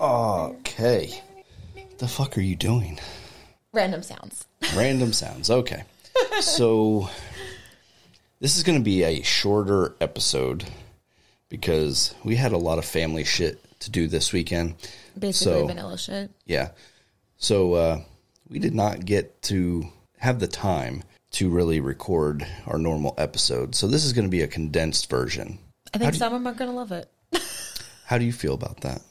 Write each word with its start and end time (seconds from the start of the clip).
Okay. 0.00 1.22
The 1.98 2.08
fuck 2.08 2.38
are 2.38 2.42
you 2.42 2.56
doing? 2.56 2.98
Random 3.72 4.02
sounds. 4.02 4.46
Random 4.76 5.12
sounds. 5.12 5.50
Okay. 5.50 5.84
So 6.40 7.08
this 8.40 8.56
is 8.56 8.62
going 8.62 8.78
to 8.78 8.84
be 8.84 9.02
a 9.04 9.22
shorter 9.22 9.94
episode 10.00 10.64
because 11.50 12.14
we 12.24 12.36
had 12.36 12.52
a 12.52 12.58
lot 12.58 12.78
of 12.78 12.84
family 12.84 13.24
shit 13.24 13.60
to 13.80 13.90
do 13.90 14.06
this 14.08 14.32
weekend. 14.32 14.74
Basically 15.18 15.52
So- 15.60 15.66
vanilla 15.66 15.98
shit. 15.98 16.30
Yeah. 16.46 16.70
So 17.36 17.74
uh, 17.74 18.00
we 18.48 18.58
did 18.58 18.74
not 18.74 19.04
get 19.04 19.42
to 19.42 19.84
have 20.18 20.40
the 20.40 20.48
time 20.48 21.02
to 21.32 21.48
really 21.48 21.80
record 21.80 22.46
our 22.66 22.78
normal 22.78 23.14
episode. 23.18 23.74
So 23.74 23.86
this 23.86 24.04
is 24.04 24.12
going 24.12 24.26
to 24.26 24.30
be 24.30 24.42
a 24.42 24.48
condensed 24.48 25.08
version. 25.10 25.58
I 25.94 25.98
think 25.98 26.14
some 26.14 26.32
of 26.34 26.42
them 26.42 26.46
are 26.52 26.56
gonna 26.56 26.72
love 26.72 26.92
it. 26.92 27.10
How 28.06 28.18
do 28.18 28.24
you 28.24 28.32
feel 28.32 28.54
about 28.54 28.82
that? 28.82 29.02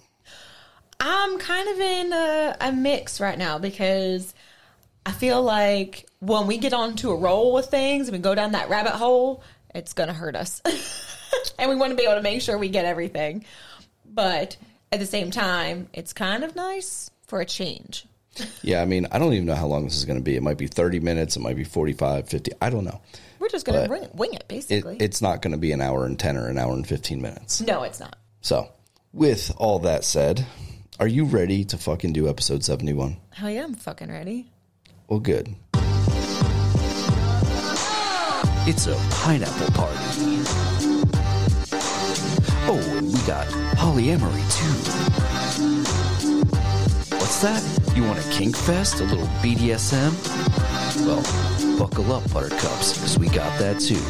I'm 0.99 1.37
kind 1.39 1.69
of 1.69 1.79
in 1.79 2.13
a, 2.13 2.57
a 2.61 2.71
mix 2.71 3.19
right 3.21 3.37
now 3.37 3.57
because 3.57 4.33
I 5.05 5.11
feel 5.11 5.41
like 5.41 6.05
when 6.19 6.45
we 6.47 6.57
get 6.57 6.73
onto 6.73 7.09
a 7.11 7.15
roll 7.15 7.53
with 7.53 7.67
things 7.67 8.07
and 8.07 8.17
we 8.17 8.21
go 8.21 8.35
down 8.35 8.51
that 8.51 8.69
rabbit 8.69 8.93
hole, 8.93 9.41
it's 9.73 9.93
gonna 9.93 10.13
hurt 10.13 10.35
us. 10.35 10.61
and 11.59 11.69
we 11.69 11.75
want 11.75 11.91
to 11.91 11.95
be 11.95 12.03
able 12.03 12.15
to 12.15 12.21
make 12.21 12.41
sure 12.41 12.57
we 12.57 12.69
get 12.69 12.85
everything. 12.85 13.45
But 14.05 14.57
at 14.91 14.99
the 14.99 15.05
same 15.05 15.31
time, 15.31 15.87
it's 15.93 16.11
kind 16.13 16.43
of 16.43 16.55
nice 16.55 17.09
for 17.27 17.39
a 17.39 17.45
change. 17.45 18.05
Yeah, 18.61 18.81
I 18.81 18.85
mean, 18.85 19.07
I 19.11 19.19
don't 19.19 19.33
even 19.33 19.45
know 19.45 19.55
how 19.55 19.67
long 19.67 19.83
this 19.85 19.95
is 19.95 20.05
going 20.05 20.19
to 20.19 20.23
be. 20.23 20.35
It 20.35 20.43
might 20.43 20.57
be 20.57 20.67
30 20.67 20.99
minutes, 20.99 21.35
it 21.35 21.39
might 21.41 21.55
be 21.55 21.63
45, 21.63 22.27
50. 22.29 22.51
I 22.61 22.69
don't 22.69 22.85
know. 22.85 23.01
We're 23.39 23.49
just 23.49 23.65
gonna 23.65 23.87
wing, 23.89 24.07
wing 24.13 24.33
it, 24.33 24.41
It, 24.41 24.47
basically. 24.47 24.97
it's 24.99 25.21
not 25.21 25.41
going 25.41 25.51
to 25.51 25.57
be 25.57 25.71
an 25.71 25.81
hour 25.81 26.05
and 26.05 26.19
10 26.19 26.35
or 26.37 26.47
an 26.47 26.57
hour 26.57 26.73
and 26.73 26.85
15 26.87 27.21
minutes. 27.21 27.61
no, 27.61 27.83
it's 27.83 27.99
not. 27.99 28.17
So, 28.41 28.69
with 29.13 29.51
all 29.57 29.79
that 29.79 30.03
said, 30.03 30.45
are 30.99 31.07
you 31.07 31.23
ready 31.23 31.63
to 31.63 31.77
fucking 31.77 32.11
do 32.11 32.27
episode 32.27 32.63
71? 32.63 33.15
Hell 33.31 33.49
yeah, 33.49 33.63
I'm 33.63 33.73
fucking 33.73 34.11
ready. 34.11 34.51
Well, 35.07 35.19
good. 35.19 35.55
It's 38.67 38.87
a 38.87 38.95
pineapple 39.09 39.71
party. 39.73 39.97
Oh, 42.71 42.95
and 42.97 43.07
we 43.07 43.19
got 43.21 43.47
polyamory 43.77 44.43
too. 44.51 44.75
What's 47.15 47.41
that? 47.41 47.63
You 47.95 48.03
want 48.03 48.19
a 48.19 48.29
kink 48.29 48.55
fest? 48.57 48.99
A 48.99 49.05
little 49.05 49.25
BDSM? 49.41 50.13
Well, 51.05 51.23
buckle 51.79 52.11
up, 52.11 52.29
buttercups, 52.33 52.93
because 52.93 53.17
we 53.17 53.27
got 53.29 53.57
that 53.59 53.79
too. 53.79 54.03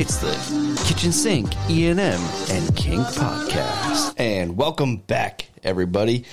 It's 0.00 0.16
the 0.16 0.71
Kitchen 0.92 1.12
Sink, 1.12 1.48
ENM, 1.68 2.50
and 2.50 2.76
Kink 2.76 3.00
Podcast. 3.00 4.12
And 4.18 4.58
welcome 4.58 4.98
back, 4.98 5.48
everybody, 5.64 6.26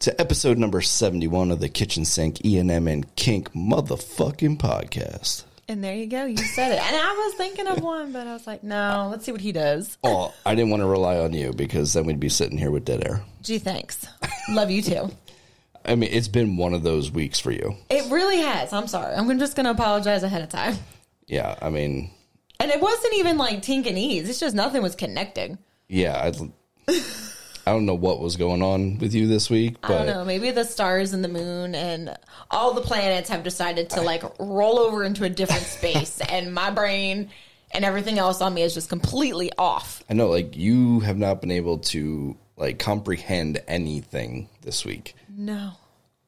to 0.00 0.20
episode 0.20 0.58
number 0.58 0.82
71 0.82 1.50
of 1.50 1.60
the 1.60 1.70
Kitchen 1.70 2.04
Sink 2.04 2.36
ENM 2.40 2.92
and 2.92 3.16
Kink 3.16 3.54
motherfucking 3.54 4.58
podcast. 4.58 5.44
And 5.66 5.82
there 5.82 5.94
you 5.94 6.06
go. 6.06 6.26
You 6.26 6.36
said 6.36 6.72
it. 6.72 6.78
And 6.78 6.94
I 6.94 7.24
was 7.26 7.34
thinking 7.36 7.66
of 7.66 7.82
one, 7.82 8.12
but 8.12 8.26
I 8.26 8.34
was 8.34 8.46
like, 8.46 8.62
no, 8.62 9.08
let's 9.10 9.24
see 9.24 9.32
what 9.32 9.40
he 9.40 9.50
does. 9.50 9.96
Oh, 10.04 10.34
I 10.44 10.54
didn't 10.54 10.70
want 10.70 10.82
to 10.82 10.88
rely 10.88 11.16
on 11.16 11.32
you 11.32 11.54
because 11.54 11.94
then 11.94 12.04
we'd 12.04 12.20
be 12.20 12.28
sitting 12.28 12.58
here 12.58 12.70
with 12.70 12.84
dead 12.84 13.08
air. 13.08 13.22
Gee, 13.40 13.58
thanks. 13.58 14.06
Love 14.50 14.70
you 14.70 14.82
too. 14.82 15.10
I 15.86 15.94
mean, 15.94 16.10
it's 16.12 16.28
been 16.28 16.58
one 16.58 16.74
of 16.74 16.82
those 16.82 17.10
weeks 17.10 17.40
for 17.40 17.50
you. 17.50 17.76
It 17.88 18.12
really 18.12 18.40
has. 18.42 18.74
I'm 18.74 18.88
sorry. 18.88 19.14
I'm 19.14 19.38
just 19.38 19.56
going 19.56 19.64
to 19.64 19.72
apologize 19.72 20.22
ahead 20.22 20.42
of 20.42 20.50
time. 20.50 20.76
Yeah, 21.26 21.56
I 21.62 21.70
mean, 21.70 22.10
And 22.62 22.70
it 22.70 22.80
wasn't 22.80 23.14
even 23.14 23.38
like 23.38 23.60
tink 23.60 23.88
and 23.88 23.98
ease. 23.98 24.28
It's 24.28 24.38
just 24.38 24.54
nothing 24.54 24.82
was 24.82 24.94
connecting. 24.94 25.58
yeah, 25.88 26.30
I, 26.88 26.92
I 27.66 27.72
don't 27.72 27.86
know 27.86 27.94
what 27.96 28.20
was 28.20 28.36
going 28.36 28.62
on 28.62 28.98
with 28.98 29.14
you 29.14 29.26
this 29.26 29.50
week, 29.50 29.78
I 29.82 29.88
don't 29.88 30.06
know. 30.06 30.24
Maybe 30.24 30.52
the 30.52 30.62
stars 30.64 31.12
and 31.12 31.24
the 31.24 31.28
moon 31.28 31.74
and 31.74 32.16
all 32.52 32.72
the 32.72 32.80
planets 32.80 33.28
have 33.30 33.42
decided 33.42 33.90
to 33.90 34.02
like 34.02 34.22
roll 34.38 34.78
over 34.78 35.02
into 35.02 35.24
a 35.24 35.28
different 35.28 35.62
space, 35.78 36.20
and 36.20 36.54
my 36.54 36.70
brain 36.70 37.30
and 37.72 37.84
everything 37.84 38.20
else 38.20 38.40
on 38.40 38.54
me 38.54 38.62
is 38.62 38.74
just 38.74 38.88
completely 38.88 39.50
off. 39.58 40.04
I 40.08 40.14
know 40.14 40.28
like 40.28 40.56
you 40.56 41.00
have 41.00 41.18
not 41.18 41.40
been 41.40 41.50
able 41.50 41.78
to 41.78 42.36
like 42.56 42.78
comprehend 42.78 43.60
anything 43.66 44.48
this 44.60 44.84
week. 44.84 45.16
No. 45.28 45.72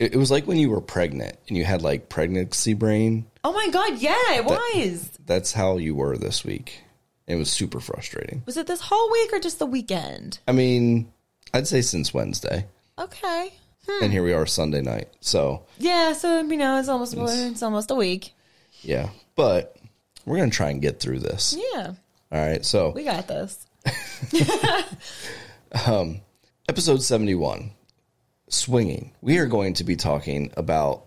It, 0.05 0.15
it 0.15 0.19
was 0.19 0.31
like 0.31 0.47
when 0.47 0.59
you 0.59 0.69
were 0.71 0.81
pregnant 0.81 1.37
and 1.49 1.57
you 1.57 1.65
had 1.65 1.81
like 1.83 2.09
pregnancy 2.09 2.75
brain. 2.75 3.27
Oh 3.43 3.53
my 3.53 3.69
god, 3.71 3.99
yeah, 4.01 4.35
it 4.35 4.45
was. 4.45 5.11
That's 5.27 5.53
how 5.53 5.79
you 5.79 5.95
were 5.95 6.17
this 6.19 6.45
week. 6.45 6.81
It 7.27 7.37
was 7.37 7.51
super 7.51 7.81
frustrating. 7.81 8.43
Was 8.45 8.57
it 8.59 8.67
this 8.67 8.81
whole 8.83 9.11
week 9.11 9.31
or 9.33 9.39
just 9.41 9.59
the 9.59 9.67
weekend? 9.67 10.39
I 10.47 10.53
mean, 10.53 11.11
I'd 11.55 11.67
say 11.67 11.81
since 11.81 12.13
Wednesday, 12.13 12.67
Okay. 12.99 13.53
Hmm. 13.89 14.05
and 14.05 14.13
here 14.13 14.23
we 14.23 14.33
are 14.33 14.47
Sunday 14.47 14.83
night. 14.83 15.09
So 15.21 15.65
Yeah, 15.79 16.13
so 16.13 16.41
you 16.43 16.57
know, 16.57 16.79
it's 16.79 16.89
almost 16.89 17.15
it's 17.17 17.63
almost 17.63 17.91
a 17.91 17.95
week. 17.95 18.35
yeah, 18.83 19.09
but 19.37 19.77
we're 20.27 20.37
gonna 20.39 20.51
try 20.51 20.71
and 20.71 20.83
get 20.83 21.01
through 21.01 21.21
this. 21.21 21.57
Yeah, 21.75 21.93
All 22.33 22.47
right, 22.47 22.65
so 22.65 22.91
we 22.91 23.05
got 23.05 23.27
this. 23.29 23.67
Um, 25.87 26.21
episode 26.69 27.03
71 27.03 27.73
swinging. 28.55 29.13
We 29.21 29.39
are 29.39 29.47
going 29.47 29.75
to 29.75 29.85
be 29.85 29.97
talking 29.97 30.53
about 30.57 31.05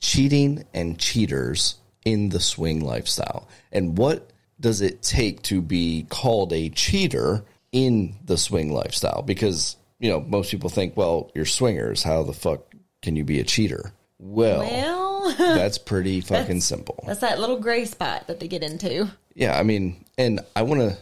cheating 0.00 0.64
and 0.74 0.98
cheaters 0.98 1.76
in 2.04 2.28
the 2.28 2.40
swing 2.40 2.80
lifestyle 2.80 3.48
and 3.72 3.98
what 3.98 4.30
does 4.60 4.80
it 4.80 5.02
take 5.02 5.42
to 5.42 5.60
be 5.60 6.06
called 6.08 6.52
a 6.52 6.68
cheater 6.70 7.44
in 7.72 8.16
the 8.24 8.36
swing 8.36 8.72
lifestyle? 8.72 9.22
Because 9.22 9.76
you 9.98 10.10
know 10.10 10.20
most 10.20 10.50
people 10.50 10.70
think 10.70 10.96
well 10.96 11.30
you're 11.34 11.44
swingers. 11.44 12.02
How 12.02 12.22
the 12.22 12.32
fuck 12.32 12.74
can 13.02 13.16
you 13.16 13.24
be 13.24 13.40
a 13.40 13.44
cheater? 13.44 13.92
Well, 14.18 14.60
Well, 14.60 15.34
that's 15.38 15.78
pretty 15.78 16.20
fucking 16.20 16.60
simple. 16.60 17.04
that's 17.06 17.20
that 17.20 17.38
little 17.38 17.60
gray 17.60 17.84
spot 17.84 18.26
that 18.26 18.40
they 18.40 18.48
get 18.48 18.62
into. 18.62 19.08
yeah, 19.34 19.58
I 19.58 19.62
mean, 19.62 20.04
and 20.16 20.40
I 20.56 20.62
want 20.62 20.80
to 20.80 20.96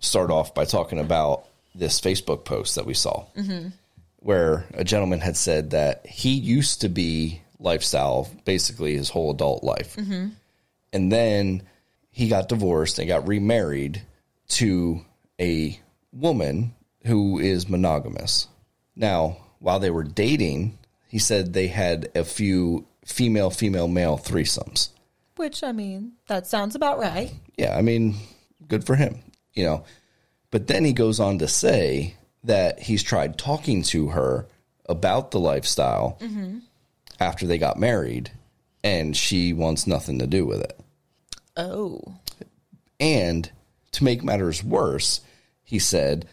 start 0.00 0.30
off 0.30 0.54
by 0.54 0.64
talking 0.64 0.98
about 0.98 1.44
this 1.74 2.00
Facebook 2.00 2.44
post 2.44 2.74
that 2.74 2.84
we 2.86 2.94
saw, 2.94 3.24
mm-hmm. 3.36 3.68
Where 4.20 4.66
a 4.74 4.84
gentleman 4.84 5.20
had 5.20 5.36
said 5.36 5.70
that 5.70 6.06
he 6.06 6.30
used 6.30 6.80
to 6.80 6.88
be 6.88 7.42
lifestyle 7.58 8.30
basically 8.44 8.96
his 8.96 9.10
whole 9.10 9.30
adult 9.30 9.62
life, 9.64 9.96
mm-hmm. 9.96 10.28
and 10.92 11.12
then 11.12 11.62
he 12.10 12.28
got 12.28 12.48
divorced 12.48 12.98
and 12.98 13.08
got 13.08 13.28
remarried 13.28 14.02
to 14.48 15.00
a 15.40 15.78
woman 16.12 16.74
who 17.06 17.38
is 17.38 17.68
monogamous. 17.68 18.48
Now, 18.96 19.36
while 19.60 19.78
they 19.78 19.90
were 19.90 20.04
dating, 20.04 20.78
he 21.08 21.18
said 21.18 21.52
they 21.52 21.68
had 21.68 22.10
a 22.14 22.24
few 22.24 22.86
female, 23.04 23.50
female, 23.50 23.88
male 23.88 24.18
threesomes. 24.18 24.90
Which 25.36 25.62
I 25.62 25.72
mean, 25.72 26.12
that 26.26 26.46
sounds 26.46 26.74
about 26.74 26.98
right. 26.98 27.32
Yeah, 27.56 27.76
I 27.76 27.82
mean, 27.82 28.16
good 28.66 28.84
for 28.84 28.96
him, 28.96 29.20
you 29.54 29.64
know. 29.64 29.84
But 30.50 30.66
then 30.66 30.84
he 30.84 30.92
goes 30.92 31.20
on 31.20 31.38
to 31.38 31.48
say 31.48 32.16
that 32.48 32.80
he's 32.80 33.02
tried 33.02 33.38
talking 33.38 33.82
to 33.82 34.08
her 34.08 34.46
about 34.88 35.30
the 35.30 35.38
lifestyle 35.40 36.18
after 37.20 37.46
they 37.46 37.58
got 37.58 37.78
married, 37.78 38.30
and 38.82 39.16
she 39.16 39.52
wants 39.52 39.86
nothing 39.86 40.18
to 40.18 40.26
do 40.26 40.44
with 40.46 40.60
it. 40.60 40.78
Oh, 41.56 42.00
And 43.00 43.50
to 43.92 44.04
make 44.04 44.22
matters 44.24 44.62
worse, 44.64 45.20
he 45.62 45.78
said 45.78 46.26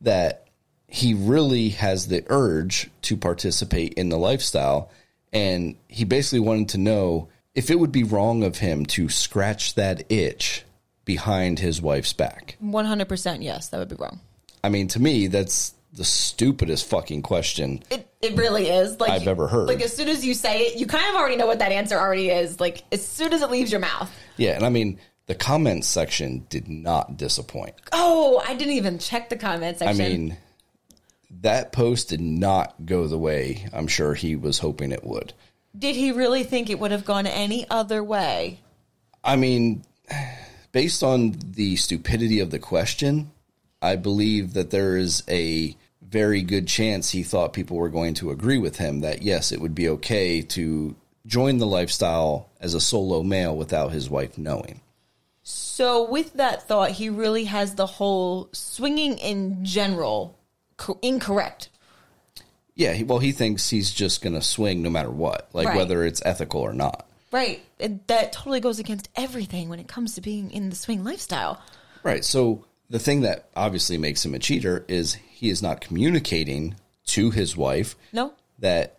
that 0.00 0.46
he 0.88 1.14
really 1.14 1.68
has 1.70 2.08
the 2.08 2.24
urge 2.28 2.90
to 3.02 3.16
participate 3.16 3.94
in 3.94 4.08
the 4.08 4.18
lifestyle. 4.18 4.90
And 5.32 5.76
he 5.86 6.04
basically 6.04 6.40
wanted 6.40 6.70
to 6.70 6.78
know 6.78 7.28
if 7.54 7.70
it 7.70 7.78
would 7.78 7.92
be 7.92 8.02
wrong 8.02 8.42
of 8.42 8.58
him 8.58 8.86
to 8.86 9.08
scratch 9.08 9.74
that 9.74 10.10
itch 10.10 10.64
behind 11.04 11.58
his 11.58 11.80
wife's 11.80 12.12
back. 12.12 12.56
one 12.58 12.86
hundred 12.86 13.08
percent. 13.08 13.42
Yes, 13.42 13.68
that 13.68 13.78
would 13.78 13.88
be 13.88 13.96
wrong. 13.96 14.20
I 14.62 14.68
mean, 14.68 14.88
to 14.88 15.00
me, 15.00 15.26
that's 15.26 15.74
the 15.92 16.04
stupidest 16.04 16.86
fucking 16.88 17.22
question. 17.22 17.82
It 17.90 18.06
it 18.22 18.36
really 18.36 18.68
is. 18.68 19.00
Like 19.00 19.10
I've 19.10 19.28
ever 19.28 19.48
heard. 19.48 19.68
Like 19.68 19.82
as 19.82 19.94
soon 19.94 20.08
as 20.08 20.24
you 20.24 20.34
say 20.34 20.62
it, 20.62 20.76
you 20.78 20.86
kind 20.86 21.08
of 21.08 21.16
already 21.16 21.36
know 21.36 21.46
what 21.46 21.58
that 21.58 21.72
answer 21.72 21.98
already 21.98 22.28
is. 22.30 22.60
Like 22.60 22.84
as 22.92 23.06
soon 23.06 23.32
as 23.32 23.42
it 23.42 23.50
leaves 23.50 23.70
your 23.72 23.80
mouth. 23.80 24.10
Yeah. 24.36 24.52
And 24.52 24.64
I 24.64 24.68
mean, 24.68 24.98
the 25.26 25.34
comments 25.34 25.88
section 25.88 26.46
did 26.48 26.68
not 26.68 27.16
disappoint. 27.16 27.74
Oh, 27.92 28.42
I 28.46 28.54
didn't 28.54 28.74
even 28.74 28.98
check 28.98 29.28
the 29.30 29.36
comment 29.36 29.80
I 29.80 29.92
mean, 29.92 30.36
that 31.40 31.72
post 31.72 32.08
did 32.08 32.20
not 32.20 32.74
go 32.84 33.06
the 33.06 33.18
way 33.18 33.68
I'm 33.72 33.86
sure 33.86 34.14
he 34.14 34.36
was 34.36 34.58
hoping 34.58 34.92
it 34.92 35.04
would. 35.04 35.32
did 35.78 35.94
he 35.96 36.10
really 36.12 36.42
think 36.42 36.68
it 36.68 36.78
would 36.78 36.90
have 36.90 37.04
gone 37.04 37.26
any 37.26 37.64
other 37.70 38.02
way? 38.02 38.60
I 39.22 39.36
mean, 39.36 39.84
based 40.72 41.02
on 41.02 41.36
the 41.52 41.76
stupidity 41.76 42.40
of 42.40 42.50
the 42.50 42.58
question, 42.58 43.30
I 43.82 43.96
believe 43.96 44.54
that 44.54 44.70
there 44.70 44.96
is 44.96 45.22
a 45.28 45.76
very 46.02 46.42
good 46.42 46.66
chance 46.66 47.10
he 47.10 47.22
thought 47.22 47.52
people 47.52 47.76
were 47.76 47.88
going 47.88 48.14
to 48.14 48.30
agree 48.30 48.58
with 48.58 48.76
him 48.76 49.00
that 49.00 49.22
yes, 49.22 49.52
it 49.52 49.60
would 49.60 49.74
be 49.74 49.88
okay 49.88 50.42
to 50.42 50.94
join 51.26 51.58
the 51.58 51.66
lifestyle 51.66 52.48
as 52.60 52.74
a 52.74 52.80
solo 52.80 53.22
male 53.22 53.56
without 53.56 53.92
his 53.92 54.10
wife 54.10 54.36
knowing. 54.36 54.80
So, 55.42 56.08
with 56.10 56.34
that 56.34 56.66
thought, 56.68 56.90
he 56.92 57.08
really 57.08 57.44
has 57.44 57.74
the 57.74 57.86
whole 57.86 58.48
swinging 58.52 59.18
in 59.18 59.64
general 59.64 60.38
co- 60.76 60.98
incorrect. 61.02 61.70
Yeah, 62.74 62.92
he, 62.92 63.04
well, 63.04 63.18
he 63.18 63.32
thinks 63.32 63.68
he's 63.68 63.90
just 63.90 64.22
going 64.22 64.34
to 64.34 64.42
swing 64.42 64.82
no 64.82 64.90
matter 64.90 65.10
what, 65.10 65.48
like 65.52 65.68
Right. 65.68 65.76
whether 65.76 66.04
it's 66.04 66.22
ethical 66.24 66.60
or 66.60 66.72
not. 66.72 67.06
Right. 67.32 67.60
It, 67.78 68.06
that 68.08 68.32
totally 68.32 68.60
goes 68.60 68.78
against 68.78 69.08
everything 69.16 69.68
when 69.68 69.78
it 69.80 69.88
comes 69.88 70.14
to 70.14 70.20
being 70.20 70.50
in 70.50 70.70
the 70.70 70.76
swing 70.76 71.04
lifestyle. 71.04 71.60
Right. 72.02 72.24
So 72.24 72.64
the 72.90 72.98
thing 72.98 73.22
that 73.22 73.48
obviously 73.56 73.96
makes 73.96 74.24
him 74.24 74.34
a 74.34 74.38
cheater 74.38 74.84
is 74.88 75.14
he 75.14 75.48
is 75.48 75.62
not 75.62 75.80
communicating 75.80 76.74
to 77.06 77.30
his 77.30 77.56
wife 77.56 77.96
No? 78.12 78.34
that 78.58 78.98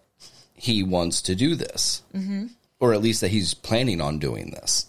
he 0.56 0.82
wants 0.82 1.22
to 1.24 1.36
do 1.36 1.56
this, 1.56 2.02
mm-hmm. 2.14 2.48
or 2.80 2.94
at 2.94 3.02
least 3.02 3.22
that 3.22 3.30
he's 3.30 3.54
planning 3.54 4.00
on 4.00 4.18
doing 4.18 4.52
this. 4.52 4.88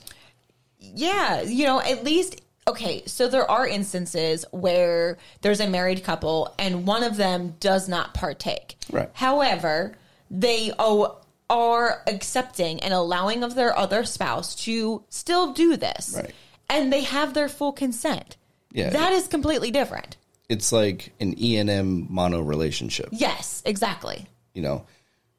Yeah, 0.78 1.42
you 1.42 1.66
know, 1.66 1.80
at 1.80 2.04
least 2.04 2.40
okay, 2.68 3.02
so 3.06 3.26
there 3.26 3.50
are 3.50 3.66
instances 3.66 4.44
where 4.52 5.18
there's 5.40 5.60
a 5.60 5.68
married 5.68 6.04
couple 6.04 6.54
and 6.58 6.86
one 6.86 7.02
of 7.02 7.16
them 7.16 7.56
does 7.58 7.88
not 7.88 8.14
partake. 8.14 8.76
Right. 8.90 9.10
However, 9.14 9.94
they 10.30 10.70
are 10.78 12.02
accepting 12.06 12.80
and 12.80 12.94
allowing 12.94 13.42
of 13.42 13.54
their 13.54 13.76
other 13.76 14.04
spouse 14.04 14.54
to 14.64 15.02
still 15.08 15.52
do 15.52 15.76
this. 15.76 16.14
Right. 16.16 16.32
And 16.68 16.92
they 16.92 17.02
have 17.02 17.34
their 17.34 17.48
full 17.48 17.72
consent. 17.72 18.36
Yeah. 18.72 18.90
That 18.90 19.12
is 19.12 19.28
completely 19.28 19.70
different. 19.70 20.16
It's 20.48 20.72
like 20.72 21.12
an 21.20 21.34
E 21.38 21.56
and 21.58 21.70
M 21.70 22.06
mono 22.10 22.40
relationship. 22.40 23.08
Yes, 23.12 23.62
exactly. 23.64 24.26
You 24.54 24.62
know, 24.62 24.86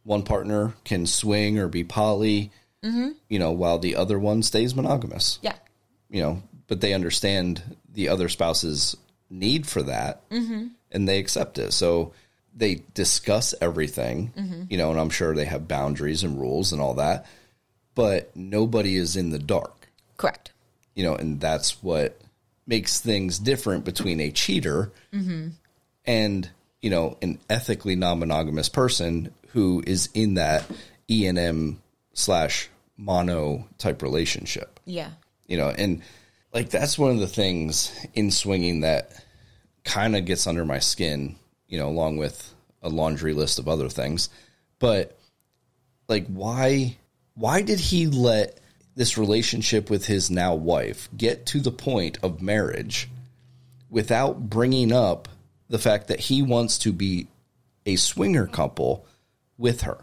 one 0.04 0.24
partner 0.24 0.74
can 0.86 1.06
swing 1.06 1.60
or 1.60 1.68
be 1.68 1.84
poly, 1.84 2.52
mm-hmm. 2.84 3.10
you 3.30 3.40
know, 3.40 3.52
while 3.52 3.80
the 3.80 3.96
other 3.96 4.18
one 4.18 4.44
stays 4.44 4.76
monogamous. 4.76 5.40
Yeah. 5.42 5.56
you 6.10 6.22
know, 6.22 6.44
but 6.68 6.80
they 6.80 6.94
understand 6.94 7.62
the 7.92 8.10
other 8.10 8.30
spouse's 8.30 8.96
need 9.30 9.68
for 9.68 9.84
that 9.84 10.28
mm-hmm. 10.30 10.68
and 10.92 11.10
they 11.10 11.20
accept 11.20 11.58
it. 11.58 11.74
So 11.74 12.14
they 12.56 12.84
discuss 12.94 13.54
everything, 13.60 14.32
mm-hmm. 14.38 14.64
you 14.70 14.78
know, 14.78 14.92
and 14.92 15.00
I'm 15.00 15.10
sure 15.10 15.34
they 15.34 15.46
have 15.46 15.68
boundaries 15.68 16.24
and 16.24 16.40
rules 16.40 16.72
and 16.72 16.82
all 16.82 16.94
that, 16.96 17.26
but 17.96 18.36
nobody 18.36 18.96
is 18.96 19.16
in 19.16 19.32
the 19.32 19.40
dark, 19.40 19.90
Correct. 20.18 20.52
you 20.94 21.04
know, 21.04 21.16
and 21.16 21.42
that's 21.42 21.82
what 21.84 22.20
makes 22.66 23.00
things 23.00 23.40
different 23.40 23.86
between 23.86 24.20
a 24.20 24.32
cheater 24.32 24.92
mm-hmm. 25.14 25.50
and, 26.06 26.50
you 26.82 26.90
know, 26.90 27.18
an 27.22 27.40
ethically 27.50 27.96
non 27.96 28.20
monogamous 28.20 28.70
person 28.70 29.34
who 29.50 29.84
is 29.86 30.10
in 30.14 30.36
that 30.36 30.66
E 31.10 31.26
and 31.28 31.38
M 31.38 31.82
slash 32.14 32.70
mono 32.98 33.68
type 33.78 34.02
relationship. 34.02 34.80
Yeah. 34.86 35.12
you 35.48 35.58
know 35.58 35.70
and 35.70 36.02
like 36.54 36.70
that's 36.70 37.00
one 37.00 37.12
of 37.12 37.20
the 37.20 37.28
things 37.28 37.92
in 38.14 38.32
swinging 38.32 38.82
that 38.82 39.12
kind 39.84 40.16
of 40.16 40.26
gets 40.26 40.46
under 40.46 40.66
my 40.66 40.80
skin 40.80 41.36
you 41.68 41.78
know 41.80 41.88
along 41.90 42.18
with 42.18 42.54
a 42.84 42.90
laundry 42.90 43.34
list 43.34 43.60
of 43.60 43.68
other 43.68 43.90
things. 43.90 44.30
But 44.78 45.18
like 46.08 46.28
why 46.28 46.98
why 47.36 47.62
did 47.62 47.80
he 47.80 48.08
let 48.08 48.60
this 48.96 49.18
relationship 49.18 49.90
with 49.90 50.06
his 50.06 50.30
now 50.30 50.54
wife 50.56 51.10
get 51.18 51.46
to 51.48 51.60
the 51.60 51.72
point 51.72 52.18
of 52.24 52.42
marriage 52.42 53.10
without 53.90 54.50
bringing 54.50 54.92
up 54.92 55.28
the 55.70 55.80
fact 55.80 56.08
that 56.08 56.20
he 56.20 56.42
wants 56.42 56.78
to 56.80 56.92
be 56.94 57.28
a 57.86 57.96
swinger 57.96 58.48
couple 58.48 59.06
with 59.58 59.82
her 59.82 59.98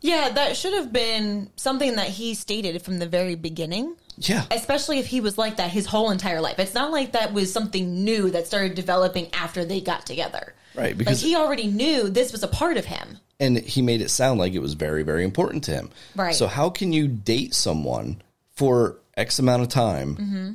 Yeah, 0.00 0.30
that 0.30 0.56
should 0.56 0.74
have 0.74 0.92
been 0.92 1.50
something 1.56 1.96
that 1.96 2.08
he 2.08 2.34
stated 2.34 2.82
from 2.82 2.98
the 2.98 3.06
very 3.08 3.34
beginning. 3.36 3.96
yeah 4.18 4.44
especially 4.50 4.98
if 4.98 5.06
he 5.06 5.20
was 5.20 5.38
like 5.38 5.56
that 5.56 5.70
his 5.70 5.86
whole 5.86 6.10
entire 6.10 6.40
life. 6.40 6.58
It's 6.58 6.74
not 6.74 6.90
like 6.92 7.12
that 7.12 7.32
was 7.32 7.52
something 7.52 8.04
new 8.04 8.30
that 8.30 8.46
started 8.46 8.74
developing 8.74 9.32
after 9.32 9.64
they 9.64 9.80
got 9.80 10.04
together. 10.06 10.54
Right, 10.74 10.88
Like 10.88 10.98
because- 10.98 11.20
he 11.22 11.36
already 11.36 11.66
knew 11.68 12.08
this 12.10 12.32
was 12.32 12.42
a 12.42 12.48
part 12.48 12.76
of 12.76 12.84
him. 12.86 13.18
and 13.40 13.58
he 13.58 13.82
made 13.82 14.00
it 14.00 14.08
sound 14.10 14.38
like 14.38 14.52
it 14.54 14.60
was 14.62 14.74
very 14.74 15.02
very 15.02 15.24
important 15.24 15.64
to 15.64 15.70
him 15.72 15.90
Right. 16.14 16.34
so 16.34 16.46
how 16.46 16.70
can 16.70 16.92
you 16.92 17.08
date 17.08 17.54
someone 17.54 18.22
for 18.54 18.98
x 19.16 19.38
amount 19.38 19.62
of 19.62 19.68
time 19.68 20.16
Mm-hmm. 20.16 20.52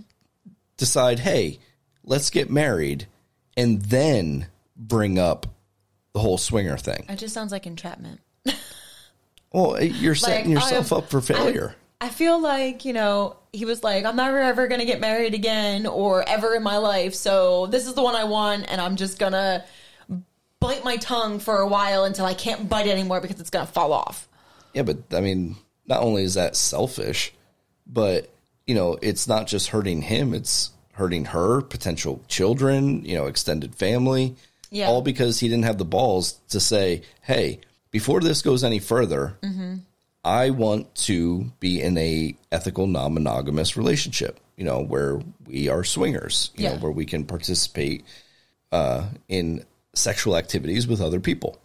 decide 0.78 1.20
hey 1.20 1.60
let's 2.04 2.30
get 2.30 2.50
married 2.50 3.08
and 3.56 3.82
then 3.84 4.48
bring 4.76 5.18
up 5.20 5.48
the 6.14 6.20
whole 6.20 6.38
swinger 6.38 6.78
thing 6.78 7.06
It 7.10 7.18
just 7.18 7.34
sounds 7.34 7.52
like 7.52 7.66
entrapment. 7.68 8.20
well 9.52 9.82
you're 9.82 10.16
setting 10.16 10.54
Like, 10.54 10.64
yourself 10.64 10.94
I- 10.94 10.98
up 10.98 11.10
for 11.10 11.22
failure 11.22 11.76
I 12.00 12.10
feel 12.10 12.40
like, 12.40 12.86
you 12.86 12.94
know, 12.94 13.38
he 13.52 13.66
was 13.66 13.84
like, 13.84 14.06
I'm 14.06 14.16
never 14.16 14.40
ever 14.40 14.68
going 14.68 14.82
to 14.82 14.86
get 14.86 15.00
married 15.00 15.34
again 15.34 15.88
or 15.88 16.22
ever 16.30 16.54
in 16.54 16.62
my 16.62 16.78
life. 16.78 17.16
So 17.16 17.66
this 17.66 17.88
is 17.88 17.96
the 17.96 18.04
one 18.04 18.14
I 18.14 18.26
want. 18.26 18.72
And 18.72 18.80
I'm 18.80 18.98
just 18.98 19.18
going 19.18 19.32
to 19.32 19.64
bite 20.60 20.84
my 20.84 20.98
tongue 20.98 21.40
for 21.40 21.58
a 21.58 21.68
while 21.68 22.04
until 22.04 22.24
I 22.28 22.36
can't 22.36 22.70
bite 22.70 22.86
it 22.86 22.92
anymore 22.92 23.20
because 23.20 23.40
it's 23.40 23.50
going 23.50 23.66
to 23.66 23.72
fall 23.74 23.94
off. 23.94 24.28
yeah 24.76 24.84
but 24.84 24.98
i 25.12 25.22
mean 25.22 25.56
not 25.88 26.04
only 26.04 26.22
is 26.24 26.36
that 26.36 26.56
selfish 26.56 27.34
but 27.92 28.30
you 28.66 28.76
know 28.76 28.98
it's 29.02 29.28
not 29.28 29.48
just 29.48 29.70
hurting 29.70 30.02
him 30.02 30.34
it's 30.34 30.72
hurting 30.94 31.26
her 31.26 31.62
potential 31.62 32.22
children 32.28 33.04
you 33.06 33.16
know 33.16 33.26
extended 33.28 33.74
family 33.76 34.36
Yeah. 34.72 34.88
all 34.88 35.02
because 35.02 35.40
he 35.40 35.48
didn't 35.48 35.66
have 35.66 35.78
the 35.78 35.86
balls 35.86 36.34
to 36.50 36.60
say 36.60 37.02
hey 37.22 37.60
before 37.92 38.20
this 38.22 38.42
goes 38.42 38.64
any 38.64 38.80
further 38.80 39.38
i 40.24 40.50
want 40.50 40.94
to 40.96 41.52
be 41.60 41.82
in 41.82 41.98
a 41.98 42.36
ethical 42.52 42.88
non-monogamous 42.88 43.78
relationship 43.78 44.40
you 44.58 44.66
know 44.66 44.82
where 44.82 45.22
we 45.46 45.70
are 45.70 45.84
swingers 45.84 46.52
you 46.56 46.66
know 46.66 46.74
Yeah. 46.74 46.80
where 46.80 46.92
we 46.92 47.06
can 47.06 47.24
participate 47.26 48.04
uh, 48.72 49.06
in 49.30 49.64
sexual 49.94 50.36
activities 50.36 50.86
with 50.88 51.02
other 51.02 51.20
people, 51.22 51.58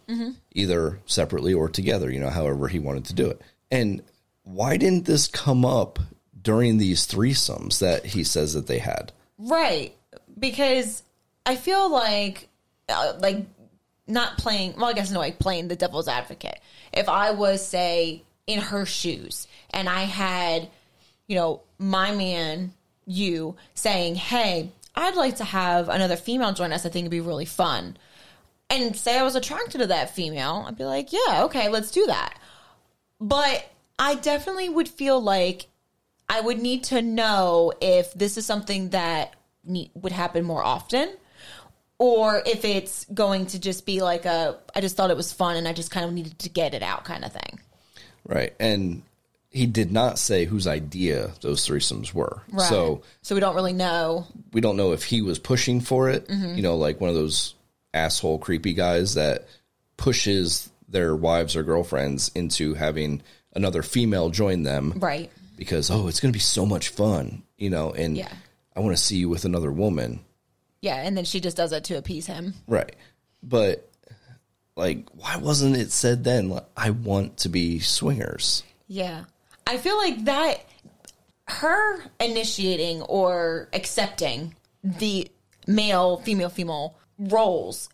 either 0.53 0.97
separately 1.05 1.53
or 1.53 1.67
together, 1.69 2.09
you 2.09 2.19
know, 2.19 2.29
however 2.29 2.67
he 2.67 2.79
wanted 2.79 3.05
to 3.05 3.13
do 3.13 3.29
it. 3.29 3.39
And 3.69 4.01
why 4.43 4.77
didn't 4.77 5.05
this 5.05 5.27
come 5.27 5.65
up 5.65 5.99
during 6.43 6.77
these 6.77 7.07
threesomes 7.07 7.79
that 7.79 8.05
he 8.05 8.23
says 8.23 8.53
that 8.53 8.67
they 8.67 8.79
had? 8.79 9.11
Right. 9.37 9.95
Because 10.37 11.01
I 11.45 11.55
feel 11.55 11.89
like, 11.89 12.49
uh, 12.89 13.13
like, 13.19 13.45
not 14.05 14.37
playing, 14.37 14.75
well, 14.75 14.87
I 14.87 14.93
guess 14.93 15.09
no, 15.09 15.19
like 15.19 15.39
playing 15.39 15.69
the 15.69 15.75
devil's 15.75 16.07
advocate. 16.07 16.59
If 16.91 17.07
I 17.07 17.31
was, 17.31 17.65
say, 17.65 18.23
in 18.45 18.59
her 18.59 18.85
shoes 18.85 19.47
and 19.69 19.87
I 19.87 20.01
had, 20.01 20.69
you 21.27 21.35
know, 21.35 21.61
my 21.79 22.13
man, 22.13 22.73
you, 23.05 23.55
saying, 23.73 24.15
hey, 24.15 24.69
I'd 24.95 25.15
like 25.15 25.37
to 25.37 25.43
have 25.43 25.89
another 25.89 26.15
female 26.15 26.53
join 26.53 26.71
us. 26.73 26.85
I 26.85 26.89
think 26.89 27.03
it'd 27.03 27.11
be 27.11 27.21
really 27.21 27.45
fun. 27.45 27.97
And 28.69 28.95
say 28.95 29.17
I 29.17 29.23
was 29.23 29.35
attracted 29.35 29.79
to 29.79 29.87
that 29.87 30.15
female, 30.15 30.65
I'd 30.67 30.77
be 30.77 30.85
like, 30.85 31.13
yeah, 31.13 31.43
okay, 31.45 31.69
let's 31.69 31.91
do 31.91 32.05
that. 32.07 32.37
But 33.19 33.69
I 33.97 34.15
definitely 34.15 34.69
would 34.69 34.89
feel 34.89 35.21
like 35.21 35.67
I 36.29 36.41
would 36.41 36.59
need 36.61 36.85
to 36.85 37.01
know 37.01 37.73
if 37.81 38.13
this 38.13 38.37
is 38.37 38.45
something 38.45 38.89
that 38.89 39.33
need, 39.65 39.91
would 39.93 40.11
happen 40.11 40.43
more 40.45 40.63
often 40.63 41.13
or 41.99 42.41
if 42.45 42.65
it's 42.65 43.05
going 43.13 43.45
to 43.47 43.59
just 43.59 43.85
be 43.85 44.01
like 44.01 44.25
a 44.25 44.57
I 44.75 44.81
just 44.81 44.95
thought 44.95 45.11
it 45.11 45.17
was 45.17 45.31
fun 45.31 45.57
and 45.57 45.67
I 45.67 45.73
just 45.73 45.91
kind 45.91 46.05
of 46.05 46.13
needed 46.13 46.39
to 46.39 46.49
get 46.49 46.73
it 46.73 46.81
out 46.83 47.05
kind 47.05 47.23
of 47.23 47.31
thing. 47.31 47.59
Right. 48.25 48.53
And 48.59 49.03
he 49.51 49.67
did 49.67 49.91
not 49.91 50.17
say 50.17 50.45
whose 50.45 50.65
idea 50.65 51.31
those 51.41 51.67
threesomes 51.67 52.13
were. 52.13 52.41
So 52.57 53.03
so 53.21 53.35
we 53.35 53.41
don't 53.41 53.55
really 53.55 53.73
know. 53.73 54.25
we 54.53 54.61
don't 54.61 54.77
know 54.77 54.93
if 54.93 55.03
he 55.03 55.21
was 55.21 55.37
pushing 55.39 55.79
for 55.81 56.09
it, 56.09 56.27
Mm-hmm. 56.27 56.55
you 56.55 56.63
know, 56.63 56.75
like 56.77 56.99
one 56.99 57.09
of 57.09 57.15
those 57.15 57.53
asshole 57.93 58.39
creepy 58.39 58.73
guys 58.73 59.13
that 59.13 59.45
pushes 59.97 60.69
their 60.89 61.15
wives 61.15 61.55
or 61.55 61.63
girlfriends 61.63 62.31
into 62.33 62.73
having 62.73 63.21
another 63.55 63.83
female 63.83 64.29
join 64.29 64.63
them 64.63 64.93
Right. 64.97 65.31
Because 65.55 65.91
oh, 65.91 66.07
it's 66.07 66.19
going 66.19 66.31
to 66.31 66.37
be 66.37 66.41
so 66.41 66.65
much 66.65 66.89
fun, 66.89 67.43
you 67.57 67.69
know, 67.69 67.91
and 67.91 68.17
Yeah. 68.17 68.31
I 68.75 68.79
want 68.79 68.95
to 68.97 69.01
see 69.01 69.17
you 69.17 69.29
with 69.29 69.45
another 69.45 69.71
woman. 69.71 70.21
Yeah, 70.81 70.95
and 70.95 71.15
then 71.15 71.25
she 71.25 71.39
just 71.39 71.55
does 71.57 71.71
it 71.71 71.83
to 71.85 71.97
appease 71.97 72.25
him. 72.25 72.53
Right. 72.67 72.95
But 73.41 73.89
like 74.75 75.07
why 75.13 75.37
wasn't 75.37 75.77
it 75.77 75.91
said 75.91 76.23
then 76.23 76.49
like, 76.49 76.65
I 76.75 76.89
want 76.89 77.37
to 77.39 77.49
be 77.49 77.79
swingers? 77.79 78.63
Yeah. 78.87 79.25
I 79.67 79.77
feel 79.77 79.97
like 79.97 80.25
that 80.25 80.65
her 81.47 82.03
initiating 82.19 83.01
or 83.03 83.69
accepting 83.73 84.55
the 84.83 85.29
male, 85.67 86.17
female, 86.17 86.49
female 86.49 86.95
roles. 87.17 87.89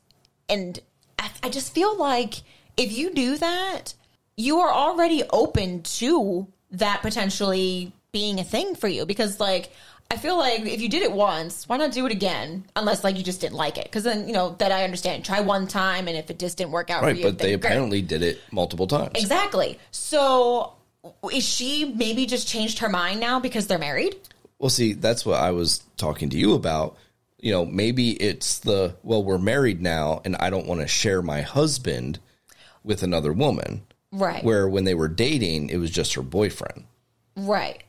And 0.48 0.80
I, 1.18 1.30
I 1.44 1.50
just 1.50 1.74
feel 1.74 1.98
like 1.98 2.36
if 2.78 2.92
you 2.92 3.14
do 3.14 3.38
that, 3.38 3.94
you 4.38 4.60
are 4.60 4.72
already 4.72 5.24
open 5.32 5.84
to 5.84 6.48
that 6.72 7.02
potentially 7.02 7.92
being 8.12 8.40
a 8.40 8.44
thing 8.44 8.76
for 8.76 8.88
you. 8.88 9.06
Because, 9.06 9.40
like, 9.40 9.72
I 10.12 10.18
feel 10.18 10.38
like 10.38 10.62
if 10.62 10.82
you 10.82 10.90
did 10.90 11.04
it 11.04 11.12
once, 11.12 11.68
why 11.70 11.78
not 11.78 11.92
do 11.92 12.06
it 12.06 12.12
again? 12.12 12.66
Unless, 12.76 13.04
like, 13.04 13.18
you 13.18 13.24
just 13.24 13.42
didn't 13.42 13.58
like 13.58 13.78
it. 13.78 13.86
Because 13.86 14.04
then, 14.04 14.28
you 14.28 14.34
know, 14.34 14.56
that 14.60 14.72
I 14.72 14.84
understand. 14.84 15.26
Try 15.26 15.42
one 15.42 15.68
time, 15.68 16.08
and 16.08 16.18
if 16.18 16.30
it 16.30 16.40
just 16.40 16.58
didn't 16.58 16.72
work 16.72 16.90
out 16.90 17.04
Right, 17.04 17.18
you, 17.18 17.24
but 17.24 17.38
they 17.38 17.56
great. 17.56 17.66
apparently 17.66 18.02
did 18.02 18.24
it 18.24 18.40
multiple 18.52 18.88
times. 18.88 19.12
Exactly. 19.16 19.80
So 19.92 20.74
is 21.32 21.48
she 21.48 21.94
maybe 21.96 22.26
just 22.26 22.48
changed 22.48 22.80
her 22.80 22.90
mind 22.90 23.20
now 23.20 23.40
because 23.40 23.68
they're 23.68 23.78
married? 23.78 24.16
Well, 24.58 24.70
see, 24.70 24.94
that's 24.94 25.26
what 25.26 25.40
I 25.40 25.52
was 25.52 25.84
talking 25.98 26.30
to 26.32 26.38
you 26.38 26.54
about. 26.54 26.98
You 27.40 27.54
know, 27.54 27.66
maybe 27.66 28.12
it's 28.12 28.60
the 28.60 28.96
well, 29.04 29.24
we're 29.24 29.38
married 29.38 29.82
now, 29.82 30.22
and 30.26 30.36
I 30.36 30.50
don't 30.50 30.68
want 30.68 30.82
to 30.82 30.88
share 30.88 31.22
my 31.22 31.42
husband 31.42 32.20
with 32.84 33.02
another 33.02 33.32
woman. 33.32 33.82
Right. 34.12 34.44
Where 34.44 34.68
when 34.68 34.84
they 34.86 34.96
were 34.96 35.08
dating, 35.08 35.70
it 35.70 35.78
was 35.78 35.92
just 35.92 36.14
her 36.16 36.22
boyfriend. 36.22 36.86
Right. 37.36 37.84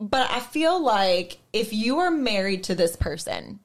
But 0.00 0.30
I 0.30 0.40
feel 0.40 0.82
like 0.82 1.38
if 1.52 1.72
you 1.72 1.98
are 2.00 2.10
married 2.10 2.64
to 2.64 2.74
this 2.74 2.96
person, 2.96 3.60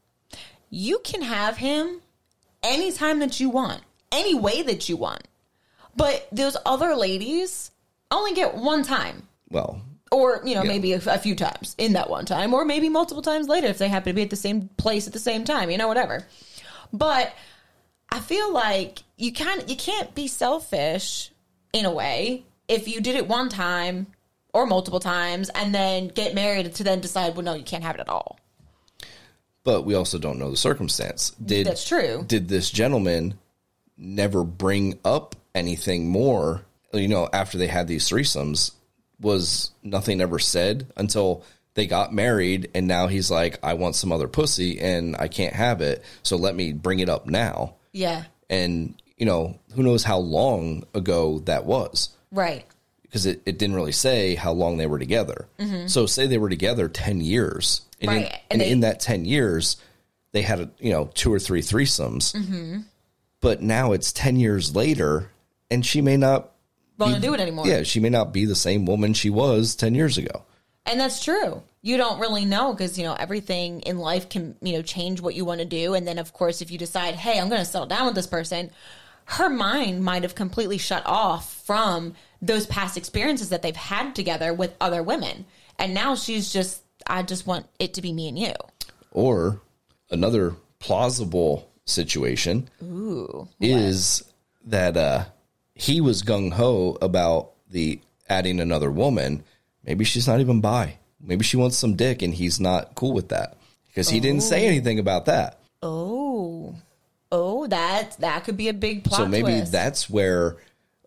you 0.69 0.99
can 0.99 1.21
have 1.21 1.57
him 1.57 2.01
anytime 2.63 3.19
that 3.19 3.39
you 3.39 3.49
want, 3.49 3.81
any 4.11 4.35
way 4.35 4.61
that 4.61 4.87
you 4.89 4.97
want. 4.97 5.23
But 5.95 6.27
those 6.31 6.55
other 6.65 6.95
ladies 6.95 7.71
only 8.11 8.33
get 8.33 8.55
one 8.55 8.83
time. 8.83 9.27
Well, 9.49 9.81
Or, 10.13 10.41
you 10.45 10.55
know, 10.55 10.63
Yeah. 10.63 10.67
maybe 10.69 10.91
a, 10.93 11.01
a 11.07 11.17
few 11.17 11.35
times 11.35 11.73
in 11.77 11.93
that 11.93 12.09
one 12.09 12.25
time, 12.25 12.53
or 12.53 12.65
maybe 12.65 12.89
multiple 12.89 13.21
times 13.21 13.47
later 13.47 13.67
if 13.67 13.77
they 13.77 13.87
happen 13.87 14.11
to 14.11 14.13
be 14.13 14.21
at 14.21 14.29
the 14.29 14.35
same 14.35 14.69
place 14.75 15.07
at 15.07 15.13
the 15.13 15.19
same 15.19 15.45
time, 15.45 15.71
you 15.71 15.77
know, 15.77 15.87
whatever. 15.87 16.25
But 16.91 17.33
I 18.09 18.19
feel 18.19 18.51
like 18.51 18.99
you 19.17 19.31
kind 19.31 19.69
you 19.69 19.77
can't 19.77 20.13
be 20.13 20.27
selfish 20.27 21.30
in 21.73 21.85
a 21.85 21.91
way 21.91 22.43
if 22.67 22.87
you 22.87 23.01
did 23.01 23.15
it 23.15 23.27
one 23.27 23.49
time 23.49 24.07
or 24.53 24.65
multiple 24.65 24.99
times 24.99 25.49
and 25.49 25.73
then 25.73 26.07
get 26.07 26.33
married 26.35 26.73
to 26.75 26.83
then 26.83 26.99
decide, 27.01 27.35
well, 27.35 27.43
no, 27.43 27.53
you 27.53 27.63
can't 27.63 27.83
have 27.83 27.95
it 27.95 28.01
at 28.01 28.09
all. 28.09 28.39
but 29.63 29.83
we 29.83 29.93
also 29.93 30.17
don't 30.17 30.39
know 30.39 30.49
the 30.49 30.57
circumstance. 30.57 31.31
Did 31.43 31.67
That's 31.67 31.87
true. 31.87 32.23
Did 32.27 32.47
this 32.47 32.69
gentleman 32.71 33.35
never 33.97 34.43
bring 34.43 34.99
up 35.05 35.35
anything 35.53 36.09
more? 36.09 36.63
You 36.93 37.07
know, 37.07 37.29
after 37.31 37.57
they 37.57 37.67
had 37.67 37.87
these 37.87 38.09
threesomes, 38.09 38.71
was 39.19 39.71
nothing 39.83 40.19
ever 40.19 40.39
said 40.39 40.87
until 40.97 41.43
they 41.75 41.85
got 41.85 42.13
married, 42.13 42.69
and 42.73 42.87
now 42.87 43.07
he's 43.07 43.29
like, 43.31 43.59
"I 43.63 43.75
want 43.75 43.95
some 43.95 44.11
other 44.11 44.27
pussy, 44.27 44.79
and 44.79 45.15
I 45.17 45.27
can't 45.27 45.53
have 45.53 45.79
it, 45.81 46.03
so 46.23 46.35
let 46.35 46.55
me 46.55 46.73
bring 46.73 46.99
it 46.99 47.07
up 47.07 47.27
now." 47.27 47.75
Yeah. 47.93 48.23
And 48.49 49.00
you 49.21 49.25
know, 49.27 49.59
who 49.75 49.83
knows 49.83 50.03
how 50.03 50.17
long 50.17 50.83
ago 50.95 51.37
that 51.45 51.65
was? 51.65 52.09
Right. 52.31 52.65
because 53.03 53.27
it, 53.27 53.41
it 53.45 53.59
didn't 53.59 53.75
really 53.75 53.91
say 53.91 54.33
how 54.33 54.51
long 54.51 54.77
they 54.77 54.87
were 54.87 54.97
together. 54.97 55.47
So 55.85 56.07
say 56.07 56.25
they 56.25 56.39
were 56.39 56.49
together 56.49 56.89
10 56.89 57.21
years. 57.21 57.81
And, 58.01 58.09
in, 58.09 58.17
Mm-hmm. 58.23 58.25
And 58.33 58.41
and 58.49 58.61
they- 58.61 58.69
in 58.71 58.79
that 58.79 58.99
10 58.99 59.25
years, 59.25 59.77
they 60.31 60.41
had, 60.41 60.59
a, 60.61 60.69
you 60.79 60.91
know, 60.91 61.11
two 61.13 61.31
or 61.31 61.37
three 61.39 61.61
threesomes. 61.61 62.33
Mm-hmm. 62.35 62.79
But 63.41 63.61
now 63.61 63.91
it's 63.91 64.11
10 64.13 64.37
years 64.37 64.75
later 64.75 65.29
and 65.69 65.85
she 65.85 66.01
may 66.01 66.17
not, 66.17 66.49
Want 66.97 67.15
to 67.15 67.21
do 67.21 67.33
it 67.35 67.39
anymore. 67.39 67.67
yeah, 67.67 67.83
she 67.83 67.99
may 67.99 68.09
not 68.09 68.31
be 68.33 68.45
the 68.45 68.55
same 68.55 68.85
woman 68.85 69.13
she 69.13 69.29
was 69.29 69.75
10 69.75 69.93
years 69.93 70.17
ago. 70.17 70.43
And 70.85 70.99
that's 70.99 71.23
true. 71.23 71.61
You 71.83 71.97
don't 71.97 72.19
really 72.19 72.45
know 72.45 72.71
because, 72.73 72.97
you 72.97 73.03
know, 73.03 73.13
everything 73.15 73.81
in 73.81 73.97
life 73.97 74.29
can, 74.29 74.55
you 74.61 74.73
know, 74.73 74.81
change 74.83 75.19
what 75.21 75.33
you 75.35 75.43
want 75.45 75.59
to 75.59 75.65
do. 75.65 75.93
And 75.95 76.07
then, 76.07 76.17
of 76.19 76.31
course, 76.33 76.61
if 76.61 76.71
you 76.71 76.77
decide, 76.77 77.15
hey, 77.15 77.39
I'm 77.39 77.49
going 77.49 77.61
to 77.61 77.65
settle 77.65 77.87
down 77.87 78.05
with 78.07 78.15
this 78.15 78.27
person, 78.27 78.69
her 79.31 79.49
mind 79.49 80.03
might 80.03 80.23
have 80.23 80.35
completely 80.35 80.77
shut 80.77 81.03
off 81.05 81.63
from 81.65 82.15
those 82.41 82.65
past 82.65 82.97
experiences 82.97 83.49
that 83.49 83.61
they've 83.61 83.75
had 83.75 84.13
together 84.13 84.53
with 84.53 84.75
other 84.81 85.01
women. 85.01 85.45
And 85.79 85.93
now 85.93 86.15
she's 86.15 86.51
just, 86.51 86.83
I 87.07 87.23
just 87.23 87.47
want 87.47 87.65
it 87.79 87.93
to 87.93 88.01
be 88.01 88.11
me 88.11 88.27
and 88.27 88.37
you. 88.37 88.53
Or 89.11 89.61
another 90.09 90.55
plausible 90.79 91.71
situation 91.85 92.69
Ooh. 92.83 93.47
is 93.61 94.23
that 94.65 94.97
uh, 94.97 95.25
he 95.75 96.01
was 96.01 96.23
gung 96.23 96.51
ho 96.51 96.97
about 97.01 97.53
the 97.69 98.01
adding 98.27 98.59
another 98.59 98.91
woman. 98.91 99.43
Maybe 99.85 100.03
she's 100.03 100.27
not 100.27 100.41
even 100.41 100.59
bi. 100.59 100.97
Maybe 101.21 101.43
she 101.43 101.55
wants 101.55 101.77
some 101.77 101.95
dick, 101.95 102.21
and 102.21 102.33
he's 102.33 102.59
not 102.59 102.95
cool 102.95 103.13
with 103.13 103.29
that 103.29 103.55
because 103.87 104.09
he 104.09 104.19
didn't 104.19 104.41
say 104.41 104.65
anything 104.65 104.99
about 104.99 105.25
that. 105.25 105.59
Oh. 105.83 106.75
Oh, 107.31 107.67
that 107.67 108.17
that 108.19 108.43
could 108.43 108.57
be 108.57 108.67
a 108.67 108.73
big 108.73 109.03
plot 109.03 109.19
so 109.21 109.27
maybe 109.27 109.43
twist. 109.51 109.71
that's 109.71 110.09
where, 110.09 110.57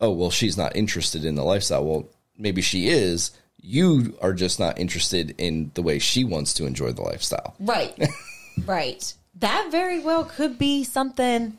oh 0.01 0.11
well, 0.11 0.31
she's 0.31 0.57
not 0.57 0.75
interested 0.77 1.25
in 1.25 1.35
the 1.35 1.45
lifestyle. 1.45 1.85
Well, 1.85 2.09
maybe 2.39 2.63
she 2.63 2.89
is. 2.89 3.31
You 3.61 4.17
are 4.21 4.33
just 4.35 4.59
not 4.61 4.79
interested 4.79 5.35
in 5.39 5.71
the 5.75 5.83
way 5.83 5.99
she 5.99 6.25
wants 6.25 6.55
to 6.55 6.67
enjoy 6.67 6.93
the 6.93 7.03
lifestyle. 7.03 7.55
Right. 7.59 7.97
right. 8.67 9.15
That 9.41 9.69
very 9.71 10.01
well 10.01 10.25
could 10.25 10.59
be 10.59 10.85
something 10.85 11.57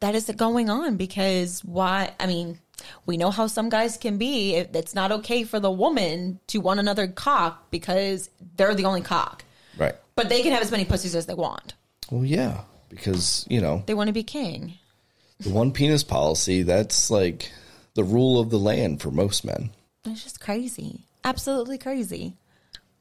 that 0.00 0.14
is 0.14 0.30
going 0.36 0.70
on 0.70 0.96
because 0.96 1.64
why? 1.64 2.12
I 2.20 2.26
mean, 2.26 2.58
we 3.06 3.16
know 3.16 3.30
how 3.32 3.48
some 3.48 3.68
guys 3.68 3.96
can 3.96 4.18
be. 4.18 4.54
It- 4.54 4.70
It's 4.74 4.94
not 4.94 5.10
okay 5.12 5.42
for 5.44 5.58
the 5.60 5.70
woman 5.70 6.38
to 6.48 6.58
want 6.58 6.78
another 6.80 7.08
cock 7.08 7.70
because 7.70 8.30
they're 8.56 8.74
the 8.76 8.84
only 8.84 9.00
cock. 9.02 9.44
Right. 9.76 9.94
But 10.14 10.28
they 10.28 10.42
can 10.42 10.52
have 10.52 10.62
as 10.62 10.70
many 10.70 10.84
pussies 10.84 11.14
as 11.16 11.26
they 11.26 11.34
want. 11.34 11.74
Well, 12.10 12.24
yeah, 12.24 12.62
because 12.88 13.46
you 13.48 13.60
know 13.60 13.82
They 13.86 13.94
want 13.94 14.08
to 14.08 14.12
be 14.14 14.22
king. 14.22 14.74
the 15.40 15.50
one 15.50 15.72
penis 15.72 16.04
policy. 16.04 16.62
That's 16.62 17.10
like 17.10 17.50
the 17.94 18.04
rule 18.04 18.38
of 18.40 18.50
the 18.50 18.58
land 18.58 19.00
for 19.02 19.10
most 19.10 19.44
men. 19.44 19.70
It's 20.04 20.22
just 20.22 20.40
crazy. 20.40 21.00
Absolutely 21.24 21.78
crazy. 21.78 22.34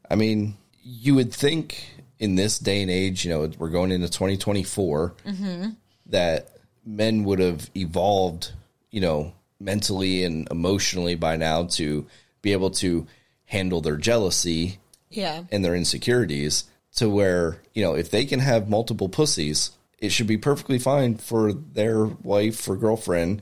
I 0.10 0.16
mean, 0.16 0.56
you 0.84 1.16
would 1.16 1.34
think 1.34 1.84
in 2.20 2.36
this 2.36 2.58
day 2.60 2.82
and 2.82 2.90
age, 2.92 3.24
you 3.26 3.32
know, 3.32 3.50
we're 3.60 3.70
going 3.70 3.92
into 3.92 4.08
2024, 4.08 5.14
mm-hmm. 5.26 5.70
that 6.08 6.50
men 6.86 7.24
would 7.26 7.40
have 7.40 7.70
evolved, 7.76 8.52
you 8.90 9.02
know, 9.02 9.34
mentally 9.60 10.24
and 10.24 10.48
emotionally 10.50 11.16
by 11.16 11.36
now 11.36 11.66
to 11.66 12.06
be 12.42 12.52
able 12.54 12.72
to 12.72 13.06
handle 13.46 13.82
their 13.82 13.98
jealousy 13.98 14.80
Yeah. 15.10 15.44
and 15.52 15.64
their 15.64 15.76
insecurities 15.76 16.64
to 16.96 17.10
where, 17.10 17.62
you 17.74 17.84
know, 17.84 17.94
if 17.94 18.10
they 18.10 18.26
can 18.26 18.40
have 18.40 18.70
multiple 18.70 19.10
pussies, 19.10 19.72
it 20.00 20.10
should 20.10 20.28
be 20.28 20.38
perfectly 20.38 20.80
fine 20.80 21.18
for 21.18 21.54
their 21.54 22.06
wife 22.06 22.68
or 22.68 22.76
girlfriend 22.76 23.42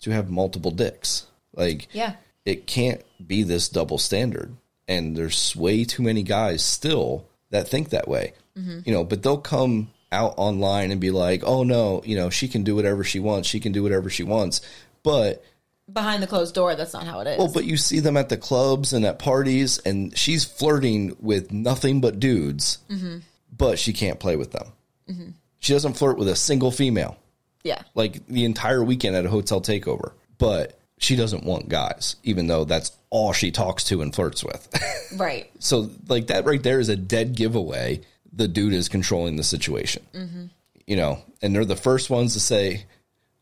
to 0.00 0.10
have 0.10 0.30
multiple 0.30 0.70
dicks. 0.70 1.26
Like, 1.54 1.88
Yeah. 1.92 2.14
it 2.44 2.66
can't 2.66 3.02
be 3.24 3.42
this 3.42 3.68
double 3.68 3.98
standard. 3.98 4.54
And 4.88 5.16
there's 5.16 5.54
way 5.54 5.84
too 5.84 6.02
many 6.02 6.22
guys 6.22 6.64
still 6.64 7.26
that 7.50 7.68
think 7.68 7.90
that 7.90 8.08
way. 8.08 8.32
Mm-hmm. 8.56 8.80
You 8.84 8.92
know, 8.92 9.04
but 9.04 9.22
they'll 9.22 9.38
come 9.38 9.90
out 10.10 10.34
online 10.36 10.90
and 10.90 11.00
be 11.00 11.10
like, 11.10 11.42
oh 11.44 11.62
no, 11.62 12.02
you 12.04 12.16
know, 12.16 12.30
she 12.30 12.48
can 12.48 12.64
do 12.64 12.74
whatever 12.74 13.04
she 13.04 13.20
wants. 13.20 13.48
She 13.48 13.60
can 13.60 13.72
do 13.72 13.82
whatever 13.82 14.10
she 14.10 14.22
wants. 14.24 14.60
But, 15.02 15.44
Behind 15.92 16.22
the 16.22 16.26
closed 16.26 16.54
door, 16.54 16.74
that's 16.76 16.92
not 16.94 17.04
how 17.04 17.20
it 17.20 17.26
is. 17.28 17.38
well, 17.38 17.50
but 17.52 17.64
you 17.64 17.76
see 17.76 18.00
them 18.00 18.16
at 18.16 18.28
the 18.28 18.36
clubs 18.36 18.92
and 18.92 19.04
at 19.04 19.18
parties, 19.18 19.78
and 19.78 20.16
she's 20.16 20.44
flirting 20.44 21.16
with 21.20 21.52
nothing 21.52 22.00
but 22.00 22.20
dudes, 22.20 22.78
mm-hmm. 22.88 23.18
but 23.56 23.78
she 23.78 23.92
can't 23.92 24.20
play 24.20 24.36
with 24.36 24.52
them. 24.52 24.66
Mm-hmm. 25.10 25.30
She 25.60 25.72
doesn't 25.72 25.94
flirt 25.94 26.18
with 26.18 26.28
a 26.28 26.36
single 26.36 26.70
female 26.70 27.16
yeah. 27.62 27.82
like 27.94 28.26
the 28.26 28.44
entire 28.44 28.82
weekend 28.82 29.16
at 29.16 29.26
a 29.26 29.28
hotel 29.28 29.60
takeover. 29.60 30.12
But 30.38 30.78
she 30.98 31.16
doesn't 31.16 31.44
want 31.44 31.68
guys, 31.68 32.16
even 32.22 32.46
though 32.46 32.64
that's 32.64 32.92
all 33.10 33.32
she 33.32 33.50
talks 33.50 33.84
to 33.84 34.02
and 34.02 34.14
flirts 34.14 34.44
with. 34.44 34.68
Right. 35.16 35.50
so, 35.58 35.90
like 36.06 36.28
that 36.28 36.44
right 36.44 36.62
there 36.62 36.78
is 36.78 36.88
a 36.88 36.94
dead 36.94 37.34
giveaway. 37.34 38.02
The 38.32 38.46
dude 38.46 38.72
is 38.72 38.88
controlling 38.88 39.34
the 39.34 39.42
situation, 39.42 40.06
mm-hmm. 40.14 40.44
you 40.86 40.94
know, 40.94 41.18
and 41.42 41.52
they're 41.52 41.64
the 41.64 41.74
first 41.74 42.10
ones 42.10 42.34
to 42.34 42.40
say, 42.40 42.84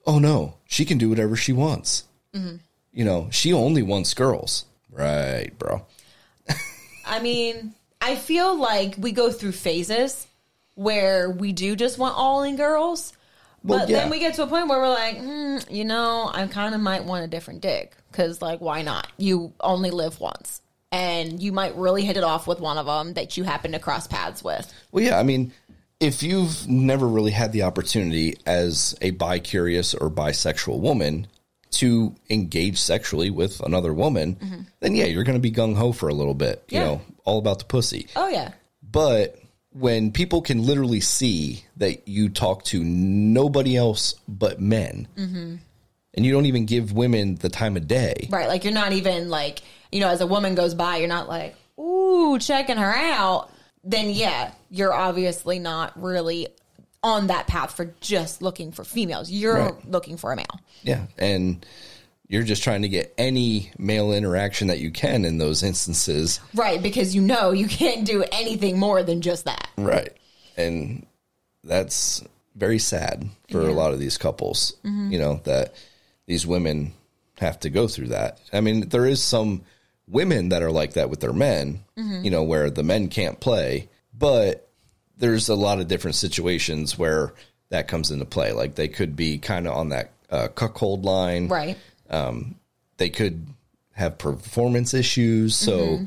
"Oh 0.07 0.19
no, 0.19 0.55
she 0.65 0.87
can 0.87 0.97
do 0.97 1.11
whatever 1.11 1.37
she 1.37 1.53
wants." 1.53 2.05
Mm-hmm. 2.35 2.57
You 2.95 3.05
know, 3.05 3.29
she 3.31 3.53
only 3.53 3.83
wants 3.83 4.15
girls, 4.15 4.65
right, 4.91 5.51
bro? 5.59 5.85
I 7.05 7.21
mean, 7.21 7.75
I 8.01 8.17
feel 8.17 8.59
like 8.59 8.95
we 8.97 9.13
go 9.13 9.31
through 9.31 9.53
phases 9.53 10.27
where 10.79 11.29
we 11.29 11.53
do 11.53 11.75
just 11.75 11.99
want 11.99 12.17
all 12.17 12.45
in 12.45 12.55
girls. 12.55 13.13
But 13.65 13.69
Well, 13.69 13.91
yeah. 13.91 13.99
then 13.99 14.11
we 14.11 14.21
get 14.21 14.35
to 14.35 14.45
a 14.45 14.47
point 14.47 14.69
where 14.69 14.79
we're 14.79 14.89
like, 14.89 15.19
hmm, 15.19 15.57
you 15.69 15.85
know, 15.85 16.31
I 16.33 16.47
kind 16.47 16.73
of 16.73 16.81
might 16.81 17.05
want 17.05 17.25
a 17.25 17.27
different 17.27 17.63
dick. 17.63 17.97
Because, 18.13 18.41
like, 18.41 18.61
why 18.61 18.83
not? 18.83 19.09
You 19.19 19.53
only 19.61 19.91
live 19.91 20.21
once. 20.21 20.63
And 20.93 21.43
you 21.43 21.51
might 21.51 21.77
really 21.77 22.05
hit 22.05 22.17
it 22.17 22.23
off 22.23 22.47
with 22.47 22.61
one 22.61 22.79
of 22.79 22.87
them 22.87 23.15
that 23.15 23.37
you 23.37 23.43
happen 23.43 23.73
to 23.73 23.81
cross 23.81 24.07
paths 24.07 24.43
with. 24.43 24.73
Well, 24.93 25.03
yeah, 25.03 25.19
I 25.19 25.25
mean, 25.25 25.53
if 25.99 26.23
you've 26.23 26.69
never 26.69 27.09
really 27.09 27.33
had 27.33 27.53
the 27.53 27.65
opportunity 27.65 28.37
as 28.47 28.97
a 29.03 29.11
bi 29.11 29.41
curious 29.41 29.95
or 29.95 30.09
bisexual 30.09 30.79
woman 30.79 31.27
to 31.73 32.15
engage 32.31 32.79
sexually 32.79 33.31
with 33.31 33.61
another 33.61 33.93
woman, 33.93 34.67
then 34.79 34.95
yeah, 34.95 35.07
you're 35.07 35.25
going 35.25 35.37
to 35.37 35.43
be 35.43 35.51
gung 35.51 35.77
ho 35.77 35.91
for 35.91 36.09
a 36.09 36.15
little 36.15 36.35
bit, 36.35 36.65
you 36.69 36.79
know, 36.79 37.03
all 37.25 37.39
about 37.39 37.59
the 37.59 37.65
pussy. 37.65 38.07
Oh, 38.15 38.29
yeah. 38.29 38.53
But 38.81 39.39
when 39.73 40.13
people 40.13 40.41
can 40.43 40.65
literally 40.65 41.01
see 41.01 41.65
that 41.77 42.09
you 42.09 42.29
talk 42.29 42.65
to 42.65 42.83
nobody 42.83 43.77
else 43.77 44.15
but 44.27 44.61
men, 44.61 45.07
mm-hmm. 45.17 45.57
and 46.15 46.27
you 46.27 46.33
don't 46.33 46.47
even 46.47 46.65
give 46.67 46.93
women 46.93 47.35
the 47.37 47.49
time 47.49 47.77
of 47.77 47.87
day, 47.87 48.29
Right. 48.31 48.49
Like, 48.49 48.65
you're 48.65 48.73
not 48.73 48.93
even 48.93 49.29
like, 49.29 49.61
you 49.93 50.01
know, 50.01 50.09
as 50.09 50.21
a 50.21 50.27
woman 50.27 50.55
goes 50.55 50.75
by, 50.75 50.97
you're 50.99 51.09
not 51.09 51.29
like, 51.29 51.55
ooh, 51.79 52.39
checking 52.39 52.77
her 52.77 52.95
out. 52.95 53.51
Then, 53.85 54.11
yeah, 54.11 54.53
you're 54.71 54.93
obviously 54.93 55.59
not 55.59 56.01
really 56.01 56.49
on 57.03 57.29
that 57.29 57.47
path 57.47 57.77
for 57.77 57.95
just 58.01 58.43
looking 58.43 58.73
for 58.73 58.85
females. 58.85 59.31
You're 59.31 59.55
Right. 59.55 59.89
looking 59.91 60.17
for 60.17 60.33
a 60.33 60.37
male. 60.37 60.61
yeah, 60.83 61.07
and 61.17 61.65
you're 62.29 62.43
just 62.43 62.63
trying 62.63 62.83
to 62.83 62.89
get 62.89 63.15
any 63.17 63.71
male 63.79 64.13
interaction 64.13 64.69
that 64.69 64.79
you 64.79 64.91
can 64.91 65.25
in 65.25 65.39
those 65.39 65.63
instances. 65.63 66.41
Right. 66.55 66.83
Because 66.83 67.15
you 67.15 67.23
know 67.23 67.53
you 67.53 67.67
can't 67.69 68.07
do 68.07 68.25
anything 68.31 68.79
more 68.79 69.03
than 69.03 69.21
just 69.23 69.47
that. 69.47 69.69
Right. 69.77 70.15
And 70.57 71.07
that's 71.65 72.23
very 72.55 72.79
sad 72.79 73.29
for 73.51 73.69
a 73.69 73.73
lot 73.73 73.93
of 73.93 73.99
these 74.01 74.19
couples, 74.19 74.77
you 74.85 75.19
know, 75.19 75.41
that 75.45 75.75
these 76.27 76.47
women 76.47 76.93
have 77.39 77.61
to 77.61 77.71
go 77.71 77.87
through 77.89 78.09
that. 78.09 78.41
I 78.53 78.61
mean, 78.61 78.89
there 78.89 79.07
is 79.07 79.23
some 79.23 79.63
women 80.09 80.49
that 80.49 80.63
are 80.63 80.73
like 80.73 80.95
that 80.95 81.09
with 81.09 81.21
their 81.21 81.33
men, 81.33 81.85
you 81.97 82.31
know, 82.31 82.43
where 82.43 82.69
the 82.69 82.83
men 82.83 83.09
can't 83.09 83.39
play, 83.39 83.89
but 84.13 84.69
there's 85.19 85.49
a 85.49 85.55
lot 85.55 85.79
of 85.81 85.89
different 85.89 86.17
situations 86.17 86.99
where 86.99 87.33
that 87.71 87.87
comes 87.89 88.11
into 88.11 88.25
play. 88.25 88.53
Like 88.53 88.75
they 88.75 88.89
could 88.89 89.15
be 89.15 89.39
kind 89.39 89.67
of 89.69 89.75
on 89.75 89.91
that 89.91 90.13
uh, 90.31 90.49
cuckold 90.49 91.05
line, 91.05 91.49
Right. 91.49 91.77
They 92.09 93.11
could 93.11 93.47
have 93.93 94.19
performance 94.19 94.95
issues. 94.95 95.55
So 95.55 96.07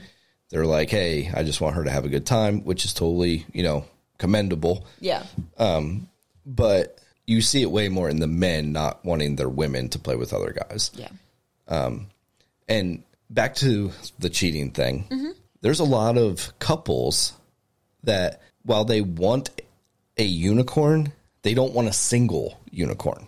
they're 0.49 0.65
like, 0.65 0.89
hey, 0.89 1.31
I 1.33 1.43
just 1.43 1.61
want 1.61 1.75
her 1.75 1.83
to 1.83 1.91
have 1.91 2.05
a 2.05 2.09
good 2.09 2.25
time, 2.25 2.63
which 2.63 2.85
is 2.85 2.93
totally, 2.93 3.45
you 3.53 3.63
know, 3.63 3.85
commendable. 4.17 4.85
Yeah. 4.99 5.23
Um, 5.57 6.09
but 6.45 6.99
you 7.25 7.41
see 7.41 7.61
it 7.61 7.71
way 7.71 7.89
more 7.89 8.09
in 8.09 8.19
the 8.19 8.27
men 8.27 8.71
not 8.71 9.03
wanting 9.05 9.35
their 9.35 9.49
women 9.49 9.89
to 9.89 9.99
play 9.99 10.15
with 10.15 10.33
other 10.33 10.51
guys. 10.51 10.91
Yeah. 10.93 11.09
Um, 11.67 12.07
and 12.67 13.03
back 13.29 13.55
to 13.55 13.91
the 14.19 14.29
cheating 14.29 14.71
thing, 14.71 15.05
there's 15.61 15.79
a 15.79 15.85
lot 15.85 16.17
of 16.17 16.57
couples 16.59 17.33
that 18.03 18.41
while 18.63 18.83
they 18.83 19.01
want 19.01 19.49
a 20.17 20.23
unicorn, 20.23 21.13
they 21.43 21.53
don't 21.53 21.73
want 21.73 21.87
a 21.87 21.93
single 21.93 22.59
unicorn. 22.69 23.27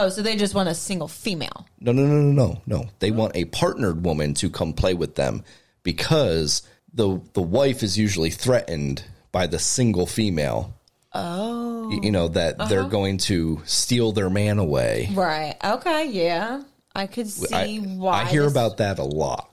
Oh, 0.00 0.08
so 0.08 0.22
they 0.22 0.36
just 0.36 0.54
want 0.54 0.68
a 0.68 0.74
single 0.74 1.08
female. 1.08 1.66
No, 1.80 1.92
no, 1.92 2.04
no, 2.04 2.20
no, 2.20 2.32
no, 2.32 2.62
no. 2.66 2.88
They 3.00 3.10
want 3.10 3.34
a 3.34 3.46
partnered 3.46 4.04
woman 4.04 4.34
to 4.34 4.48
come 4.48 4.72
play 4.72 4.94
with 4.94 5.16
them 5.16 5.42
because 5.82 6.62
the 6.92 7.20
the 7.32 7.42
wife 7.42 7.82
is 7.82 7.98
usually 7.98 8.30
threatened 8.30 9.04
by 9.32 9.46
the 9.46 9.58
single 9.58 10.06
female. 10.06 10.74
Oh, 11.14 11.90
you, 12.02 12.12
know 12.12 12.28
that 12.28 12.60
uh-huh. 12.60 12.68
they're 12.68 12.88
going 12.88 13.18
to 13.18 13.62
steal 13.64 14.12
their 14.12 14.30
man 14.30 14.58
away. 14.58 15.08
Right. 15.12 15.56
Okay. 15.64 16.06
Yeah. 16.06 16.62
I 16.94 17.06
could 17.06 17.28
see 17.28 17.54
I, 17.54 17.76
why. 17.78 18.22
I 18.22 18.24
hear 18.26 18.42
this- 18.42 18.52
about 18.52 18.76
that 18.76 18.98
a 18.98 19.04
lot. 19.04 19.50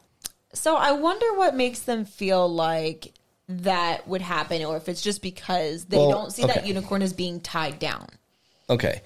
So 0.53 0.75
I 0.75 0.93
wonder 0.93 1.33
what 1.33 1.55
makes 1.55 1.79
them 1.81 2.05
feel 2.05 2.47
like 2.47 3.13
that 3.47 4.07
would 4.07 4.21
happen, 4.21 4.63
or 4.63 4.77
if 4.77 4.89
it's 4.89 5.01
just 5.01 5.21
because 5.21 5.85
they 5.85 5.97
Well, 5.97 6.11
don't 6.11 6.31
see 6.31 6.45
that 6.45 6.65
unicorn 6.65 7.01
as 7.01 7.13
being 7.13 7.41
tied 7.41 7.77
down. 7.77 8.07
Okay. 8.69 9.01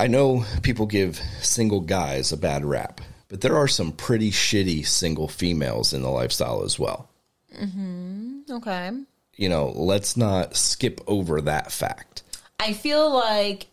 I 0.00 0.06
know 0.06 0.46
people 0.62 0.86
give 0.86 1.20
single 1.42 1.82
guys 1.82 2.32
a 2.32 2.38
bad 2.38 2.64
rap, 2.64 3.02
but 3.28 3.42
there 3.42 3.54
are 3.58 3.68
some 3.68 3.92
pretty 3.92 4.30
shitty 4.30 4.86
single 4.86 5.28
females 5.28 5.92
in 5.92 6.00
the 6.00 6.08
lifestyle 6.08 6.64
as 6.64 6.78
well. 6.78 7.10
Mm-hmm. 7.54 8.40
Okay. 8.50 8.92
You 9.36 9.48
know, 9.50 9.68
let's 9.76 10.16
not 10.16 10.56
skip 10.56 11.02
over 11.06 11.42
that 11.42 11.70
fact. 11.70 12.22
I 12.58 12.72
feel 12.72 13.12
like 13.12 13.66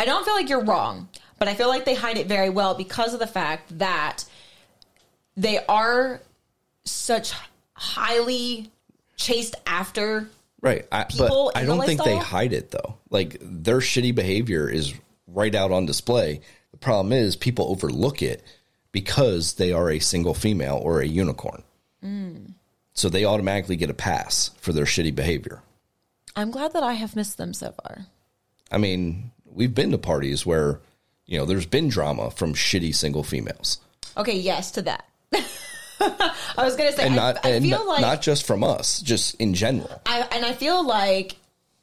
I 0.00 0.04
don't 0.04 0.24
feel 0.24 0.34
like 0.34 0.48
you're 0.48 0.64
wrong, 0.64 1.08
but 1.38 1.46
I 1.46 1.54
feel 1.54 1.68
like 1.68 1.84
they 1.84 1.94
hide 1.94 2.18
it 2.18 2.26
very 2.26 2.50
well 2.50 2.74
because 2.74 3.14
of 3.14 3.20
the 3.20 3.28
fact 3.28 3.78
that 3.78 4.24
they 5.36 5.64
are 5.66 6.20
such 6.86 7.32
highly 7.74 8.68
chased 9.16 9.54
after. 9.64 10.28
Right. 10.60 10.88
I, 10.90 11.04
People 11.04 11.52
but 11.54 11.62
I 11.62 11.64
don't 11.64 11.86
think 11.86 12.02
they 12.02 12.16
hide 12.16 12.52
it 12.52 12.72
though. 12.72 12.96
Like 13.10 13.36
their 13.40 13.78
shitty 13.78 14.12
behavior 14.16 14.68
is 14.68 14.92
right 15.32 15.54
out 15.54 15.72
on 15.72 15.86
display. 15.86 16.40
The 16.72 16.78
problem 16.78 17.12
is 17.12 17.36
people 17.36 17.70
overlook 17.70 18.22
it 18.22 18.42
because 18.92 19.54
they 19.54 19.72
are 19.72 19.90
a 19.90 19.98
single 19.98 20.34
female 20.34 20.80
or 20.82 21.00
a 21.00 21.06
unicorn. 21.06 21.62
Mm. 22.04 22.52
So 22.94 23.08
they 23.08 23.24
automatically 23.24 23.76
get 23.76 23.90
a 23.90 23.94
pass 23.94 24.50
for 24.60 24.72
their 24.72 24.84
shitty 24.84 25.14
behavior. 25.14 25.62
I'm 26.36 26.50
glad 26.50 26.72
that 26.72 26.82
I 26.82 26.94
have 26.94 27.16
missed 27.16 27.36
them 27.36 27.52
so 27.52 27.72
far. 27.72 28.06
I 28.70 28.78
mean, 28.78 29.30
we've 29.44 29.74
been 29.74 29.90
to 29.92 29.98
parties 29.98 30.44
where, 30.44 30.80
you 31.26 31.38
know, 31.38 31.44
there's 31.44 31.66
been 31.66 31.88
drama 31.88 32.30
from 32.30 32.54
shitty 32.54 32.94
single 32.94 33.22
females. 33.22 33.80
Okay, 34.16 34.36
yes 34.36 34.70
to 34.72 34.82
that. 34.82 35.04
I 36.00 36.32
was 36.58 36.76
gonna 36.76 36.92
say, 36.92 37.06
And 37.06 37.18
I, 37.18 37.36
I 37.42 37.50
and 37.50 37.64
feel 37.64 37.78
not, 37.78 37.86
like 37.86 38.00
not 38.00 38.22
just 38.22 38.46
from 38.46 38.62
us, 38.62 39.00
just 39.00 39.34
in 39.36 39.54
general. 39.54 40.00
I, 40.06 40.26
and 40.32 40.44
I 40.44 40.52
feel 40.52 40.86
like 40.86 41.36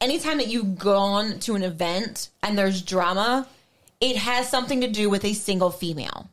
anytime 0.05 0.37
that 0.37 0.47
you've 0.47 0.77
gone 0.77 1.39
to 1.39 1.55
an 1.55 1.63
event 1.63 2.29
and 2.43 2.57
there's 2.57 2.81
drama, 2.81 3.47
it 3.99 4.15
has 4.15 4.47
something 4.49 4.81
to 4.81 4.87
do 4.87 5.09
with 5.09 5.25
a 5.25 5.33
single 5.33 5.71
female, 5.71 6.29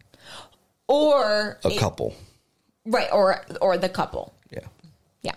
or 0.89 1.59
A 1.65 1.69
it- 1.69 1.79
couple. 1.79 2.15
right, 2.87 3.09
or 3.13 3.45
or 3.61 3.79
the 3.79 3.89
couple. 3.89 4.33
Yeah. 4.51 4.67
Yeah, 5.23 5.33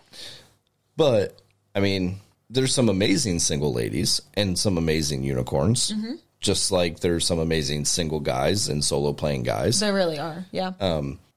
But 0.98 1.40
I 1.74 1.80
mean, 1.80 2.20
there's 2.50 2.74
some 2.74 2.90
amazing 2.90 3.40
single 3.40 3.72
ladies 3.74 4.22
and 4.34 4.58
some 4.58 4.78
amazing 4.78 5.24
unicorns. 5.24 5.92
Mm-hmm. 5.92 6.14
Just 6.42 6.72
like 6.72 7.00
there's 7.00 7.26
some 7.26 7.40
amazing 7.40 7.86
single 7.86 8.20
guys 8.20 8.68
and 8.68 8.84
solo 8.84 9.14
playing 9.14 9.44
guys. 9.44 9.80
they 9.80 9.92
really 9.92 10.20
are. 10.20 10.46
Yeah, 10.52 10.74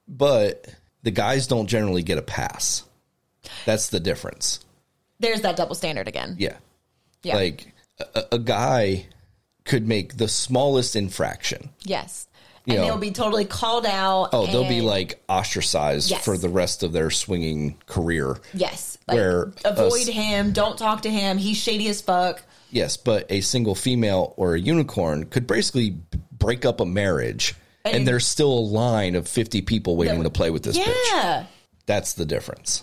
But 0.09 0.67
the 1.03 1.11
guys 1.11 1.47
don't 1.47 1.67
generally 1.69 2.03
get 2.03 2.19
a 2.19 2.23
pass. 2.23 2.83
That's 3.65 3.89
the 3.89 4.01
difference. 4.01 4.61
there's 5.21 5.41
that 5.43 5.57
double 5.57 5.75
standard 5.75 6.09
again. 6.09 6.37
Yeah. 6.39 6.57
Yeah. 7.23 7.37
Like 7.37 7.73
a, 8.15 8.25
a 8.33 8.39
guy 8.39 9.07
could 9.65 9.87
make 9.87 10.17
the 10.17 10.29
smallest 10.29 10.97
infraction. 10.97 11.71
yes, 11.85 12.27
You 12.65 12.75
and 12.75 12.83
know. 12.83 12.89
they'll 12.89 12.99
be 12.99 13.11
totally 13.11 13.45
called 13.45 13.85
out. 13.87 14.31
Oh, 14.33 14.47
they'll 14.47 14.69
be 14.69 14.81
like 14.81 15.23
ostracized 15.29 16.11
Yes. 16.11 16.25
for 16.25 16.39
the 16.39 16.49
rest 16.49 16.83
of 16.83 16.93
their 16.93 17.11
swinging 17.11 17.77
career. 17.87 18.39
yes, 18.55 18.97
like, 19.07 19.17
where 19.17 19.53
avoid 19.65 20.03
us- 20.03 20.07
him, 20.09 20.53
don't 20.53 20.79
talk 20.79 21.03
to 21.03 21.11
him. 21.11 21.39
He's 21.39 21.57
shady 21.59 21.89
as 21.89 22.01
fuck. 22.01 22.43
Yes, 22.71 22.97
but 22.97 23.27
a 23.31 23.41
single 23.41 23.75
female 23.75 24.35
or 24.37 24.55
a 24.55 24.61
unicorn 24.61 25.25
could 25.27 25.47
basically 25.47 25.97
break 26.33 26.65
up 26.65 26.81
a 26.81 26.87
marriage, 26.87 27.55
and, 27.85 27.97
And- 27.97 28.09
there's 28.09 28.27
still 28.27 28.53
a 28.53 28.61
line 28.61 29.17
of 29.17 29.27
50 29.29 29.61
people 29.63 29.97
waiting 29.97 30.23
to 30.23 30.31
play 30.31 30.51
with 30.51 30.63
this 30.63 30.79
bitch. 30.79 30.95
Yeah, 31.13 31.47
That's 31.87 32.13
the 32.13 32.25
difference. 32.27 32.83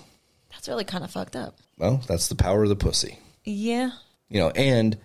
that's 0.52 0.68
really 0.68 0.84
kind 0.86 1.04
of 1.04 1.12
fucked 1.12 1.36
up. 1.36 1.58
Well, 1.78 2.02
that's 2.08 2.28
the 2.28 2.36
power 2.36 2.64
of 2.64 2.70
the 2.70 2.76
pussy. 2.76 3.20
Yeah, 3.44 3.92
You 4.30 4.40
know, 4.40 4.50
and 4.50 4.98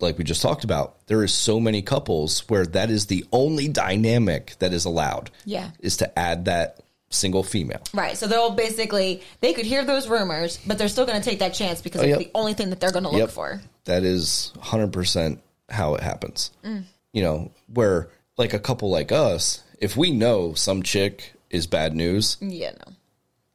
like 0.00 0.18
we 0.18 0.24
just 0.24 0.42
talked 0.42 0.64
about, 0.64 1.06
there 1.06 1.22
is 1.24 1.32
so 1.32 1.60
many 1.60 1.82
couples 1.82 2.40
where 2.48 2.66
that 2.66 2.90
is 2.90 3.06
the 3.06 3.24
only 3.32 3.68
dynamic 3.68 4.54
that 4.58 4.72
is 4.72 4.84
allowed. 4.84 5.30
Yeah. 5.44 5.70
Is 5.80 5.98
to 5.98 6.18
add 6.18 6.46
that 6.46 6.80
single 7.10 7.42
female. 7.42 7.80
Right. 7.94 8.16
So 8.16 8.26
they'll 8.26 8.50
basically 8.50 9.22
they 9.40 9.52
could 9.52 9.64
hear 9.66 9.84
those 9.84 10.08
rumors, 10.08 10.58
but 10.66 10.76
they're 10.78 10.88
still 10.88 11.06
going 11.06 11.20
to 11.20 11.28
take 11.28 11.38
that 11.38 11.54
chance 11.54 11.80
because 11.80 12.00
Oh, 12.02 12.04
it's 12.04 12.10
yep. 12.10 12.18
the 12.18 12.30
only 12.34 12.54
thing 12.54 12.70
that 12.70 12.80
they're 12.80 12.90
going 12.92 13.04
to 13.04 13.10
look 13.10 13.18
Yep. 13.20 13.30
for. 13.30 13.60
That 13.84 14.02
is 14.02 14.52
100% 14.58 15.38
how 15.70 15.94
it 15.94 16.02
happens. 16.02 16.50
Mm. 16.64 16.84
You 17.12 17.22
know, 17.22 17.52
where 17.72 18.08
like 18.36 18.52
a 18.54 18.58
couple 18.58 18.90
like 18.90 19.12
us, 19.12 19.62
if 19.80 19.96
we 19.96 20.10
know 20.10 20.54
some 20.54 20.82
chick 20.82 21.32
is 21.48 21.66
bad 21.66 21.94
news, 21.94 22.36
Yeah, 22.40 22.72
no, 22.72 22.92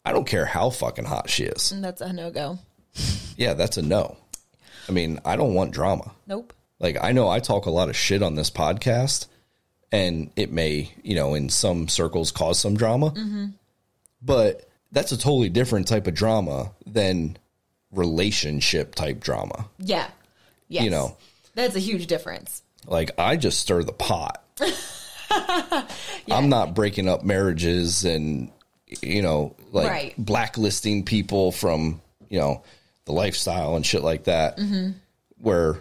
I 0.05 0.11
don't 0.13 0.25
care 0.25 0.45
how 0.45 0.69
fucking 0.69 1.05
hot 1.05 1.29
she 1.29 1.43
is. 1.43 1.73
that's 1.81 2.01
a 2.01 2.13
no 2.13 2.31
go. 2.31 2.57
Yeah, 3.37 3.53
that's 3.53 3.77
a 3.77 3.81
no. 3.81 4.17
I 4.91 4.93
mean, 4.93 5.21
I 5.23 5.37
don't 5.37 5.53
want 5.53 5.71
drama. 5.71 6.11
Nope. 6.27 6.51
Like, 6.77 6.97
I 7.01 7.13
know 7.13 7.29
I 7.29 7.39
talk 7.39 7.65
a 7.65 7.71
lot 7.71 7.87
of 7.87 7.95
shit 7.95 8.21
on 8.21 8.35
this 8.35 8.51
podcast, 8.51 9.27
and 9.89 10.31
it 10.35 10.51
may, 10.51 10.91
you 11.01 11.15
know, 11.15 11.33
in 11.33 11.47
some 11.47 11.87
circles 11.87 12.29
cause 12.31 12.59
some 12.59 12.75
drama, 12.75 13.11
mm-hmm. 13.11 13.45
but 14.21 14.69
that's 14.91 15.13
a 15.13 15.17
totally 15.17 15.47
different 15.47 15.87
type 15.87 16.07
of 16.07 16.13
drama 16.13 16.73
than 16.85 17.37
relationship 17.93 18.95
type 18.95 19.21
drama. 19.21 19.69
Yeah. 19.79 20.07
Yes. 20.67 20.83
You 20.83 20.89
know. 20.89 21.15
that's 21.55 21.77
a 21.77 21.79
huge 21.79 22.07
difference. 22.07 22.61
Like 22.85 23.11
I 23.17 23.37
just 23.37 23.61
stir 23.61 23.83
the 23.83 23.93
pot. 23.93 24.43
I'm 26.29 26.49
not 26.49 26.73
breaking 26.73 27.07
up 27.07 27.23
marriages 27.23 28.03
and 28.03 28.51
you 29.01 29.21
know 29.21 29.55
like 29.71 29.87
Right. 29.89 30.13
blacklisting 30.17 31.05
people 31.05 31.53
from 31.53 32.01
you 32.29 32.39
know 32.39 32.63
the 33.05 33.13
lifestyle 33.13 33.75
and 33.75 33.85
shit 33.85 34.03
like 34.03 34.25
that. 34.25 34.59
Where 35.37 35.79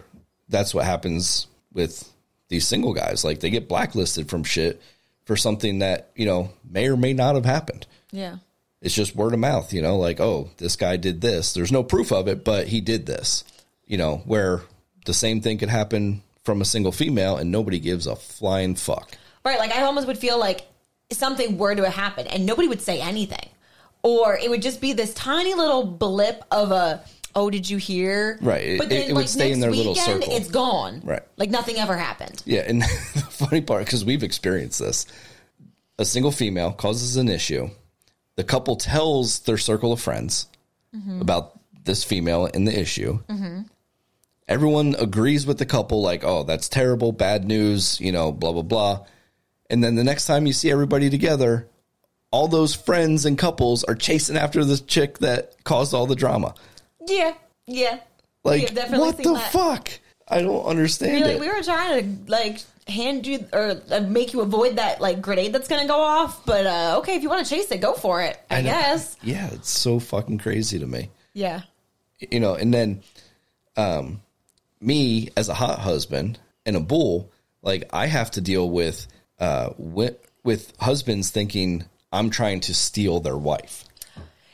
that's 0.49 0.73
what 0.73 0.85
happens 0.85 1.47
with 1.73 2.11
these 2.49 2.67
single 2.67 2.93
guys. 2.93 3.23
Like 3.23 3.39
they 3.39 3.49
get 3.49 3.67
blacklisted 3.67 4.29
from 4.29 4.43
shit 4.43 4.81
for 5.25 5.35
something 5.37 5.79
that 5.79 6.09
you 6.15 6.25
know 6.25 6.51
may 6.69 6.87
or 6.87 6.97
may 6.97 7.13
not 7.13 7.35
have 7.35 7.45
happened. 7.45 7.87
Yeah. 8.11 8.37
It's 8.81 8.95
just 8.95 9.15
word 9.15 9.33
of 9.33 9.39
mouth, 9.39 9.73
you 9.73 9.81
know, 9.83 9.97
like, 9.97 10.19
oh, 10.19 10.49
this 10.57 10.75
guy 10.75 10.97
did 10.97 11.21
this. 11.21 11.53
There's 11.53 11.71
no 11.71 11.83
proof 11.83 12.11
of 12.11 12.27
it, 12.27 12.43
but 12.43 12.67
he 12.67 12.81
did 12.81 13.05
this. 13.05 13.43
You 13.85 13.97
know, 13.97 14.23
where 14.25 14.61
the 15.05 15.13
same 15.13 15.41
thing 15.41 15.59
could 15.59 15.69
happen 15.69 16.23
from 16.43 16.61
a 16.61 16.65
single 16.65 16.91
female 16.91 17.37
and 17.37 17.51
nobody 17.51 17.79
gives 17.79 18.07
a 18.07 18.15
flying 18.15 18.73
fuck. 18.75 19.15
Right. 19.45 19.59
Like 19.59 19.71
I 19.71 19.83
almost 19.83 20.07
would 20.07 20.17
feel 20.17 20.39
like 20.39 20.65
something 21.11 21.57
were 21.57 21.75
to 21.75 21.89
happen 21.89 22.25
and 22.25 22.45
nobody 22.45 22.67
would 22.67 22.81
say 22.81 22.99
anything, 22.99 23.49
or 24.03 24.37
it 24.37 24.49
would 24.49 24.61
just 24.61 24.81
be 24.81 24.93
this 24.93 25.13
tiny 25.13 25.53
little 25.53 25.85
blip 25.85 26.43
of 26.51 26.71
a. 26.71 27.03
Oh, 27.33 27.49
did 27.49 27.69
you 27.69 27.77
hear? 27.77 28.37
Right. 28.41 28.77
But 28.77 28.91
It- 28.91 29.09
it 29.09 29.13
would 29.13 29.29
stay 29.29 29.53
in 29.53 29.61
their 29.61 29.71
little 29.71 29.93
weekend, 29.93 30.23
circle. 30.23 30.35
It's 30.35 30.49
gone. 30.49 31.01
Right. 31.03 31.21
Like 31.37 31.49
nothing 31.49 31.77
ever 31.77 31.95
happened. 31.95 32.43
Yeah, 32.45 32.63
and 32.67 32.81
the 33.13 33.27
funny 33.29 33.61
part, 33.61 33.85
because 33.85 34.03
we've 34.03 34.23
experienced 34.23 34.79
this, 34.79 35.05
a 35.97 36.03
single 36.03 36.31
female 36.31 36.73
causes 36.73 37.15
an 37.15 37.29
issue. 37.29 37.69
The 38.35 38.43
couple 38.43 38.75
tells 38.75 39.39
their 39.41 39.57
circle 39.57 39.93
of 39.93 40.01
friends 40.01 40.47
mm-hmm. 40.93 41.21
about 41.21 41.59
this 41.83 42.03
female 42.03 42.49
and 42.53 42.67
the 42.67 42.77
issue. 42.77 43.19
Mm-hmm. 43.29 43.61
Everyone 44.47 44.95
agrees 44.99 45.45
with 45.45 45.57
the 45.57 45.65
couple, 45.65 46.01
like, 46.01 46.23
oh, 46.25 46.43
that's 46.43 46.67
terrible, 46.67 47.13
bad 47.13 47.45
news, 47.45 47.99
you 48.01 48.11
know, 48.11 48.31
blah, 48.31 48.51
blah, 48.51 48.61
blah. 48.61 49.05
And 49.69 49.81
then 49.81 49.95
the 49.95 50.03
next 50.03 50.25
time 50.25 50.45
you 50.45 50.53
see 50.53 50.69
everybody 50.69 51.09
together, 51.09 51.69
all 52.31 52.47
those 52.47 52.73
friends 52.73 53.25
and 53.25 53.37
couples 53.37 53.83
are 53.83 53.95
chasing 53.95 54.37
after 54.37 54.63
the 54.63 54.77
chick 54.77 55.19
that 55.19 55.61
caused 55.63 55.93
all 55.93 56.07
the 56.07 56.15
drama. 56.15 56.55
Yeah, 57.07 57.33
yeah. 57.67 57.99
Like, 58.43 58.71
what 58.89 59.17
the 59.17 59.33
that. 59.33 59.51
fuck? 59.51 59.91
I 60.27 60.41
don't 60.41 60.63
understand 60.63 61.19
You're 61.19 61.29
it. 61.29 61.39
we 61.39 61.49
were 61.49 61.61
trying 61.61 62.25
to 62.25 62.31
like 62.31 62.59
hand 62.87 63.27
you 63.27 63.45
or 63.51 63.81
uh, 63.91 63.99
make 63.99 64.33
you 64.33 64.41
avoid 64.41 64.77
that 64.77 65.01
like 65.01 65.21
grenade 65.21 65.53
that's 65.53 65.67
gonna 65.67 65.87
go 65.87 65.99
off, 65.99 66.45
but 66.45 66.65
uh, 66.65 66.95
okay, 66.99 67.15
if 67.15 67.23
you 67.23 67.29
want 67.29 67.45
to 67.45 67.53
chase 67.53 67.69
it, 67.69 67.81
go 67.81 67.93
for 67.93 68.21
it. 68.21 68.39
I, 68.49 68.61
know. 68.61 68.71
guess. 68.71 69.17
Yeah, 69.21 69.49
it's 69.51 69.69
so 69.69 69.99
fucking 69.99 70.37
crazy 70.37 70.79
to 70.79 70.87
me. 70.87 71.09
Yeah. 71.33 71.61
you 72.19 72.39
know, 72.39 72.55
and 72.55 72.73
then 72.73 73.03
um 73.75 74.21
me 74.79 75.29
as 75.35 75.49
a 75.49 75.53
hot 75.53 75.79
husband 75.79 76.39
and 76.65 76.75
a 76.75 76.79
bull, 76.79 77.29
like 77.61 77.89
I 77.91 78.07
have 78.07 78.31
to 78.31 78.41
deal 78.41 78.69
with 78.69 79.07
uh 79.39 79.71
with, 79.77 80.17
with 80.43 80.73
husbands 80.79 81.29
thinking 81.29 81.85
I'm 82.11 82.29
trying 82.29 82.59
to 82.61 82.73
steal 82.73 83.19
their 83.19 83.37
wife. 83.37 83.85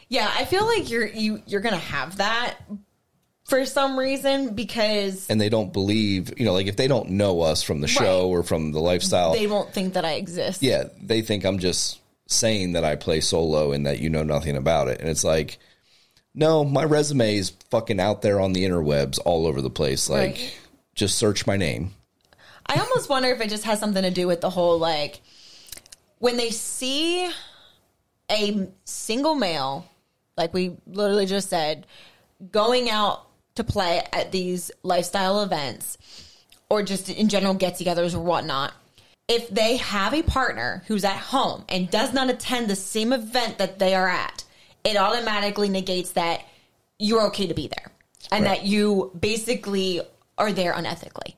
Yeah, 0.09 0.31
I 0.33 0.45
feel 0.45 0.65
like 0.65 0.89
you're 0.89 1.07
you 1.07 1.41
you're 1.47 1.61
gonna 1.61 1.77
have 1.77 2.17
that 2.17 2.55
for 3.45 3.65
some 3.65 3.97
reason 3.97 4.53
because 4.55 5.27
And 5.29 5.39
they 5.39 5.49
don't 5.49 5.71
believe, 5.73 6.33
you 6.37 6.45
know, 6.45 6.53
like 6.53 6.67
if 6.67 6.75
they 6.75 6.87
don't 6.87 7.11
know 7.11 7.41
us 7.41 7.63
from 7.63 7.81
the 7.81 7.87
show 7.87 8.23
Right. 8.23 8.37
or 8.39 8.43
from 8.43 8.71
the 8.71 8.79
lifestyle, 8.79 9.33
they 9.33 9.47
won't 9.47 9.73
think 9.73 9.93
that 9.93 10.05
I 10.05 10.13
exist. 10.13 10.61
yeah, 10.61 10.85
they 11.01 11.21
think 11.21 11.45
I'm 11.45 11.59
just 11.59 11.99
saying 12.27 12.73
that 12.73 12.83
I 12.83 12.95
play 12.95 13.21
solo 13.21 13.71
and 13.71 13.85
that 13.85 13.99
you 13.99 14.09
know 14.09 14.23
nothing 14.23 14.57
about 14.57 14.89
it. 14.89 14.99
And 14.99 15.09
it's 15.09 15.23
like, 15.23 15.59
no, 16.35 16.65
my 16.65 16.83
resume 16.83 17.37
is 17.37 17.51
fucking 17.71 17.99
out 18.01 18.21
there 18.21 18.39
on 18.41 18.51
the 18.53 18.65
interwebs 18.65 19.17
all 19.23 19.47
over 19.47 19.61
the 19.61 19.69
place. 19.69 20.09
Like, 20.09 20.35
Right. 20.35 20.57
just 20.93 21.17
search 21.17 21.47
my 21.47 21.55
name. 21.55 21.93
I 22.65 22.79
almost 22.81 23.09
wonder 23.09 23.29
if 23.29 23.39
it 23.39 23.49
just 23.49 23.63
has 23.63 23.79
something 23.79 24.03
to 24.03 24.11
do 24.11 24.27
with 24.27 24.41
the 24.41 24.49
whole 24.49 24.77
like 24.77 25.21
when 26.19 26.37
they 26.37 26.49
see 26.49 27.29
a 28.31 28.67
single 28.85 29.35
male, 29.35 29.85
like 30.35 30.53
we 30.53 30.75
literally 30.87 31.25
just 31.25 31.49
said, 31.49 31.85
going 32.51 32.89
out 32.89 33.27
to 33.55 33.63
play 33.63 34.03
at 34.13 34.31
these 34.31 34.71
lifestyle 34.83 35.41
events 35.41 35.97
or 36.69 36.83
just 36.83 37.09
in 37.09 37.29
general 37.29 37.53
get 37.53 37.75
togethers 37.75 38.13
or 38.13 38.19
whatnot. 38.19 38.73
If 39.27 39.49
they 39.49 39.77
have 39.77 40.13
a 40.13 40.21
partner 40.21 40.83
who's 40.87 41.03
at 41.03 41.17
home 41.17 41.65
and 41.67 41.89
does 41.89 42.13
not 42.13 42.29
attend 42.29 42.69
the 42.69 42.75
same 42.75 43.11
event 43.11 43.57
that 43.57 43.79
they 43.79 43.93
are 43.93 44.07
at, 44.07 44.43
it 44.83 44.95
automatically 44.95 45.69
negates 45.69 46.11
that 46.11 46.45
you're 46.97 47.27
okay 47.27 47.47
to 47.47 47.53
be 47.53 47.67
there 47.67 47.91
and 48.31 48.45
Right. 48.45 48.59
that 48.59 48.65
you 48.65 49.11
basically 49.19 50.01
are 50.37 50.51
there 50.51 50.73
unethically. 50.73 51.33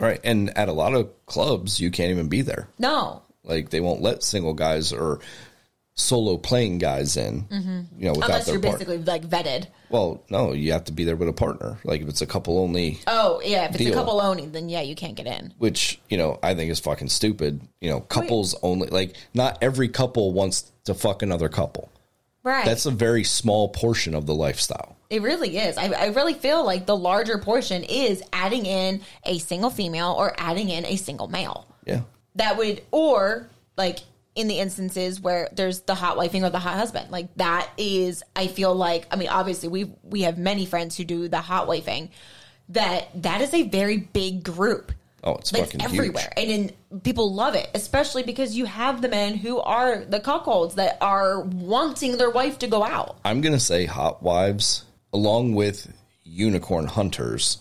Right. 0.00 0.20
And 0.24 0.56
at 0.56 0.68
a 0.68 0.72
lot 0.72 0.94
of 0.94 1.10
clubs, 1.26 1.80
you 1.80 1.90
can't 1.90 2.10
even 2.10 2.28
be 2.28 2.42
there. 2.42 2.68
No, 2.78 3.22
Like 3.48 3.70
they 3.70 3.80
won't 3.80 4.02
let 4.02 4.22
single 4.22 4.54
guys 4.54 4.92
or 4.92 5.20
solo 5.94 6.36
playing 6.36 6.78
guys 6.78 7.16
in, 7.16 7.44
you 7.50 8.04
know, 8.06 8.12
without 8.12 8.14
Mm-hmm. 8.14 8.22
unless 8.22 8.44
their 8.46 8.54
you're 8.54 8.62
basically 8.62 8.98
like 8.98 9.28
vetted. 9.28 9.66
Well, 9.90 10.22
no, 10.30 10.52
you 10.52 10.72
have 10.72 10.84
to 10.84 10.92
be 10.92 11.02
there 11.04 11.16
with 11.16 11.28
a 11.28 11.32
partner. 11.32 11.78
Like 11.82 12.02
if 12.02 12.08
it's 12.08 12.22
a 12.22 12.26
couple 12.26 12.58
only, 12.58 13.00
Oh 13.08 13.40
yeah, 13.44 13.64
if 13.64 13.70
it's 13.70 13.78
Deal. 13.78 13.92
a 13.92 13.96
couple 13.96 14.20
only, 14.20 14.46
then 14.46 14.68
yeah, 14.68 14.82
you 14.82 14.94
can't 14.94 15.16
get 15.16 15.26
in. 15.26 15.52
which, 15.58 15.98
you 16.08 16.16
know, 16.16 16.38
I 16.42 16.54
think 16.54 16.70
is 16.70 16.78
fucking 16.78 17.08
stupid. 17.08 17.60
You 17.80 17.90
know, 17.90 18.00
couples 18.00 18.54
only, 18.62 18.88
like 18.88 19.16
not 19.34 19.58
every 19.60 19.88
couple 19.88 20.32
wants 20.32 20.70
to 20.84 20.94
fuck 20.94 21.22
another 21.22 21.48
couple. 21.48 21.90
Right. 22.44 22.64
That's 22.64 22.86
a 22.86 22.92
very 22.92 23.24
small 23.24 23.68
portion 23.68 24.14
of 24.14 24.24
the 24.26 24.34
lifestyle. 24.34 24.96
it 25.10 25.20
really 25.22 25.58
is. 25.58 25.76
I, 25.76 25.86
I 25.88 26.06
really 26.10 26.34
feel 26.34 26.64
like 26.64 26.86
the 26.86 26.96
larger 26.96 27.38
portion 27.38 27.82
is 27.82 28.22
adding 28.32 28.64
in 28.66 29.00
a 29.24 29.38
single 29.38 29.70
female 29.70 30.14
or 30.16 30.32
adding 30.38 30.68
in 30.68 30.86
a 30.86 30.94
single 30.96 31.26
male. 31.26 31.66
Yeah. 31.84 32.02
That 32.38 32.56
would, 32.56 32.82
or 32.90 33.48
like 33.76 33.98
in 34.34 34.48
the 34.48 34.58
instances 34.58 35.20
where 35.20 35.48
there's 35.52 35.80
the 35.80 35.94
hot 35.94 36.16
wifing 36.16 36.44
or 36.44 36.50
the 36.50 36.58
hot 36.58 36.74
husband, 36.74 37.10
like 37.10 37.28
that 37.36 37.68
is, 37.76 38.22
I 38.34 38.46
feel 38.46 38.74
like, 38.74 39.06
I 39.10 39.16
mean, 39.16 39.28
obviously 39.28 39.68
we 39.68 39.92
we 40.02 40.22
have 40.22 40.38
many 40.38 40.64
friends 40.66 40.96
who 40.96 41.04
do 41.04 41.28
the 41.28 41.40
hot 41.40 41.68
wifing. 41.68 42.10
That 42.70 43.08
that 43.22 43.40
is 43.40 43.52
a 43.54 43.62
very 43.62 43.96
big 43.98 44.42
group. 44.44 44.92
Oh, 45.24 45.34
it's 45.34 45.52
Like, 45.52 45.64
fucking 45.64 45.82
everywhere, 45.82 46.30
huge. 46.36 46.50
and 46.50 46.70
then 46.92 47.00
people 47.02 47.34
love 47.34 47.56
it, 47.56 47.68
especially 47.74 48.22
because 48.22 48.56
you 48.56 48.66
have 48.66 49.02
the 49.02 49.08
men 49.08 49.34
who 49.34 49.58
are 49.58 50.04
the 50.04 50.20
cuckolds 50.20 50.76
that 50.76 50.96
are 51.00 51.40
wanting 51.40 52.18
their 52.18 52.30
wife 52.30 52.60
to 52.60 52.68
go 52.68 52.84
out. 52.84 53.18
I'm 53.24 53.40
going 53.40 53.52
to 53.52 53.58
say 53.60 53.84
hot 53.86 54.22
wives, 54.22 54.84
along 55.12 55.54
with 55.56 55.92
unicorn 56.22 56.86
hunters, 56.86 57.58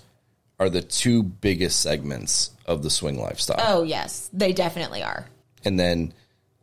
are 0.60 0.70
the 0.70 0.82
two 0.82 1.22
biggest 1.24 1.80
segments 1.82 2.52
of 2.66 2.84
the 2.84 2.90
swing 2.90 3.20
lifestyle. 3.20 3.58
Oh 3.60 3.84
yes, 3.84 4.30
they 4.34 4.54
definitely 4.54 5.04
are. 5.04 5.28
and 5.66 5.80
then 5.80 6.14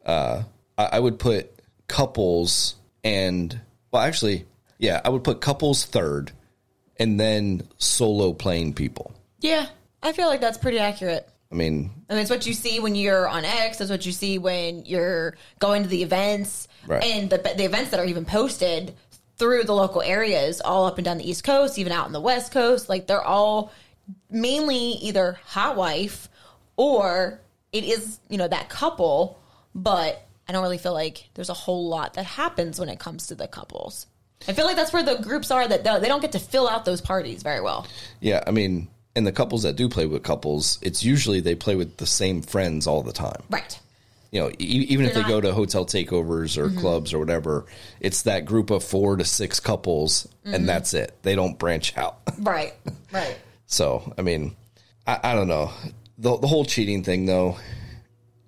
uh, 0.05 0.43
I, 0.77 0.85
I 0.93 1.01
would 1.01 1.19
put 1.19 1.51
couples 1.89 2.75
and 3.03 3.59
well, 3.91 4.03
actually, 4.03 4.45
yeah, 4.79 5.01
I 5.05 5.09
would 5.11 5.23
put 5.23 5.41
couples 5.41 5.85
third, 5.85 6.33
and 6.99 7.19
then 7.21 7.63
solo 7.79 8.33
playing 8.33 8.75
people. 8.75 9.15
Yeah, 9.41 9.67
I 10.03 10.13
feel 10.13 10.27
like 10.27 10.41
that's 10.41 10.59
pretty 10.59 10.79
accurate. 10.79 11.29
I 11.53 11.55
mean, 11.55 11.91
I 12.11 12.15
mean, 12.15 12.23
it's 12.23 12.31
what 12.31 12.47
you 12.47 12.53
see 12.55 12.81
when 12.81 12.95
you're 12.97 13.29
on 13.29 13.45
X. 13.45 13.81
It's 13.81 13.91
what 13.91 14.05
you 14.05 14.11
see 14.13 14.39
when 14.39 14.85
you're 14.87 15.37
going 15.61 15.85
to 15.85 15.89
the 15.89 16.03
events 16.03 16.67
Right. 16.87 17.05
and 17.05 17.31
the 17.31 17.39
the 17.39 17.65
events 17.65 17.91
that 17.93 18.01
are 18.01 18.07
even 18.07 18.25
posted 18.25 18.95
through 19.37 19.65
the 19.65 19.75
local 19.75 20.03
areas, 20.03 20.61
all 20.61 20.87
up 20.87 20.99
and 20.99 21.05
down 21.05 21.19
the 21.19 21.29
East 21.29 21.45
Coast, 21.45 21.79
even 21.79 21.93
out 21.93 22.07
in 22.07 22.13
the 22.13 22.21
West 22.21 22.51
Coast. 22.53 22.89
Like 22.89 23.07
they're 23.07 23.23
all 23.23 23.71
mainly 24.31 24.77
either 24.77 25.39
hot 25.45 25.77
wife 25.77 26.29
or 26.77 27.41
it 27.73 27.85
is 27.85 28.19
you 28.29 28.39
know 28.39 28.49
that 28.49 28.69
couple. 28.69 29.39
But 29.75 30.25
I 30.49 30.53
don't 30.53 30.63
really 30.63 30.79
feel 30.79 30.93
like 30.93 31.29
there's 31.35 31.51
a 31.51 31.55
whole 31.55 31.89
lot 31.89 32.15
that 32.15 32.25
happens 32.25 32.79
when 32.79 32.89
it 32.89 32.99
comes 32.99 33.29
to 33.29 33.35
the 33.35 33.49
couples. 33.49 34.07
I 34.47 34.53
feel 34.53 34.67
like 34.67 34.77
that's 34.77 34.93
where 34.93 35.03
the 35.03 35.17
groups 35.17 35.51
are 35.51 35.67
that 35.67 35.85
they 35.85 35.99
they 36.01 36.09
don't 36.09 36.21
get 36.21 36.33
to 36.33 36.39
fill 36.39 36.69
out 36.69 36.85
those 36.85 37.01
parties 37.01 37.43
very 37.43 37.61
well. 37.61 37.87
yeah, 38.21 38.43
I 38.47 38.51
mean, 38.51 38.89
and 39.17 39.27
the 39.27 39.33
couples 39.33 39.63
that 39.63 39.77
do 39.77 39.89
play 39.89 40.07
with 40.07 40.23
couples, 40.23 40.79
it's 40.83 41.05
usually 41.05 41.41
they 41.41 41.55
play 41.55 41.77
with 41.77 41.97
the 41.97 42.07
same 42.07 42.43
friends 42.43 42.87
all 42.87 43.03
the 43.03 43.13
time. 43.13 43.43
Right. 43.49 43.79
You 44.33 44.41
know, 44.41 44.51
e- 44.51 44.87
even 44.89 45.07
if 45.07 45.15
they 45.15 45.21
They're 45.21 45.29
go 45.29 45.41
to 45.41 45.53
hotel 45.53 45.87
takeovers 45.87 46.59
or 46.59 46.69
mm-hmm. 46.69 46.81
clubs 46.81 47.15
or 47.15 47.21
whatever, 47.21 47.67
it's 48.01 48.23
that 48.23 48.45
group 48.45 48.71
of 48.71 48.83
four 48.83 49.17
to 49.17 49.25
six 49.25 49.61
couples, 49.61 50.27
and 50.45 50.55
mm-hmm. 50.55 50.67
that's 50.67 50.93
it. 50.93 51.17
They 51.23 51.37
don't 51.37 51.59
branch 51.59 51.97
out. 51.97 52.19
Right. 52.41 52.75
Right. 53.13 53.39
So, 53.67 54.13
I 54.19 54.23
mean, 54.23 54.57
I, 55.07 55.19
I 55.23 55.35
don't 55.35 55.49
know. 55.49 55.71
The 56.19 56.37
the 56.37 56.47
whole 56.47 56.65
cheating 56.65 57.03
thing 57.03 57.27
though, 57.27 57.59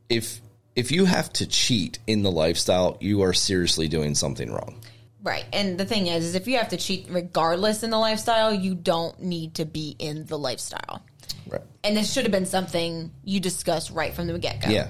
if 0.08 0.40
if 0.74 0.92
you 0.92 1.06
have 1.06 1.32
to 1.34 1.46
cheat 1.46 1.98
in 2.06 2.22
the 2.22 2.30
lifestyle, 2.30 2.96
you 3.00 3.22
are 3.22 3.32
seriously 3.32 3.88
doing 3.88 4.14
something 4.14 4.52
wrong. 4.52 4.80
Right. 5.22 5.44
And 5.52 5.76
the 5.76 5.84
thing 5.84 6.06
is, 6.06 6.24
is 6.24 6.34
if 6.36 6.46
you 6.46 6.58
have 6.58 6.68
to 6.68 6.76
cheat 6.76 7.06
regardless 7.10 7.82
in 7.82 7.90
the 7.90 7.98
lifestyle, 7.98 8.54
you 8.54 8.76
don't 8.76 9.20
need 9.20 9.54
to 9.54 9.64
be 9.64 9.96
in 9.98 10.24
the 10.26 10.38
lifestyle. 10.38 11.02
Right. 11.48 11.62
And 11.82 11.96
this 11.96 12.12
should 12.12 12.24
have 12.24 12.32
been 12.32 12.46
something 12.46 13.10
you 13.24 13.40
discussed 13.40 13.90
right 13.90 14.14
from 14.14 14.28
the 14.28 14.38
get 14.38 14.62
go. 14.62 14.70
Yeah. 14.70 14.88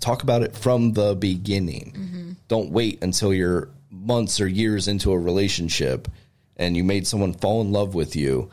Talk 0.00 0.22
about 0.22 0.42
it 0.42 0.54
from 0.54 0.92
the 0.92 1.14
beginning. 1.14 1.94
Mm-hmm. 1.96 2.32
Don't 2.48 2.70
wait 2.70 3.02
until 3.02 3.32
you're 3.32 3.70
months 3.90 4.40
or 4.40 4.46
years 4.46 4.88
into 4.88 5.12
a 5.12 5.18
relationship 5.18 6.08
and 6.56 6.76
you 6.76 6.84
made 6.84 7.06
someone 7.06 7.32
fall 7.32 7.62
in 7.62 7.72
love 7.72 7.94
with 7.94 8.16
you 8.16 8.50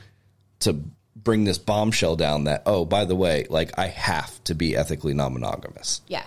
to 0.59 0.79
bring 1.25 1.43
this 1.43 1.57
bombshell 1.57 2.15
down 2.15 2.45
that, 2.45 2.63
oh, 2.65 2.85
by 2.85 3.03
the 3.03 3.15
way, 3.15 3.45
like 3.49 3.77
I 3.77 3.87
have 3.87 4.41
to 4.45 4.55
be 4.55 4.77
ethically 4.77 5.13
non 5.13 5.33
monogamous. 5.33 5.99
Yeah. 6.07 6.23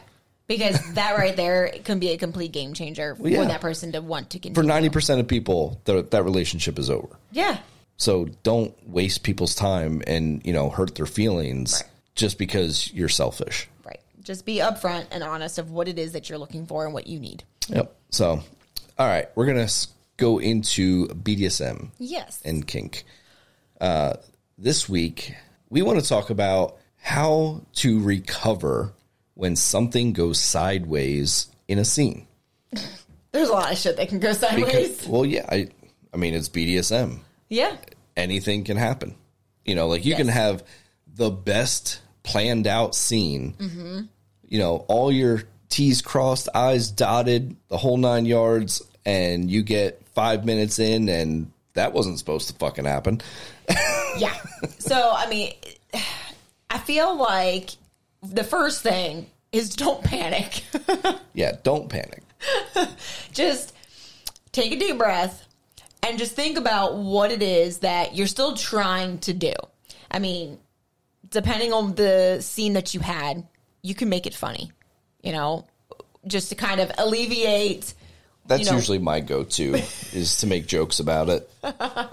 Because 0.47 0.79
that 0.95 1.17
right 1.17 1.35
there 1.37 1.73
can 1.85 1.99
be 1.99 2.11
a 2.11 2.19
complete 2.19 2.53
game 2.53 2.75
changer 2.75 3.15
for 3.15 3.29
yeah. 3.29 3.45
that 3.45 3.63
person 3.63 3.93
to 3.93 4.01
want 4.03 4.31
to 4.31 4.39
continue. 4.39 4.69
For 4.71 4.91
90% 4.91 5.21
of 5.21 5.29
people, 5.29 5.81
th- 5.87 6.11
that 6.11 6.25
relationship 6.25 6.79
is 6.79 6.91
over. 6.91 7.09
Yeah. 7.33 7.59
So 7.97 8.27
don't 8.43 8.75
waste 8.89 9.23
people's 9.23 9.55
time 9.55 10.03
and, 10.07 10.45
you 10.47 10.53
know, 10.53 10.71
hurt 10.71 10.95
their 10.95 11.07
feelings 11.07 11.83
Right. 11.83 11.91
just 12.15 12.39
because 12.39 12.93
you're 12.93 13.09
selfish. 13.09 13.69
Right. 13.85 14.01
Just 14.23 14.47
be 14.47 14.57
upfront 14.57 15.07
and 15.11 15.23
honest 15.23 15.59
of 15.59 15.71
what 15.71 15.87
it 15.89 15.99
is 15.99 16.13
that 16.13 16.29
you're 16.29 16.39
looking 16.39 16.67
for 16.67 16.85
and 16.85 16.95
what 16.95 17.07
you 17.07 17.19
need. 17.21 17.45
Yep. 17.69 17.95
So, 18.11 18.41
all 18.99 19.07
right, 19.07 19.29
we're 19.35 19.47
going 19.47 19.67
to 19.67 19.87
go 20.17 20.39
into 20.39 21.09
BDSM 21.09 21.91
Yes. 21.99 22.41
and 22.45 22.67
kink. 22.67 23.05
Uh, 23.81 24.15
this 24.59 24.89
week, 24.89 25.35
we 25.71 25.83
want 25.83 26.01
to 26.01 26.07
talk 26.07 26.31
about 26.31 26.77
how 26.97 27.63
to 27.77 28.01
recover 28.01 28.93
when 29.35 29.55
something 29.55 30.13
goes 30.13 30.41
sideways 30.41 31.47
in 31.69 31.79
a 31.79 31.85
scene. 31.85 32.27
There's 33.33 33.49
a 33.49 33.53
lot 33.53 33.71
of 33.71 33.79
shit 33.79 33.97
that 33.97 34.09
can 34.09 34.19
go 34.19 34.33
sideways. 34.33 34.89
Because, 34.89 35.07
well, 35.07 35.25
yeah, 35.25 35.47
I, 35.49 35.69
I 36.13 36.17
mean, 36.17 36.35
it's 36.35 36.49
BDSM. 36.49 37.21
yeah. 37.49 37.77
anything 38.17 38.65
can 38.65 38.77
happen. 38.77 39.15
You 39.65 39.75
know, 39.75 39.87
like 39.87 40.05
you 40.05 40.17
can 40.17 40.29
have 40.29 40.65
the 41.15 41.31
best 41.31 42.01
planned 42.23 42.67
out 42.67 42.95
scene. 42.95 43.55
Mm-hmm. 43.59 44.01
You 44.49 44.59
know, 44.59 44.77
all 44.89 45.13
your 45.13 45.43
T's 45.69 46.01
crossed, 46.01 46.49
I's 46.55 46.91
dotted, 46.91 47.55
the 47.69 47.77
whole 47.77 47.99
nine 47.99 48.25
yards, 48.25 48.83
and 49.05 49.51
you 49.51 49.63
get 49.63 50.03
five 50.15 50.47
minutes 50.47 50.79
in, 50.79 51.11
and 51.11 51.53
that 51.75 51.93
wasn't 51.93 52.19
supposed 52.19 52.49
to 52.49 52.55
fucking 52.55 52.87
happen. 52.87 53.21
Yeah. 54.19 54.35
So, 54.79 55.11
I 55.15 55.29
mean, 55.29 55.53
I 56.71 56.79
feel 56.79 57.17
like 57.17 57.71
the 58.23 58.45
first 58.45 58.83
thing 58.83 59.27
is 59.53 59.71
don't 59.75 60.03
panic. 60.05 60.63
Yeah, 61.35 61.53
don't 61.63 61.89
panic. 61.89 62.23
just 63.33 63.73
take 64.51 64.73
a 64.73 64.77
deep 64.77 64.99
breath 64.99 65.47
and 66.03 66.19
just 66.19 66.33
think 66.35 66.59
about 66.59 66.97
what 66.97 67.31
it 67.31 67.43
is 67.43 67.79
that 67.79 68.17
you're 68.17 68.27
still 68.27 68.57
trying 68.57 69.19
to 69.21 69.33
do. 69.33 69.53
I 70.11 70.19
mean, 70.19 70.59
depending 71.31 71.73
on 71.73 71.95
the 71.95 72.39
scene 72.41 72.73
that 72.73 72.93
you 72.93 72.99
had, 73.01 73.47
you 73.83 73.95
can 73.95 74.09
make 74.09 74.27
it 74.27 74.35
funny, 74.35 74.73
you 75.23 75.31
know, 75.31 75.65
just 76.27 76.49
to 76.49 76.57
kind 76.57 76.81
of 76.81 76.91
alleviate. 76.99 77.95
That's 78.47 78.65
You 78.65 78.71
know- 78.73 78.77
usually 78.79 78.99
my 78.99 79.21
go-to 79.21 79.75
is 80.13 80.39
to 80.39 80.49
make 80.49 80.67
jokes 80.67 80.99
about 80.99 81.29
it. 81.29 81.49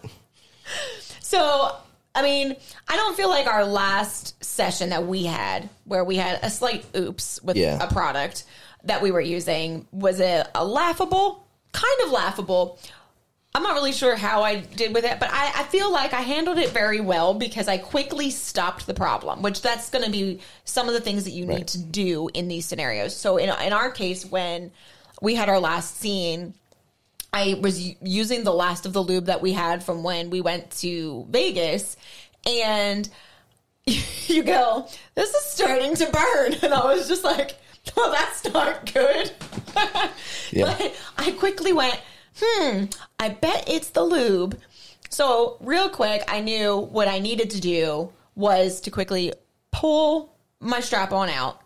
So, 1.21 1.75
I 2.15 2.21
mean, 2.23 2.55
I 2.87 2.95
don't 2.95 3.15
feel 3.15 3.29
like 3.29 3.45
our 3.45 3.65
last 3.65 4.43
session 4.43 4.89
that 4.89 5.05
we 5.05 5.25
had, 5.25 5.69
where 5.83 6.03
we 6.03 6.15
had 6.15 6.39
a 6.41 6.49
slight 6.49 6.85
oops 6.95 7.39
with 7.43 7.57
Yeah. 7.57 7.77
a 7.81 7.91
product 7.91 8.45
that 8.85 9.01
we 9.01 9.11
were 9.11 9.21
using, 9.21 9.85
was 9.91 10.19
a, 10.21 10.47
a 10.55 10.63
laughable, 10.65 11.45
kind 11.73 11.99
of 12.05 12.11
laughable. 12.11 12.79
I'm 13.53 13.63
not 13.63 13.73
really 13.75 13.91
sure 13.93 14.15
how 14.15 14.43
I 14.43 14.57
did 14.57 14.93
with 14.93 15.05
it, 15.05 15.19
but 15.19 15.29
I, 15.31 15.51
I 15.55 15.63
feel 15.63 15.91
like 15.91 16.13
I 16.13 16.21
handled 16.21 16.57
it 16.57 16.71
very 16.71 16.99
well 16.99 17.33
because 17.33 17.67
I 17.67 17.77
quickly 17.77 18.29
stopped 18.29 18.85
the 18.85 18.93
problem, 18.93 19.41
which 19.41 19.61
that's 19.61 19.89
going 19.89 20.03
to 20.05 20.11
be 20.11 20.39
some 20.65 20.87
of 20.87 20.93
the 20.93 20.99
things 21.01 21.23
that 21.25 21.31
you 21.31 21.45
need 21.45 21.67
to 21.69 21.81
do 21.81 22.29
in 22.33 22.47
these 22.47 22.65
scenarios. 22.65 23.15
So 23.15 23.37
in, 23.37 23.49
in 23.65 23.73
our 23.73 23.91
case, 23.91 24.25
when 24.25 24.71
we 25.21 25.35
had 25.35 25.47
our 25.47 25.59
last 25.59 25.97
scene, 25.97 26.53
I 27.35 27.55
was 27.55 27.93
using 28.01 28.45
the 28.45 28.53
last 28.53 28.85
of 28.85 28.93
the 28.93 29.03
lube 29.03 29.25
that 29.25 29.41
we 29.41 29.51
had 29.51 29.83
from 29.83 30.03
when 30.03 30.29
we 30.29 30.39
went 30.39 30.71
to 30.77 31.27
Vegas, 31.29 31.97
and 32.45 33.09
you 33.85 34.41
go, 34.41 34.87
"This 35.15 35.33
is 35.33 35.43
starting 35.43 35.95
to 35.95 36.05
burn," 36.05 36.53
and 36.63 36.73
I 36.73 36.85
was 36.85 37.09
just 37.09 37.25
like, 37.25 37.57
well, 37.95 38.09
that's 38.11 38.45
not 38.45 38.91
good." 38.91 39.31
Yeah. 40.51 40.75
But 40.77 40.95
I 41.17 41.31
quickly 41.31 41.73
went, 41.73 41.99
"Hmm, 42.39 42.85
I 43.19 43.29
bet 43.29 43.67
it's 43.67 43.89
the 43.89 44.03
lube." 44.03 44.57
So 45.09 45.57
real 45.59 45.89
quick, 45.89 46.23
I 46.29 46.39
knew 46.39 46.77
what 46.77 47.09
I 47.09 47.19
needed 47.19 47.49
to 47.49 47.59
do 47.59 48.13
was 48.35 48.79
to 48.81 48.91
quickly 48.91 49.33
pull 49.71 50.33
my 50.61 50.79
strap 50.79 51.11
on 51.11 51.29
out 51.29 51.61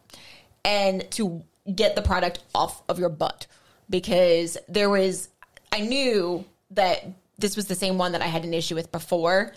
and 0.65 1.09
to 1.11 1.43
get 1.75 1.95
the 1.95 2.01
product 2.01 2.39
off 2.55 2.81
of 2.89 2.97
your 2.97 3.09
butt 3.09 3.45
because 3.89 4.57
there 4.67 4.89
was 4.89 5.29
I 5.71 5.81
knew 5.81 6.45
that 6.71 7.05
this 7.37 7.55
was 7.55 7.67
the 7.67 7.75
same 7.75 7.97
one 7.97 8.11
that 8.11 8.21
I 8.21 8.27
had 8.27 8.43
an 8.43 8.53
issue 8.53 8.75
with 8.75 8.91
before, 8.91 9.53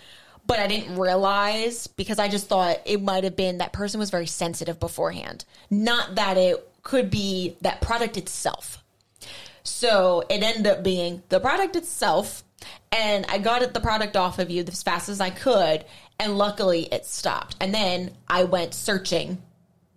but 0.47 0.59
I 0.59 0.67
didn't 0.67 0.97
realize 0.97 1.87
because 1.87 2.19
I 2.19 2.29
just 2.29 2.49
thought 2.49 2.81
it 2.85 3.03
might 3.03 3.25
have 3.25 3.37
been 3.37 3.59
that 3.59 3.73
person 3.73 4.01
was 4.01 4.11
very 4.11 4.27
sensitive 4.27 4.81
beforehand. 4.81 5.45
Not 5.71 6.17
that 6.17 6.37
it 6.37 6.69
could 6.83 7.11
be 7.11 7.57
that 7.61 7.81
product 7.81 8.17
itself. 8.17 8.83
So 9.63 10.25
it 10.29 10.43
ended 10.43 10.67
up 10.67 10.83
being 10.83 11.23
the 11.29 11.39
product 11.39 11.77
itself, 11.77 12.43
and 12.91 13.25
I 13.29 13.39
got 13.39 13.63
it, 13.63 13.75
the 13.75 13.81
product 13.81 14.17
off 14.17 14.39
of 14.39 14.51
you 14.51 14.65
as 14.67 14.83
fast 14.83 15.09
as 15.09 15.21
I 15.21 15.31
could, 15.31 15.85
and 16.19 16.37
luckily 16.37 16.89
it 16.93 17.07
stopped. 17.07 17.57
And 17.61 17.73
then 17.73 18.13
I 18.29 18.45
went 18.45 18.75
searching 18.75 19.41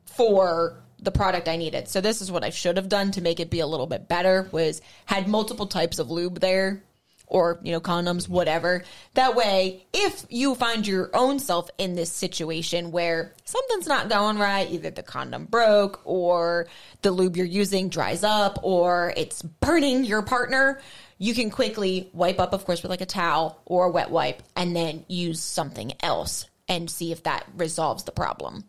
for 0.05 0.77
the 1.05 1.11
product 1.11 1.47
I 1.47 1.55
needed. 1.55 1.87
So 1.87 2.01
this 2.01 2.21
is 2.21 2.31
what 2.31 2.43
I 2.43 2.49
should 2.49 2.77
have 2.77 2.89
done 2.89 3.11
to 3.11 3.21
make 3.21 3.39
it 3.39 3.49
be 3.49 3.59
a 3.59 3.67
little 3.67 3.87
bit 3.87 4.07
better 4.07 4.49
was 4.51 4.81
had 5.05 5.27
multiple 5.27 5.67
types 5.67 5.99
of 5.99 6.11
lube 6.11 6.39
there 6.39 6.83
or, 7.27 7.59
you 7.63 7.71
know, 7.71 7.79
condoms, 7.79 8.29
whatever. 8.29 8.83
That 9.15 9.35
way, 9.35 9.85
if 9.93 10.25
you 10.29 10.55
find 10.55 10.85
your 10.85 11.09
own 11.13 11.39
self 11.39 11.69
in 11.77 11.95
this 11.95 12.11
situation 12.11 12.91
where 12.91 13.33
something's 13.45 13.87
not 13.87 14.09
going 14.09 14.37
right, 14.37 14.69
either 14.69 14.91
the 14.91 15.03
condom 15.03 15.45
broke 15.45 16.01
or 16.05 16.67
the 17.01 17.11
lube 17.11 17.35
you're 17.35 17.45
using 17.45 17.89
dries 17.89 18.23
up 18.23 18.59
or 18.61 19.13
it's 19.17 19.41
burning 19.41 20.03
your 20.03 20.21
partner, 20.21 20.79
you 21.17 21.33
can 21.33 21.49
quickly 21.49 22.09
wipe 22.13 22.39
up, 22.39 22.53
of 22.53 22.65
course, 22.65 22.83
with 22.83 22.89
like 22.89 23.01
a 23.01 23.05
towel 23.05 23.61
or 23.65 23.85
a 23.85 23.91
wet 23.91 24.11
wipe 24.11 24.43
and 24.55 24.75
then 24.75 25.05
use 25.07 25.41
something 25.41 25.93
else 26.01 26.47
and 26.67 26.89
see 26.89 27.11
if 27.11 27.23
that 27.23 27.45
resolves 27.55 28.03
the 28.03 28.11
problem. 28.11 28.63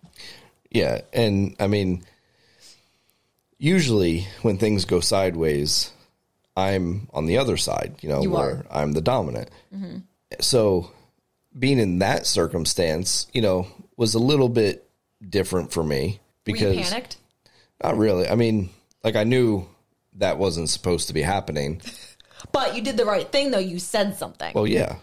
Yeah, 0.70 1.00
and 1.12 1.56
I 1.58 1.66
mean, 1.66 2.04
usually 3.58 4.26
when 4.42 4.58
things 4.58 4.84
go 4.84 5.00
sideways, 5.00 5.92
I'm 6.56 7.08
on 7.12 7.26
the 7.26 7.38
other 7.38 7.56
side. 7.56 7.96
You 8.00 8.08
know, 8.08 8.22
You 8.22 8.30
where 8.30 8.42
are. 8.42 8.54
Mm-hmm. 8.54 8.76
I'm 8.78 8.92
the 8.92 9.00
dominant. 9.00 9.50
So, 10.40 10.90
being 11.58 11.78
in 11.78 12.00
that 12.00 12.26
circumstance, 12.26 13.26
you 13.32 13.40
know, 13.42 13.66
was 13.96 14.14
a 14.14 14.18
little 14.18 14.48
bit 14.48 14.88
different 15.26 15.72
for 15.72 15.82
me 15.84 16.20
because 16.44 16.76
you 16.76 16.82
panicked? 16.84 17.16
not 17.82 17.96
really. 17.96 18.28
I 18.28 18.34
mean, 18.34 18.70
like 19.04 19.16
I 19.16 19.24
knew 19.24 19.66
that 20.14 20.38
wasn't 20.38 20.68
supposed 20.68 21.08
to 21.08 21.14
be 21.14 21.22
happening. 21.22 21.80
But 22.52 22.76
you 22.76 22.82
did 22.82 22.98
the 22.98 23.06
right 23.06 23.26
thing, 23.32 23.50
though. 23.50 23.58
You 23.58 23.78
said 23.78 24.14
something. 24.18 24.52
Well, 24.54 24.66
yeah, 24.66 24.96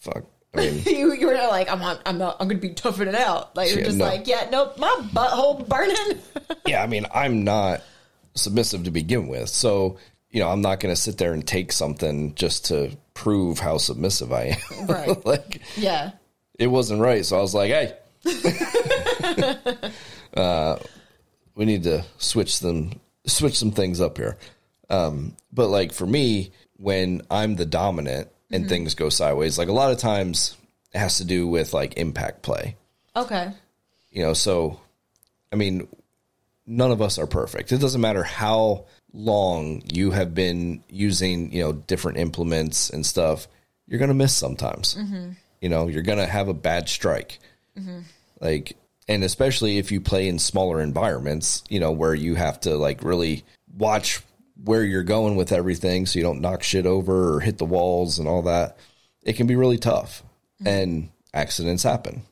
fuck. 0.00 0.24
I 0.52 0.56
mean, 0.58 0.82
you, 0.86 1.12
you 1.14 1.26
were 1.28 1.34
like, 1.34 1.70
I'm, 1.70 1.78
not, 1.78 2.02
I'm 2.04 2.18
not, 2.18 2.36
I'm 2.40 2.48
going 2.48 2.60
to 2.60 2.68
be 2.68 2.74
toughing 2.74 3.06
it 3.06 3.14
out. 3.14 3.54
Like 3.54 3.70
you're 3.70 3.78
Yeah, 3.78 3.84
just 3.84 3.98
no. 3.98 4.04
like, 4.04 4.26
yeah, 4.26 4.48
nope, 4.50 4.76
my 4.78 4.98
butthole 5.14 5.66
burning. 5.68 6.20
yeah, 6.66 6.82
I 6.82 6.88
mean, 6.88 7.06
I'm 7.14 7.44
not 7.44 7.82
submissive 8.34 8.84
to 8.84 8.90
begin 8.90 9.28
with. 9.28 9.48
So, 9.48 9.98
you 10.30 10.40
know, 10.40 10.48
I'm 10.48 10.62
not 10.62 10.80
going 10.80 10.94
to 10.94 11.00
sit 11.00 11.18
there 11.18 11.32
and 11.32 11.46
take 11.46 11.72
something 11.72 12.34
just 12.34 12.66
to 12.66 12.96
prove 13.14 13.58
how 13.58 13.78
submissive 13.78 14.32
I 14.32 14.56
am. 14.56 14.86
Right. 14.86 15.26
like, 15.26 15.60
yeah, 15.76 16.12
it 16.58 16.66
wasn't 16.66 17.00
right. 17.00 17.24
So 17.24 17.38
I 17.38 17.40
was 17.40 17.54
like, 17.54 17.70
hey, 17.70 17.94
uh, 20.34 20.76
we 21.54 21.64
need 21.64 21.84
to 21.84 22.04
switch 22.18 22.60
them, 22.60 23.00
switch 23.26 23.58
some 23.58 23.72
things 23.72 24.00
up 24.00 24.16
here. 24.16 24.36
Um, 24.90 25.36
but 25.52 25.68
like 25.68 25.92
for 25.92 26.06
me, 26.06 26.52
when 26.76 27.22
I'm 27.30 27.56
the 27.56 27.66
dominant 27.66 28.28
and 28.50 28.68
things 28.68 28.94
go 28.94 29.08
sideways, 29.08 29.58
like 29.58 29.68
a 29.68 29.72
lot 29.72 29.92
of 29.92 29.98
times 29.98 30.56
it 30.94 30.98
has 30.98 31.18
to 31.18 31.24
do 31.24 31.46
with 31.46 31.72
like 31.72 31.96
impact 31.96 32.42
play 32.42 32.76
okay, 33.16 33.52
you 34.10 34.22
know 34.22 34.32
so 34.32 34.80
i 35.52 35.56
mean 35.56 35.86
none 36.76 36.90
of 36.90 37.02
us 37.02 37.18
are 37.18 37.26
perfect. 37.26 37.70
It 37.72 37.78
doesn't 37.78 38.00
matter 38.00 38.22
how 38.22 38.86
long 39.12 39.82
you 39.92 40.10
have 40.10 40.34
been 40.34 40.82
using 40.88 41.52
you 41.52 41.62
know 41.62 41.72
different 41.72 42.16
implements 42.16 42.88
and 42.88 43.04
stuff 43.04 43.46
you're 43.86 44.00
gonna 44.00 44.14
miss 44.14 44.34
sometimes. 44.34 44.94
Mm-hmm. 44.94 45.32
You 45.60 45.68
know 45.68 45.88
you're 45.88 46.02
gonna 46.02 46.26
have 46.26 46.48
a 46.48 46.54
bad 46.54 46.88
strike. 46.88 47.38
Mm-hmm. 47.78 48.00
Like 48.40 48.76
and 49.08 49.22
especially 49.22 49.78
if 49.78 49.92
you 49.92 50.00
play 50.00 50.28
in 50.28 50.38
smaller 50.38 50.80
environments 50.80 51.62
you 51.68 51.80
know 51.80 51.92
where 51.92 52.14
you 52.14 52.34
have 52.34 52.60
to 52.60 52.76
like 52.76 53.02
really 53.02 53.44
watch 53.76 54.22
where 54.64 54.84
you're 54.84 55.02
going 55.02 55.36
with 55.36 55.52
everything 55.52 56.06
so 56.06 56.18
you 56.18 56.24
don't 56.24 56.40
knock 56.40 56.62
shit 56.62 56.86
over 56.86 57.34
or 57.34 57.40
hit 57.40 57.58
the 57.58 57.64
walls 57.64 58.18
and 58.18 58.28
all 58.28 58.42
that. 58.42 58.76
It 59.22 59.34
can 59.34 59.46
be 59.46 59.56
really 59.56 59.78
tough. 59.78 60.22
Mm-hmm. 60.60 60.68
And 60.68 61.10
accidents 61.34 61.82
happen. 61.82 62.22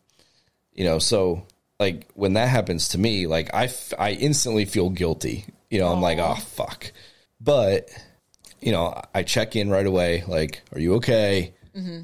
You 0.73 0.85
know 0.85 0.99
so 0.99 1.45
like 1.81 2.09
when 2.15 2.35
that 2.35 2.49
happens 2.49 2.89
to 2.89 2.99
me 2.99 3.27
like 3.27 3.53
i 3.55 3.65
f- 3.65 3.95
i 3.99 4.13
instantly 4.13 4.65
feel 4.65 4.91
guilty. 4.91 5.47
You 5.71 5.81
know 5.81 5.89
i'm 5.89 6.01
like 6.03 6.19
oh 6.19 6.35
fuck. 6.35 6.93
But 7.41 7.91
you 8.61 8.71
know 8.71 9.01
i 9.15 9.23
check 9.23 9.57
in 9.57 9.71
right 9.71 9.87
away 9.87 10.23
like 10.29 10.63
are 10.73 10.79
you 10.79 10.95
okay? 10.97 11.55
Mm-hmm. 11.77 12.03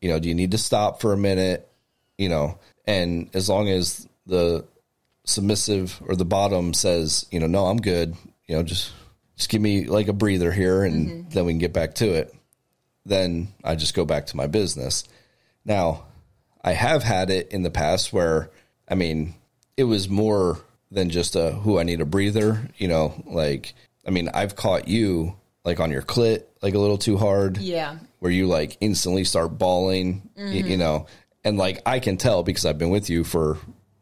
You 0.00 0.10
know 0.10 0.18
do 0.18 0.28
you 0.28 0.34
need 0.34 0.50
to 0.50 0.58
stop 0.58 1.00
for 1.00 1.12
a 1.12 1.16
minute? 1.16 1.70
You 2.18 2.28
know 2.28 2.58
and 2.84 3.30
as 3.32 3.48
long 3.48 3.68
as 3.68 4.06
the 4.26 4.66
submissive 5.24 6.02
or 6.06 6.16
the 6.16 6.24
bottom 6.24 6.74
says 6.74 7.24
you 7.30 7.40
know 7.40 7.46
no 7.46 7.64
i'm 7.64 7.78
good 7.78 8.14
you 8.46 8.54
know 8.54 8.62
just 8.62 8.92
just 9.36 9.48
give 9.48 9.60
me 9.60 9.86
like 9.86 10.08
a 10.08 10.12
breather 10.12 10.52
here 10.52 10.84
and 10.84 11.08
mm-hmm. 11.08 11.28
then 11.30 11.44
we 11.44 11.52
can 11.52 11.58
get 11.58 11.72
back 11.72 11.94
to 11.96 12.12
it. 12.14 12.34
Then 13.06 13.48
i 13.62 13.74
just 13.74 13.94
go 13.94 14.04
back 14.04 14.26
to 14.26 14.36
my 14.36 14.46
business. 14.46 15.04
Now 15.64 16.04
I 16.62 16.72
have 16.72 17.02
had 17.02 17.30
it 17.30 17.48
in 17.50 17.62
the 17.62 17.70
past 17.70 18.12
where, 18.12 18.50
I 18.88 18.94
mean, 18.94 19.34
it 19.76 19.84
was 19.84 20.08
more 20.08 20.58
than 20.90 21.10
just 21.10 21.34
a 21.36 21.50
who 21.52 21.78
I 21.78 21.82
need 21.82 22.00
a 22.00 22.04
breather, 22.06 22.68
you 22.76 22.86
know, 22.88 23.14
like, 23.26 23.74
I 24.06 24.10
mean, 24.10 24.28
I've 24.32 24.54
caught 24.56 24.86
you 24.88 25.34
like 25.64 25.80
on 25.80 25.90
your 25.90 26.02
clit, 26.02 26.44
like 26.62 26.74
a 26.74 26.78
little 26.78 26.98
too 26.98 27.16
hard, 27.16 27.56
yeah, 27.58 27.96
where 28.20 28.30
you 28.30 28.46
like 28.46 28.76
instantly 28.80 29.24
start 29.24 29.58
bawling, 29.58 30.28
y- 30.36 30.42
mm-hmm. 30.42 30.68
you 30.68 30.76
know, 30.76 31.06
and 31.42 31.56
like 31.56 31.80
I 31.86 31.98
can 32.00 32.16
tell 32.16 32.42
because 32.42 32.64
I've 32.66 32.78
been 32.78 32.90
with 32.90 33.08
you 33.10 33.24
for 33.24 33.58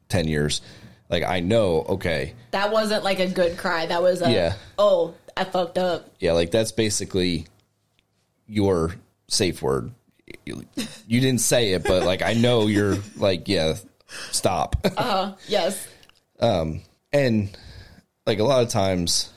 10 0.09 0.27
years. 0.29 0.61
Like, 1.09 1.25
I 1.25 1.41
know, 1.41 1.83
okay, 1.91 2.35
that 2.51 2.73
wasn't 2.73 3.05
like 3.05 3.21
a 3.21 3.29
good 3.29 3.57
cry. 3.59 3.87
That 3.87 4.03
was 4.03 4.23
a, 4.23 4.31
Yeah. 4.31 4.55
oh, 4.79 5.15
I 5.37 5.45
fucked 5.45 5.79
up. 5.79 6.11
yeah, 6.19 6.33
like 6.33 6.51
that's 6.51 6.73
basically 6.73 7.47
your 8.47 8.95
safe 9.29 9.63
word. 9.63 9.93
You 10.47 10.65
you 11.07 11.21
didn't 11.21 11.41
say 11.41 11.73
it, 11.73 11.85
but 11.85 12.05
like 12.05 12.23
I 12.23 12.33
know 12.35 12.67
you're 12.67 12.97
like, 13.17 13.49
yeah, 13.49 13.75
stop. 14.31 14.77
Uh-huh. 14.85 15.35
Yes, 15.49 15.87
um, 16.41 16.81
and 17.13 17.57
like 18.27 18.39
a 18.39 18.45
lot 18.45 18.63
of 18.63 18.69
times 18.69 19.31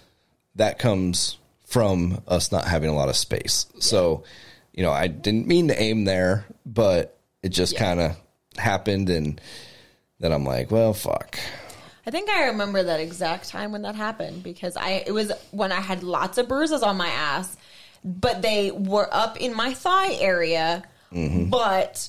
that 0.55 0.79
comes 0.79 1.38
from 1.65 2.21
us 2.27 2.51
not 2.51 2.65
having 2.65 2.89
a 2.89 2.93
lot 2.95 3.09
of 3.09 3.15
space 3.17 3.65
so 3.79 4.23
you 4.71 4.83
know 4.83 4.91
i 4.91 5.07
didn't 5.07 5.47
mean 5.47 5.67
to 5.67 5.81
aim 5.81 6.05
there 6.05 6.45
but 6.65 7.17
it 7.43 7.49
just 7.49 7.73
Yeah. 7.73 7.79
kind 7.79 7.99
of 7.99 8.17
happened 8.57 9.09
and 9.09 9.41
then 10.19 10.31
i'm 10.31 10.45
like 10.45 10.69
well 10.71 10.93
fuck 10.93 11.38
I 12.07 12.11
think 12.11 12.29
I 12.29 12.45
remember 12.49 12.83
that 12.83 12.99
exact 12.99 13.49
time 13.49 13.71
when 13.71 13.81
that 13.81 13.95
happened 13.95 14.43
because 14.43 14.77
I 14.77 15.03
it 15.07 15.11
was 15.11 15.31
when 15.49 15.71
I 15.71 15.81
had 15.81 16.03
lots 16.03 16.38
of 16.38 16.47
bruises 16.47 16.83
on 16.83 16.97
my 16.97 17.07
ass, 17.09 17.57
but 18.03 18.43
they 18.43 18.69
were 18.69 19.09
up 19.11 19.38
in 19.38 19.55
my 19.55 19.73
thigh 19.73 20.13
area. 20.13 20.83
Mm-hmm. 21.11 21.49
But 21.49 22.07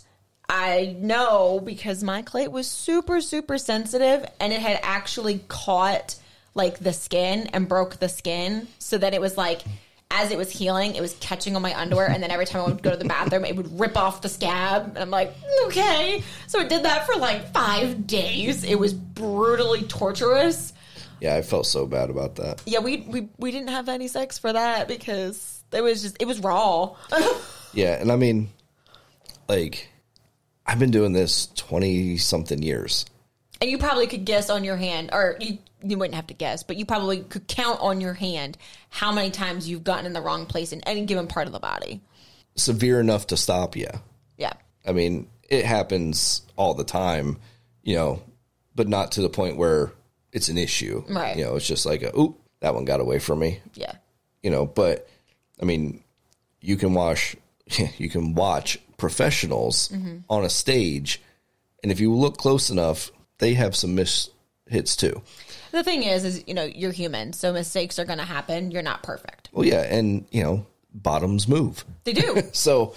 I 0.49 0.97
know 0.99 1.61
because 1.65 2.03
my 2.05 2.23
clit 2.23 2.51
was 2.51 2.69
super 2.69 3.21
super 3.21 3.59
sensitive 3.59 4.27
and 4.41 4.53
it 4.53 4.61
had 4.61 4.79
actually 4.83 5.41
caught 5.49 6.17
like 6.55 6.79
the 6.79 6.93
skin 6.93 7.49
and 7.53 7.69
broke 7.69 7.97
the 7.97 8.09
skin 8.09 8.69
so 8.79 8.97
that 8.99 9.13
it 9.13 9.21
was 9.21 9.37
like 9.37 9.63
as 10.11 10.31
it 10.31 10.39
was 10.39 10.51
healing, 10.51 10.95
it 10.95 11.01
was 11.01 11.15
catching 11.19 11.57
on 11.57 11.63
my 11.63 11.77
underwear, 11.79 12.09
and 12.09 12.23
then 12.23 12.31
every 12.31 12.47
time 12.47 12.63
I 12.63 12.67
would 12.67 12.83
go 12.83 12.93
to 12.93 12.97
the 12.97 13.05
bathroom, 13.05 13.45
it 13.45 13.57
would 13.57 13.79
rip 13.79 13.97
off 13.97 14.23
the 14.23 14.29
scab, 14.29 14.91
and 14.91 14.99
I'm 14.99 15.11
like, 15.11 15.35
okay. 15.67 16.23
So 16.47 16.61
it 16.61 16.69
did 16.69 16.85
that 16.85 17.07
for 17.07 17.17
like 17.17 17.53
five 17.53 18.07
days. 18.07 18.63
It 18.63 18.79
was 18.79 18.95
brutally 18.95 19.83
torturous. 19.83 20.73
Yeah, 21.21 21.35
I 21.35 21.43
felt 21.43 21.67
so 21.67 21.87
bad 21.87 22.11
about 22.11 22.37
that. 22.37 22.63
Yeah, 22.67 22.79
we 22.81 22.99
we 23.09 23.29
we 23.39 23.51
didn't 23.51 23.71
have 23.71 23.89
any 23.89 24.07
sex 24.07 24.39
for 24.39 24.53
that 24.53 24.87
because 24.87 25.65
it 25.73 25.81
was 25.81 26.03
just 26.03 26.17
it 26.21 26.27
was 26.27 26.41
raw. 26.41 26.95
Yeah, 27.73 28.01
and 28.01 28.11
I 28.11 28.17
mean, 28.17 28.49
like, 29.49 29.91
I've 30.67 30.79
been 30.79 30.91
doing 30.91 31.13
this 31.13 31.47
twenty 31.55 32.17
something 32.17 32.63
years. 32.63 33.07
and 33.61 33.71
you 33.71 33.79
probably 33.79 34.07
could 34.07 34.25
guess 34.25 34.51
on 34.51 34.65
your 34.65 34.77
hand, 34.77 35.11
or 35.13 35.37
you 35.41 35.59
you 35.83 35.97
wouldn't 35.99 36.15
have 36.17 36.27
to 36.29 36.35
guess, 36.35 36.63
but 36.63 36.77
you 36.77 36.85
probably 36.87 37.21
could 37.21 37.47
count 37.47 37.81
on 37.81 38.01
your 38.01 38.15
hand 38.15 38.59
how 38.89 39.13
many 39.13 39.31
times 39.31 39.69
you've 39.69 39.85
gotten 39.85 40.07
in 40.07 40.13
the 40.13 40.21
wrong 40.21 40.47
place 40.47 40.73
in 40.73 40.81
any 40.83 41.05
given 41.05 41.27
part 41.29 41.47
of 41.47 41.53
the 41.53 41.61
body. 41.61 42.01
Severe 42.57 42.99
enough 42.99 43.29
to 43.29 43.37
stop 43.37 43.77
you. 43.77 43.89
Yeah. 44.37 44.55
I 44.87 44.93
mean, 44.93 45.29
it 45.49 45.65
happens 45.65 46.43
all 46.57 46.75
the 46.75 46.83
time, 46.83 47.39
you 47.83 47.95
know, 47.95 48.23
but 48.75 48.89
not 48.89 49.13
to 49.13 49.23
the 49.23 49.29
point 49.29 49.57
where 49.59 49.93
it's 50.33 50.49
an 50.49 50.59
issue. 50.59 51.05
Right. 51.09 51.37
You 51.37 51.45
know, 51.45 51.57
it's 51.57 51.67
just 51.69 51.87
like, 51.87 52.03
a, 52.03 52.19
oop, 52.19 52.41
that 52.61 52.75
one 52.75 52.85
got 52.87 53.01
away 53.01 53.19
from 53.19 53.39
me. 53.39 53.61
Yeah. 53.75 53.93
You 54.43 54.51
know, 54.51 54.67
but 54.67 55.09
I 55.61 55.67
mean, 55.67 56.03
you 56.61 56.77
can 56.77 56.95
watch, 56.95 57.37
you 57.99 58.09
can 58.09 58.35
watch 58.35 58.79
professionals 58.97 59.89
mm-hmm. 59.89 60.19
on 60.29 60.45
a 60.45 60.51
stage, 60.51 61.21
and 61.83 61.93
if 61.93 62.01
you 62.01 62.15
look 62.15 62.37
close 62.37 62.71
enough, 62.71 63.11
they 63.39 63.55
have 63.55 63.77
some 63.77 63.95
miss 63.95 64.31
hits 64.69 64.97
too. 64.97 65.23
The 65.73 65.85
thing 65.85 66.03
is, 66.03 66.25
is 66.25 66.45
you 66.47 66.55
know 66.55 66.65
you're 66.65 66.93
human, 66.93 67.33
so 67.33 67.53
mistakes 67.53 67.99
are 67.99 68.05
going 68.05 68.19
to 68.19 68.25
happen. 68.25 68.71
You're 68.71 68.83
not 68.83 69.03
perfect. 69.03 69.51
Well, 69.53 69.67
yeah, 69.67 69.83
and 69.83 70.27
you 70.31 70.43
know, 70.43 70.67
bottoms 70.93 71.47
move. 71.49 71.85
They 72.05 72.13
do. 72.13 72.43
So 72.53 72.95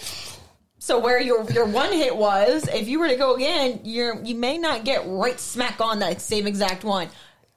so 0.79 0.97
where 0.99 1.21
your 1.21 1.43
your 1.51 1.65
one 1.65 1.91
hit 1.91 2.15
was, 2.15 2.67
if 2.69 2.87
you 2.87 2.99
were 2.99 3.09
to 3.09 3.17
go 3.17 3.35
again, 3.35 3.81
you're 3.83 4.21
you 4.23 4.35
may 4.35 4.57
not 4.57 4.85
get 4.85 5.03
right 5.05 5.39
smack 5.39 5.81
on 5.81 5.99
that 5.99 6.21
same 6.21 6.47
exact 6.47 6.83
one 6.83 7.09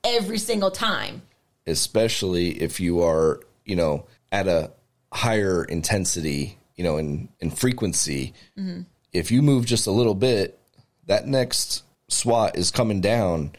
every 0.05 0.38
single 0.38 0.70
time. 0.70 1.22
especially 1.66 2.61
if 2.61 2.81
you 2.81 3.02
are, 3.02 3.40
you 3.64 3.76
know, 3.76 4.05
at 4.33 4.48
a 4.48 4.72
higher 5.12 5.64
intensity, 5.64 6.59
you 6.76 6.85
know, 6.85 6.96
in, 6.96 7.28
in 7.40 7.50
frequency, 7.50 8.35
mm-hmm. 8.58 8.82
if 9.12 9.30
you 9.30 9.42
move 9.42 9.66
just 9.66 9.87
a 9.87 9.90
little 9.90 10.14
bit, 10.14 10.58
that 11.06 11.26
next 11.26 11.82
SWAT 12.08 12.56
is 12.56 12.70
coming 12.70 13.00
down, 13.00 13.52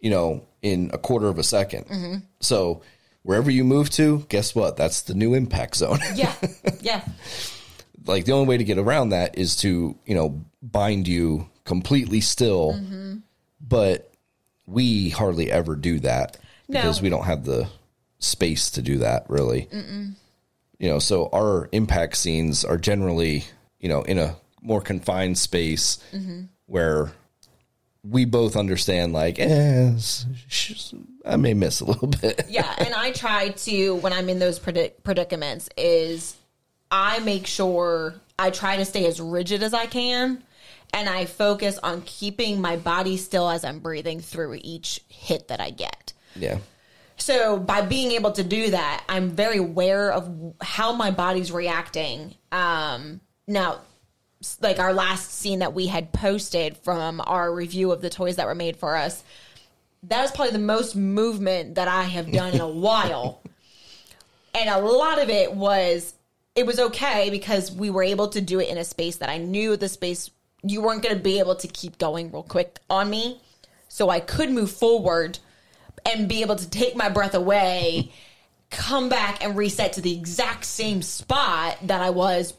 you 0.00 0.10
know, 0.10 0.46
in 0.62 0.90
a 0.92 0.98
quarter 0.98 1.28
of 1.28 1.38
a 1.38 1.42
2nd 1.42 1.88
mm-hmm. 1.88 2.16
So 2.40 2.82
wherever 3.22 3.50
you 3.50 3.64
move 3.64 3.90
to, 3.90 4.24
guess 4.28 4.54
what? 4.54 4.76
That's 4.76 5.02
the 5.02 5.14
new 5.14 5.34
impact 5.34 5.76
zone. 5.76 5.98
Yeah, 6.14 6.34
yeah, 6.80 7.04
like 8.06 8.24
the 8.24 8.32
only 8.32 8.48
way 8.48 8.56
to 8.58 8.64
get 8.64 8.78
around 8.78 9.10
that 9.10 9.38
is 9.38 9.56
to, 9.56 9.96
you 10.06 10.14
know, 10.14 10.42
bind 10.62 11.08
you 11.08 11.48
completely 11.64 12.20
still. 12.20 12.74
Mm-hmm. 12.74 13.16
But 13.60 14.12
we 14.66 15.10
hardly 15.10 15.50
ever 15.50 15.76
do 15.76 16.00
that 16.00 16.38
No. 16.68 16.80
because 16.80 17.02
we 17.02 17.08
don't 17.08 17.24
have 17.24 17.44
the 17.44 17.68
space 18.18 18.70
to 18.72 18.82
do 18.82 18.98
that 18.98 19.28
really. 19.28 19.68
You 20.80 20.88
know, 20.88 20.98
so 20.98 21.28
our 21.32 21.68
impact 21.72 22.16
scenes 22.16 22.64
are 22.64 22.78
generally, 22.78 23.44
you 23.78 23.88
know, 23.88 24.02
in 24.02 24.18
a 24.18 24.34
more 24.62 24.80
confined 24.80 25.36
space 25.38 25.98
where 26.66 27.12
we 28.02 28.24
both 28.24 28.56
understand 28.56 29.12
like, 29.12 29.38
eh, 29.38 29.92
I 31.26 31.36
may 31.36 31.52
miss 31.54 31.80
a 31.80 31.84
little 31.84 32.08
bit. 32.20 32.46
yeah. 32.48 32.74
And 32.78 32.94
I 32.94 33.12
try 33.12 33.50
to 33.50 33.94
when 33.96 34.12
I'm 34.14 34.28
in 34.30 34.38
those 34.38 34.58
predic- 34.58 35.02
predicaments 35.04 35.68
is 35.76 36.34
I 36.90 37.18
make 37.20 37.46
sure 37.46 38.14
I 38.38 38.50
try 38.50 38.78
to 38.78 38.84
stay 38.86 39.06
as 39.06 39.20
rigid 39.20 39.62
as 39.62 39.74
I 39.74 39.84
can. 39.86 40.42
And 40.92 41.08
I 41.08 41.26
focus 41.26 41.78
on 41.82 42.02
keeping 42.02 42.60
my 42.60 42.76
body 42.76 43.16
still 43.16 43.48
as 43.48 43.64
I'm 43.64 43.78
breathing 43.78 44.20
through 44.20 44.58
each 44.62 45.02
hit 45.08 45.48
that 45.48 45.60
I 45.60 45.70
get. 45.70 46.14
yeah. 46.34 46.58
So 47.20 47.58
by 47.58 47.82
being 47.82 48.12
able 48.12 48.32
to 48.32 48.42
do 48.42 48.70
that, 48.70 49.04
I'm 49.08 49.30
very 49.30 49.58
aware 49.58 50.10
of 50.10 50.54
how 50.60 50.92
my 50.92 51.10
body's 51.10 51.52
reacting. 51.52 52.34
Um, 52.50 53.20
now, 53.46 53.80
like 54.60 54.78
our 54.78 54.94
last 54.94 55.34
scene 55.34 55.58
that 55.58 55.74
we 55.74 55.86
had 55.86 56.12
posted 56.12 56.78
from 56.78 57.20
our 57.26 57.52
review 57.52 57.92
of 57.92 58.00
the 58.00 58.08
toys 58.08 58.36
that 58.36 58.46
were 58.46 58.54
made 58.54 58.78
for 58.78 58.96
us, 58.96 59.22
that 60.04 60.22
was 60.22 60.30
probably 60.30 60.52
the 60.52 60.58
most 60.58 60.96
movement 60.96 61.74
that 61.74 61.88
I 61.88 62.04
have 62.04 62.32
done 62.32 62.54
in 62.54 62.60
a 62.60 62.68
while. 62.86 63.42
And 64.54 64.70
a 64.70 64.78
lot 64.78 65.20
of 65.20 65.28
it 65.28 65.52
was 65.52 66.14
it 66.56 66.66
was 66.66 66.80
okay 66.80 67.28
because 67.30 67.70
we 67.70 67.90
were 67.90 68.02
able 68.02 68.28
to 68.28 68.40
do 68.40 68.60
it 68.60 68.68
in 68.68 68.78
a 68.78 68.84
space 68.84 69.16
that 69.16 69.28
I 69.28 69.36
knew 69.36 69.76
the 69.76 69.88
space 69.88 70.30
you 70.62 70.82
weren't 70.82 71.02
going 71.02 71.14
to 71.14 71.22
be 71.22 71.38
able 71.38 71.54
to 71.56 71.68
keep 71.68 71.98
going 71.98 72.32
real 72.32 72.42
quick 72.42 72.80
on 72.88 73.10
me. 73.10 73.40
So 73.88 74.08
I 74.08 74.20
could 74.20 74.50
move 74.50 74.70
forward 74.70 75.38
and 76.06 76.28
be 76.28 76.42
able 76.42 76.56
to 76.56 76.68
take 76.68 76.96
my 76.96 77.08
breath 77.08 77.34
away, 77.34 78.12
come 78.70 79.08
back 79.08 79.42
and 79.44 79.56
reset 79.56 79.94
to 79.94 80.00
the 80.00 80.12
exact 80.16 80.64
same 80.64 81.02
spot 81.02 81.78
that 81.82 82.00
I 82.00 82.10
was 82.10 82.54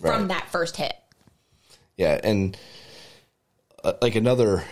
from 0.00 0.28
that 0.28 0.50
first 0.50 0.76
hit. 0.76 0.94
Yeah, 1.96 2.20
and 2.22 2.56
uh, 3.84 3.92
like 4.02 4.14
another 4.14 4.64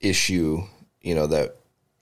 issue, 0.00 0.62
you 1.00 1.14
know, 1.14 1.26
that 1.26 1.56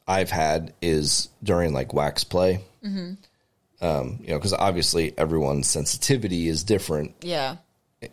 I've 0.07 0.31
had 0.31 0.75
is 0.83 1.29
during 1.43 1.73
like 1.73 1.95
wax 1.95 2.25
play. 2.25 2.61
Mm-hmm. 2.85 3.15
Um, 3.85 4.19
you 4.21 4.29
know, 4.29 4.39
because 4.39 4.53
obviously 4.53 5.13
everyone's 5.19 5.67
sensitivity 5.67 6.49
is 6.49 6.63
different 6.63 7.15
Yeah. 7.23 7.57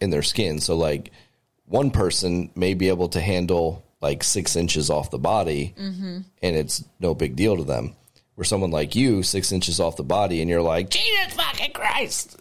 in 0.02 0.10
their 0.10 0.24
skin. 0.24 0.60
So, 0.60 0.76
like, 0.76 1.12
one 1.66 1.92
person 1.92 2.50
may 2.56 2.74
be 2.74 2.88
able 2.90 3.10
to 3.10 3.22
handle 3.22 3.84
like 4.02 4.24
six 4.24 4.56
inches 4.56 4.90
off 4.90 5.12
the 5.12 5.20
body, 5.20 5.74
and 5.78 6.24
it's 6.42 6.84
no 7.00 7.14
big 7.14 7.36
deal 7.36 7.58
to 7.58 7.64
them. 7.64 7.96
Where 8.36 8.46
someone 8.46 8.72
like 8.72 8.96
you, 8.96 9.22
six 9.24 9.52
inches 9.52 9.80
off 9.82 9.98
the 9.98 10.04
body, 10.04 10.40
and 10.42 10.50
you're 10.50 10.62
like, 10.62 10.90
Jesus 10.90 11.34
fucking 11.34 11.74
Christ, 11.74 12.38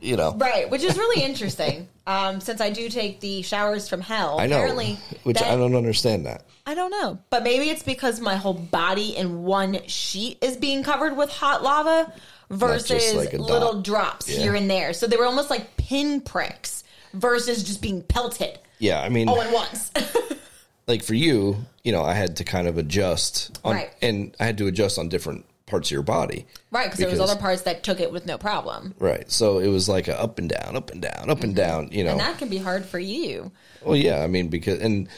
you 0.00 0.16
know. 0.16 0.34
Right, 0.34 0.70
which 0.70 0.82
is 0.82 0.96
really 0.96 1.22
interesting. 1.22 1.88
Um, 2.04 2.40
since 2.40 2.60
I 2.60 2.70
do 2.70 2.88
take 2.88 3.20
the 3.20 3.42
showers 3.42 3.88
from 3.88 4.00
hell, 4.00 4.40
I 4.40 4.48
know, 4.48 4.56
apparently 4.56 4.98
which 5.22 5.38
that- 5.38 5.52
I 5.52 5.54
don't 5.54 5.76
understand 5.76 6.26
that. 6.26 6.44
I 6.66 6.74
don't 6.74 6.90
know, 6.90 7.16
but 7.30 7.44
maybe 7.44 7.70
it's 7.70 7.84
because 7.84 8.18
my 8.18 8.34
whole 8.34 8.54
body 8.54 9.14
in 9.16 9.44
one 9.44 9.86
sheet 9.86 10.38
is 10.42 10.56
being 10.56 10.82
covered 10.82 11.16
with 11.16 11.30
hot 11.30 11.62
lava 11.62 12.12
versus 12.50 13.14
like 13.14 13.30
dot. 13.30 13.40
little 13.40 13.82
drops 13.82 14.28
Yeah. 14.28 14.38
here 14.40 14.54
and 14.56 14.68
there. 14.68 14.92
So 14.94 15.06
they 15.06 15.16
were 15.16 15.26
almost 15.26 15.48
like 15.48 15.76
pinpricks 15.76 16.82
versus 17.14 17.62
just 17.62 17.80
being 17.80 18.02
pelted 18.02 18.58
Yeah, 18.80 19.00
I 19.00 19.08
mean, 19.08 19.28
all 19.28 19.40
at 19.40 19.52
once. 19.52 19.92
like 20.92 21.02
for 21.02 21.14
you, 21.14 21.56
you 21.82 21.90
know, 21.90 22.02
I 22.02 22.12
had 22.12 22.36
to 22.36 22.44
kind 22.44 22.68
of 22.68 22.76
adjust 22.76 23.58
on, 23.64 23.76
Right. 23.76 23.90
and 24.02 24.36
I 24.38 24.44
had 24.44 24.58
to 24.58 24.66
adjust 24.66 24.98
on 24.98 25.08
different 25.08 25.46
parts 25.64 25.88
of 25.88 25.92
your 25.92 26.02
body. 26.02 26.44
right, 26.70 26.84
because 26.84 26.98
there 26.98 27.08
was 27.08 27.18
other 27.18 27.40
parts 27.40 27.62
that 27.62 27.82
took 27.82 27.98
it 27.98 28.12
with 28.12 28.26
no 28.26 28.36
problem. 28.36 28.94
Right. 28.98 29.30
So 29.32 29.58
it 29.58 29.68
was 29.68 29.88
like 29.88 30.06
a 30.06 30.20
up 30.20 30.38
and 30.38 30.50
down, 30.50 30.76
up 30.76 30.90
and 30.90 31.00
down, 31.00 31.30
up 31.30 31.42
and 31.42 31.56
down, 31.56 31.88
you 31.92 32.04
know. 32.04 32.10
Mm-hmm. 32.10 32.20
And 32.20 32.28
that 32.28 32.38
can 32.38 32.48
be 32.50 32.58
hard 32.58 32.84
for 32.84 32.98
you. 32.98 33.50
well, 33.82 33.96
yeah, 33.96 34.22
I 34.22 34.26
mean, 34.26 34.48
because, 34.48 34.80
and 34.80 35.08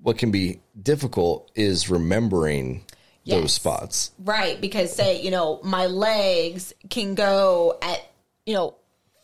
what 0.00 0.16
can 0.16 0.30
be 0.30 0.60
difficult 0.82 1.50
is 1.54 1.90
remembering 1.90 2.84
those 3.26 3.52
spots. 3.52 4.12
Right, 4.18 4.58
because 4.60 4.92
say, 4.94 5.20
you 5.20 5.30
know, 5.30 5.60
my 5.62 5.86
legs 5.86 6.72
can 6.88 7.14
go 7.14 7.76
at, 7.82 8.00
you 8.46 8.54
know, 8.54 8.76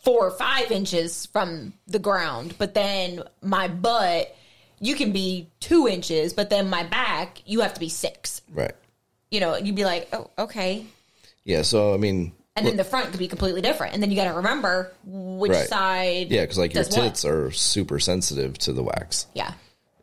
four 0.03 0.27
or 0.27 0.31
five 0.31 0.71
inches 0.71 1.25
from 1.25 1.73
the 1.87 1.99
ground, 1.99 2.55
but 2.59 2.73
then 2.75 3.23
my 3.41 3.67
butt, 3.67 4.33
you 4.79 4.95
can 4.95 5.11
be 5.11 5.49
two 5.59 5.87
inches, 5.87 6.33
but 6.33 6.49
then 6.49 6.69
my 6.69 6.83
back, 6.83 7.41
you 7.45 7.61
have 7.61 7.73
to 7.73 7.79
be 7.79 7.89
six. 7.89 8.41
Right. 8.53 8.73
You 9.31 9.39
know, 9.39 9.55
you'd 9.57 9.75
be 9.75 9.85
like, 9.85 10.07
oh, 10.13 10.29
okay. 10.37 10.85
Yeah. 11.43 11.61
So, 11.63 11.93
I 11.93 11.97
mean, 11.97 12.31
And 12.55 12.65
then 12.65 12.77
the 12.77 12.83
front 12.83 13.09
could 13.11 13.19
be 13.19 13.27
completely 13.27 13.61
different. 13.61 13.93
And 13.93 14.01
then 14.03 14.09
you 14.09 14.15
got 14.15 14.25
to 14.29 14.33
remember 14.37 14.91
which 15.05 15.51
Right. 15.51 15.67
side. 15.67 16.31
yeah, 16.31 16.41
because 16.41 16.57
like 16.57 16.73
your 16.73 16.83
does 16.83 16.95
what. 16.97 17.03
tits 17.03 17.25
are 17.25 17.51
super 17.51 17.99
sensitive 17.99 18.57
to 18.59 18.73
the 18.73 18.83
wax, 18.83 19.27
Yeah. 19.33 19.53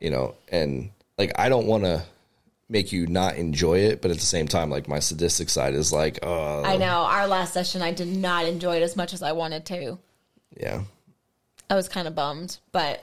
you 0.00 0.10
know, 0.10 0.34
and 0.48 0.90
like 1.18 1.32
I 1.38 1.48
don't 1.48 1.66
want 1.66 1.84
to 1.84 2.02
make 2.68 2.90
you 2.92 3.06
not 3.06 3.36
enjoy 3.36 3.78
it, 3.78 4.02
but 4.02 4.10
at 4.10 4.16
the 4.18 4.24
same 4.26 4.48
time, 4.48 4.70
like 4.70 4.88
my 4.88 4.98
sadistic 4.98 5.48
side 5.48 5.74
is 5.74 5.92
like, 5.92 6.18
oh, 6.22 6.64
I 6.64 6.76
know. 6.76 6.86
Our 7.04 7.26
last 7.28 7.52
session, 7.54 7.80
I 7.82 7.92
did 7.92 8.08
not 8.08 8.44
enjoy 8.46 8.76
it 8.76 8.82
as 8.82 8.96
much 8.96 9.12
as 9.14 9.22
I 9.22 9.32
wanted 9.32 9.64
to. 9.66 9.98
yeah. 10.60 10.82
I 11.68 11.74
was 11.74 11.88
kind 11.88 12.06
of 12.06 12.14
bummed, 12.14 12.58
but 12.70 13.02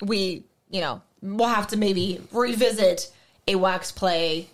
we, 0.00 0.42
you 0.72 0.80
know, 0.80 1.00
we'll 1.20 1.46
have 1.46 1.68
to 1.68 1.76
maybe 1.76 2.20
revisit 2.32 3.12
a 3.46 3.54
wax 3.54 3.92
play 3.92 4.48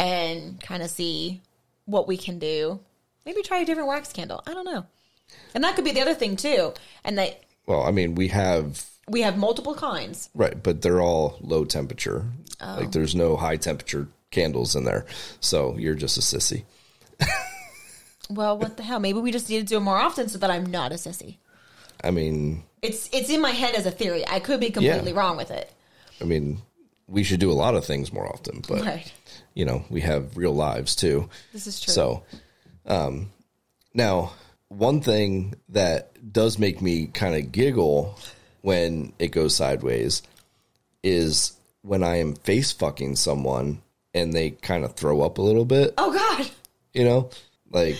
and 0.00 0.60
kind 0.60 0.82
of 0.82 0.90
see 0.90 1.40
what 1.84 2.08
we 2.08 2.16
can 2.16 2.40
do. 2.40 2.80
Maybe 3.24 3.42
try 3.42 3.58
a 3.58 3.64
different 3.64 3.88
wax 3.88 4.12
candle. 4.12 4.42
I 4.46 4.54
don't 4.54 4.64
know. 4.64 4.86
And 5.54 5.62
that 5.62 5.76
could 5.76 5.84
be 5.84 5.92
the 5.92 6.00
other 6.00 6.14
thing 6.14 6.36
too. 6.36 6.72
And 7.04 7.18
that 7.18 7.42
Well, 7.66 7.82
I 7.82 7.90
mean, 7.90 8.14
we 8.14 8.28
have 8.28 8.84
we 9.06 9.22
have 9.22 9.36
multiple 9.36 9.74
kinds. 9.74 10.30
right, 10.34 10.60
but 10.60 10.82
they're 10.82 11.00
all 11.00 11.36
low 11.40 11.64
temperature. 11.64 12.24
Oh. 12.60 12.76
Like 12.80 12.92
there's 12.92 13.14
no 13.14 13.36
high 13.36 13.56
temperature 13.56 14.08
candles 14.30 14.74
in 14.74 14.84
there. 14.84 15.06
So 15.40 15.76
you're 15.76 15.94
just 15.94 16.16
a 16.18 16.20
sissy. 16.20 16.64
Well, 18.30 18.58
what 18.58 18.76
the 18.76 18.82
hell? 18.82 19.00
Maybe 19.00 19.20
we 19.20 19.32
just 19.32 19.48
need 19.48 19.60
to 19.60 19.64
do 19.64 19.78
it 19.78 19.80
more 19.80 19.96
often 19.96 20.28
so 20.28 20.36
that 20.38 20.50
I'm 20.50 20.66
not 20.66 20.92
a 20.92 20.96
sissy. 20.96 21.36
I 22.04 22.10
mean, 22.10 22.62
It's 22.82 23.08
it's 23.12 23.30
in 23.30 23.40
my 23.40 23.50
head 23.50 23.74
as 23.74 23.86
a 23.86 23.90
theory. 23.90 24.26
I 24.26 24.40
could 24.40 24.60
be 24.60 24.70
completely 24.70 25.12
wrong 25.12 25.36
with 25.36 25.50
it. 25.50 25.72
I 26.20 26.24
mean, 26.24 26.62
we 27.06 27.22
should 27.24 27.40
do 27.40 27.50
a 27.50 27.54
lot 27.54 27.74
of 27.74 27.84
things 27.84 28.12
more 28.12 28.26
often, 28.26 28.62
but 28.68 28.82
Right. 28.82 29.10
you 29.54 29.64
know, 29.64 29.84
we 29.90 30.00
have 30.02 30.36
real 30.36 30.52
lives 30.54 30.94
too. 30.96 31.28
This 31.52 31.66
is 31.66 31.80
true. 31.80 31.92
So, 31.94 32.22
um, 32.86 33.30
now 33.94 34.32
one 34.68 35.00
thing 35.00 35.54
that 35.70 36.32
does 36.32 36.58
make 36.58 36.82
me 36.82 37.06
kind 37.06 37.34
of 37.34 37.50
giggle 37.52 38.18
when 38.62 39.12
it 39.18 39.28
goes 39.28 39.56
sideways 39.56 40.22
is 41.02 41.52
when 41.82 42.02
I 42.02 42.16
am 42.16 42.34
face 42.34 42.72
fucking 42.72 43.16
someone 43.16 43.80
and 44.14 44.32
they 44.32 44.50
kind 44.50 44.84
of 44.84 44.94
throw 44.94 45.22
up 45.22 45.38
a 45.38 45.42
little 45.42 45.64
bit, 45.64 45.94
Oh 45.96 46.12
God. 46.12 46.50
you 46.92 47.04
know, 47.04 47.30
like 47.70 47.96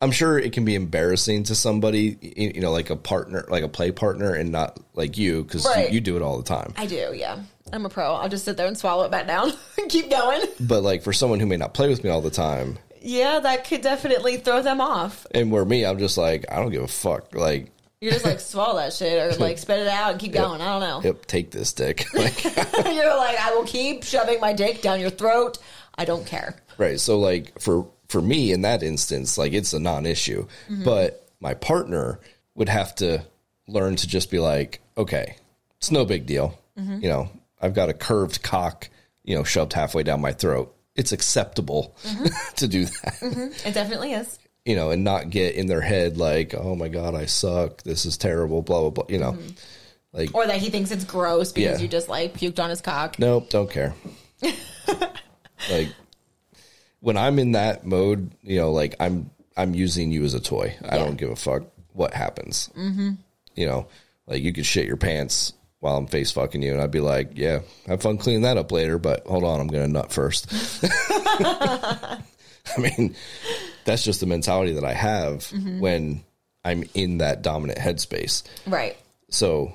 I'm 0.00 0.10
sure 0.10 0.38
it 0.38 0.52
can 0.52 0.64
be 0.64 0.74
embarrassing 0.74 1.44
to 1.44 1.54
somebody, 1.54 2.18
you 2.36 2.60
know, 2.60 2.70
like 2.72 2.90
a 2.90 2.96
partner, 2.96 3.44
like 3.48 3.62
a 3.62 3.68
play 3.68 3.90
partner, 3.92 4.34
and 4.34 4.50
not 4.52 4.78
like 4.94 5.16
you 5.16 5.44
because 5.44 5.64
Right. 5.64 5.88
you, 5.88 5.94
you 5.94 6.00
do 6.00 6.16
it 6.16 6.22
all 6.22 6.36
the 6.36 6.42
time. 6.44 6.74
I 6.76 6.86
do, 6.86 7.12
yeah. 7.14 7.38
I'm 7.72 7.86
a 7.86 7.88
pro. 7.88 8.12
I'll 8.14 8.28
just 8.28 8.44
sit 8.44 8.56
there 8.56 8.66
and 8.66 8.76
swallow 8.76 9.04
it 9.04 9.10
back 9.10 9.26
down 9.26 9.52
and 9.78 9.90
keep 9.90 10.10
going. 10.10 10.42
But 10.60 10.82
like 10.82 11.02
for 11.02 11.12
someone 11.12 11.40
who 11.40 11.46
may 11.46 11.56
not 11.56 11.72
play 11.74 11.88
with 11.88 12.04
me 12.04 12.10
all 12.10 12.20
the 12.20 12.30
time, 12.30 12.78
Yeah, 13.00 13.40
that 13.40 13.66
could 13.66 13.80
definitely 13.80 14.36
throw 14.36 14.62
them 14.62 14.80
off. 14.80 15.26
and 15.30 15.50
where 15.50 15.64
me, 15.64 15.84
I'm 15.86 15.98
just 15.98 16.18
like 16.18 16.44
I 16.52 16.56
don't 16.56 16.70
give 16.70 16.82
a 16.82 16.88
fuck. 16.88 17.34
Like, 17.34 17.70
You're 18.00 18.12
just 18.12 18.24
like 18.26 18.40
swallow 18.40 18.76
that 18.76 18.92
shit 18.92 19.18
or 19.18 19.34
like 19.38 19.56
spit 19.56 19.78
it 19.78 19.88
out 19.88 20.10
and 20.12 20.20
keep 20.20 20.32
going. 20.34 20.60
I 20.60 20.78
don't 20.78 20.80
know. 20.80 21.00
yep, 21.08 21.24
take 21.24 21.50
this 21.50 21.72
dick. 21.72 22.04
like, 22.12 22.44
You're 22.44 23.16
like, 23.16 23.38
I 23.40 23.52
will 23.56 23.64
keep 23.64 24.04
shoving 24.04 24.40
my 24.40 24.52
dick 24.52 24.82
down 24.82 25.00
your 25.00 25.10
throat. 25.10 25.56
I 25.96 26.04
don't 26.04 26.26
care. 26.26 26.56
right. 26.76 27.00
So 27.00 27.18
like 27.18 27.58
for 27.60 27.86
for 28.08 28.20
me 28.22 28.52
in 28.52 28.62
that 28.62 28.82
instance, 28.82 29.38
like 29.38 29.52
it's 29.52 29.72
a 29.72 29.80
non-issue. 29.80 30.46
Mm-hmm. 30.68 30.84
But 30.84 31.26
my 31.40 31.54
partner 31.54 32.20
would 32.54 32.68
have 32.68 32.94
to 32.96 33.24
learn 33.66 33.96
to 33.96 34.06
just 34.06 34.30
be 34.30 34.38
like, 34.38 34.80
okay, 34.96 35.36
it's 35.78 35.90
no 35.90 36.04
big 36.04 36.26
deal. 36.26 36.58
Mm-hmm. 36.78 37.00
You 37.02 37.08
know, 37.08 37.30
I've 37.60 37.74
got 37.74 37.88
a 37.88 37.94
curved 37.94 38.42
cock, 38.42 38.88
you 39.24 39.34
know, 39.36 39.44
shoved 39.44 39.72
halfway 39.72 40.02
down 40.02 40.20
my 40.20 40.32
throat. 40.32 40.74
It's 40.94 41.12
acceptable 41.12 41.96
mm-hmm. 42.04 42.26
to 42.56 42.68
do 42.68 42.84
that. 42.84 43.52
It 43.64 43.74
definitely 43.74 44.12
is. 44.12 44.38
you 44.64 44.76
know, 44.76 44.90
and 44.90 45.02
not 45.04 45.28
get 45.30 45.56
in 45.56 45.66
their 45.66 45.80
head 45.80 46.16
like, 46.16 46.54
oh 46.54 46.74
my 46.76 46.88
god, 46.88 47.14
I 47.14 47.26
suck. 47.26 47.82
This 47.82 48.06
is 48.06 48.16
terrible. 48.16 48.62
Blah 48.62 48.80
blah 48.82 48.90
blah. 48.90 49.04
You 49.08 49.18
know, 49.18 49.38
like 50.12 50.34
Or 50.34 50.46
that 50.46 50.58
he 50.58 50.70
thinks 50.70 50.90
it's 50.92 51.04
gross 51.04 51.52
because 51.52 51.78
Yeah. 51.78 51.82
you 51.82 51.88
just 51.88 52.08
like 52.08 52.34
puked 52.34 52.62
on 52.62 52.70
his 52.70 52.80
cock. 52.80 53.18
nope, 53.18 53.50
don't 53.50 53.70
care. 53.70 53.94
like 55.70 55.88
when 57.04 57.18
I'm 57.18 57.38
in 57.38 57.52
that 57.52 57.84
mode, 57.84 58.30
you 58.42 58.56
know, 58.56 58.72
like 58.72 58.94
I'm 58.98 59.30
I'm 59.58 59.74
using 59.74 60.10
you 60.10 60.24
as 60.24 60.32
a 60.32 60.40
toy. 60.40 60.74
I 60.82 60.96
Yeah. 60.96 61.04
don't 61.04 61.16
give 61.16 61.28
a 61.30 61.36
fuck 61.36 61.64
what 61.92 62.14
happens. 62.14 62.70
Mm-hmm. 62.76 63.10
You 63.54 63.66
know, 63.66 63.86
like 64.26 64.42
you 64.42 64.52
could 64.54 64.64
shit 64.66 64.86
your 64.86 64.96
pants 64.96 65.52
while 65.80 65.98
I'm 65.98 66.06
face 66.06 66.32
fucking 66.32 66.62
you, 66.62 66.72
and 66.72 66.80
I'd 66.80 66.90
be 66.90 67.00
like, 67.00 67.32
yeah, 67.34 67.60
have 67.86 68.00
fun 68.00 68.16
cleaning 68.16 68.42
that 68.42 68.56
up 68.56 68.72
later. 68.72 68.96
But 68.98 69.26
hold 69.26 69.44
on, 69.44 69.60
I'm 69.60 69.66
gonna 69.68 69.86
nut 69.86 70.12
first. 70.12 70.48
I 70.82 72.18
mean, 72.78 73.14
that's 73.84 74.02
just 74.02 74.20
the 74.20 74.26
mentality 74.26 74.72
that 74.72 74.84
I 74.84 74.94
have 74.94 75.44
when 75.78 76.24
I'm 76.64 76.84
in 76.94 77.18
that 77.18 77.42
dominant 77.42 77.78
headspace. 77.78 78.42
Right. 78.66 78.96
So 79.28 79.74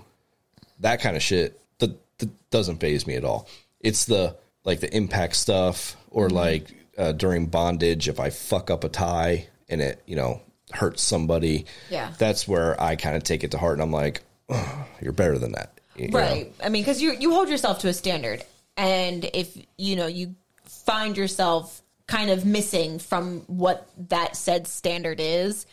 that 0.79 0.99
kind 1.01 1.15
of 1.15 1.21
shit 1.21 1.59
that, 1.77 1.91
that 2.17 2.49
doesn't 2.49 2.77
phase 2.79 3.05
me 3.05 3.15
at 3.15 3.23
all. 3.23 3.47
It's 3.79 4.05
the 4.05 4.35
like 4.63 4.79
the 4.79 4.93
impact 4.95 5.35
stuff 5.35 5.95
or 6.09 6.29
like 6.29 6.73
uh, 6.99 7.13
during 7.13 7.47
bondage 7.47 8.07
if 8.07 8.19
I 8.19 8.29
fuck 8.29 8.69
up 8.69 8.83
a 8.83 8.89
tie 8.89 9.47
and 9.69 9.81
it 9.81 10.03
you 10.05 10.15
know 10.15 10.41
hurts 10.73 11.01
somebody. 11.01 11.65
Yeah. 11.89 12.11
that's 12.19 12.47
where 12.47 12.79
I 12.79 12.95
kind 12.95 13.15
of 13.15 13.23
take 13.23 13.43
it 13.43 13.51
to 13.51 13.57
heart 13.57 13.73
and 13.73 13.81
I'm 13.81 13.91
like, 13.91 14.21
"Ugh, 14.49 14.85
you're 15.01 15.13
better 15.13 15.39
than 15.39 15.53
that. 15.53 15.79
You 15.95 16.09
know? 16.09 16.19
Right. 16.19 16.53
I 16.63 16.69
mean, 16.69 16.83
because 16.83 17.01
you 17.01 17.13
you 17.13 17.31
hold 17.33 17.49
yourself 17.49 17.79
to 17.79 17.87
a 17.87 17.93
standard, 17.93 18.43
and 18.77 19.25
if 19.33 19.57
you 19.77 19.95
know 19.95 20.05
you 20.07 20.35
find 20.65 21.17
yourself 21.17 21.81
kind 22.07 22.29
of 22.31 22.45
missing 22.45 22.97
from 22.99 23.41
what 23.47 23.87
that 24.09 24.35
said 24.35 24.65
standard 24.67 25.19
is, 25.19 25.65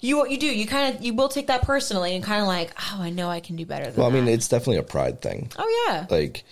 you 0.00 0.16
what 0.16 0.30
you 0.30 0.38
do 0.38 0.46
you 0.46 0.66
kind 0.66 0.94
of 0.94 1.02
you 1.04 1.14
will 1.14 1.28
take 1.28 1.46
that 1.48 1.62
personally 1.62 2.14
and 2.14 2.24
kind 2.24 2.40
of 2.42 2.48
like, 2.48 2.72
oh, 2.78 2.98
I 3.00 3.10
know 3.10 3.28
I 3.28 3.40
can 3.40 3.56
do 3.56 3.64
better 3.66 3.84
than 3.90 3.94
Well, 3.96 4.10
I 4.10 4.12
mean, 4.12 4.24
that. 4.26 4.32
it's 4.32 4.48
definitely 4.48 4.78
a 4.78 4.82
pride 4.82 5.20
thing. 5.20 5.50
oh 5.56 5.84
yeah, 5.88 6.06
Like, 6.10 6.44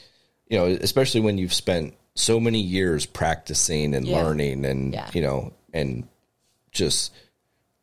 you 0.48 0.58
know, 0.58 0.66
especially 0.66 1.20
when 1.20 1.38
you've 1.38 1.54
spent 1.54 1.94
so 2.20 2.38
many 2.40 2.60
years 2.60 3.06
practicing 3.06 3.94
and 3.94 4.06
Yeah. 4.06 4.22
learning 4.22 4.64
and 4.64 4.92
Yeah. 4.92 5.10
you 5.12 5.22
know 5.22 5.52
and 5.72 6.06
just 6.72 7.12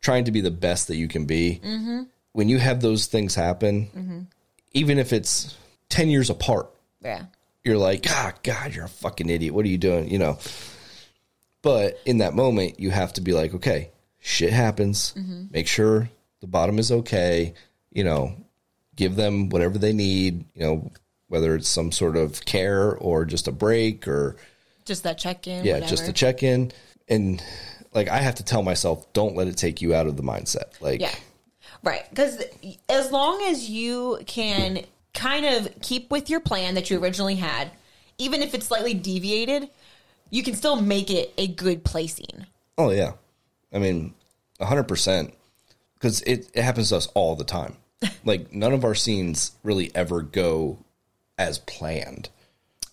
trying 0.01 0.25
to 0.25 0.31
be 0.31 0.41
the 0.41 0.51
best 0.51 0.87
that 0.87 0.95
you 0.95 1.07
can 1.07 1.25
be 1.25 1.59
mm-hmm. 1.63 2.03
when 2.33 2.47
you 2.49 2.59
have 2.59 2.81
those 2.81 3.07
things 3.07 3.35
happen 3.35 3.89
Mm-hmm. 3.95 4.19
even 4.73 4.99
if 4.99 5.11
it's 5.13 5.55
10 5.89 6.09
years 6.09 6.29
apart 6.29 6.69
yeah, 7.03 7.25
you're 7.63 7.77
like 7.77 8.05
ah 8.09 8.33
god 8.43 8.73
you're 8.73 8.85
a 8.85 8.89
fucking 8.89 9.29
idiot 9.29 9.53
what 9.53 9.65
are 9.65 9.69
you 9.69 9.77
doing 9.77 10.09
you 10.09 10.17
know 10.19 10.37
but 11.61 11.99
in 12.05 12.19
that 12.19 12.33
moment 12.35 12.79
you 12.79 12.91
have 12.91 13.13
to 13.13 13.21
be 13.21 13.33
like 13.33 13.53
okay 13.53 13.91
shit 14.19 14.51
happens 14.53 15.13
Mm-hmm. 15.17 15.45
make 15.51 15.67
sure 15.67 16.09
the 16.41 16.47
bottom 16.47 16.79
is 16.79 16.91
okay 16.91 17.53
you 17.91 18.03
know 18.03 18.35
give 18.95 19.15
them 19.15 19.49
whatever 19.49 19.77
they 19.77 19.93
need 19.93 20.45
you 20.53 20.61
know 20.61 20.91
whether 21.29 21.55
it's 21.55 21.67
some 21.67 21.91
sort 21.91 22.15
of 22.15 22.43
care 22.45 22.95
or 22.95 23.25
just 23.25 23.47
a 23.47 23.51
break 23.51 24.07
or 24.07 24.35
just 24.85 25.03
that 25.03 25.17
check 25.17 25.47
in. 25.47 25.65
yeah 25.65 25.73
whatever. 25.73 25.89
just 25.89 26.07
a 26.07 26.13
check 26.13 26.43
in 26.43 26.71
and 27.09 27.43
like 27.93 28.07
i 28.07 28.17
have 28.17 28.35
to 28.35 28.43
tell 28.43 28.63
myself 28.63 29.11
don't 29.13 29.35
let 29.35 29.47
it 29.47 29.57
take 29.57 29.81
you 29.81 29.93
out 29.93 30.07
of 30.07 30.17
the 30.17 30.23
mindset 30.23 30.79
like 30.81 31.01
Yeah. 31.01 31.13
Right. 31.83 32.09
Because 32.09 32.43
as 32.89 33.11
long 33.11 33.41
as 33.43 33.69
you 33.69 34.19
can 34.25 34.83
kind 35.13 35.45
of 35.45 35.69
keep 35.81 36.11
with 36.11 36.29
your 36.29 36.39
plan 36.39 36.75
that 36.75 36.89
you 36.89 37.01
originally 37.01 37.35
had, 37.35 37.71
even 38.17 38.41
if 38.41 38.53
it's 38.53 38.67
slightly 38.67 38.93
deviated, 38.93 39.69
you 40.29 40.43
can 40.43 40.55
still 40.55 40.75
make 40.81 41.09
it 41.09 41.33
a 41.37 41.47
good 41.47 41.83
placing. 41.83 42.45
Oh 42.77 42.91
yeah, 42.91 43.13
I 43.73 43.79
mean, 43.79 44.13
hundred 44.61 44.83
percent, 44.83 45.33
because 45.95 46.21
it, 46.21 46.49
it 46.53 46.63
happens 46.63 46.89
to 46.89 46.97
us 46.97 47.07
all 47.13 47.35
the 47.35 47.43
time. 47.43 47.77
like 48.25 48.53
none 48.53 48.73
of 48.73 48.83
our 48.83 48.95
scenes 48.95 49.53
really 49.63 49.91
ever 49.95 50.21
go 50.21 50.77
as 51.37 51.59
planned. 51.59 52.29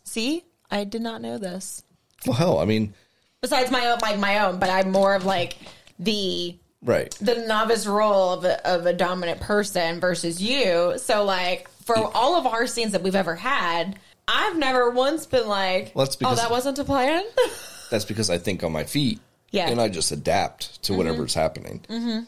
See, 0.04 0.44
I 0.70 0.84
did 0.84 1.02
not 1.02 1.22
know 1.22 1.38
this. 1.38 1.82
Well, 2.26 2.34
hell, 2.36 2.58
I 2.58 2.64
mean, 2.64 2.94
Besides 3.40 3.70
my 3.70 3.86
own, 3.88 3.98
like 4.00 4.18
my 4.18 4.38
own, 4.38 4.58
but 4.58 4.70
I'm 4.70 4.90
more 4.90 5.14
of 5.14 5.26
like 5.26 5.56
the 5.98 6.56
right? 6.82 7.10
the 7.20 7.44
novice 7.46 7.86
role 7.86 8.32
of 8.32 8.44
a, 8.46 8.66
of 8.66 8.86
a 8.86 8.94
dominant 8.94 9.40
person 9.40 10.00
versus 10.00 10.42
you. 10.42 10.94
So 10.96 11.24
like 11.24 11.68
for 11.84 11.94
all 12.16 12.36
of 12.36 12.46
our 12.46 12.66
scenes 12.66 12.92
that 12.92 13.02
we've 13.02 13.14
ever 13.14 13.34
had, 13.34 13.98
I've 14.26 14.56
never 14.56 14.88
once 14.90 15.26
been 15.26 15.46
like, 15.46 15.92
Well, 15.94 16.08
oh, 16.24 16.34
that 16.36 16.50
wasn't 16.50 16.78
a 16.78 16.84
plan. 16.84 17.22
That's 17.90 18.06
because 18.06 18.30
I 18.30 18.38
think 18.38 18.64
on 18.64 18.72
my 18.72 18.84
feet, 18.84 19.20
Yeah. 19.50 19.68
and 19.68 19.78
I 19.78 19.90
just 19.90 20.10
adapt 20.10 20.82
to 20.84 20.94
whatever's 20.94 21.34
happening. 21.34 21.84
Mm-hmm. 21.90 22.20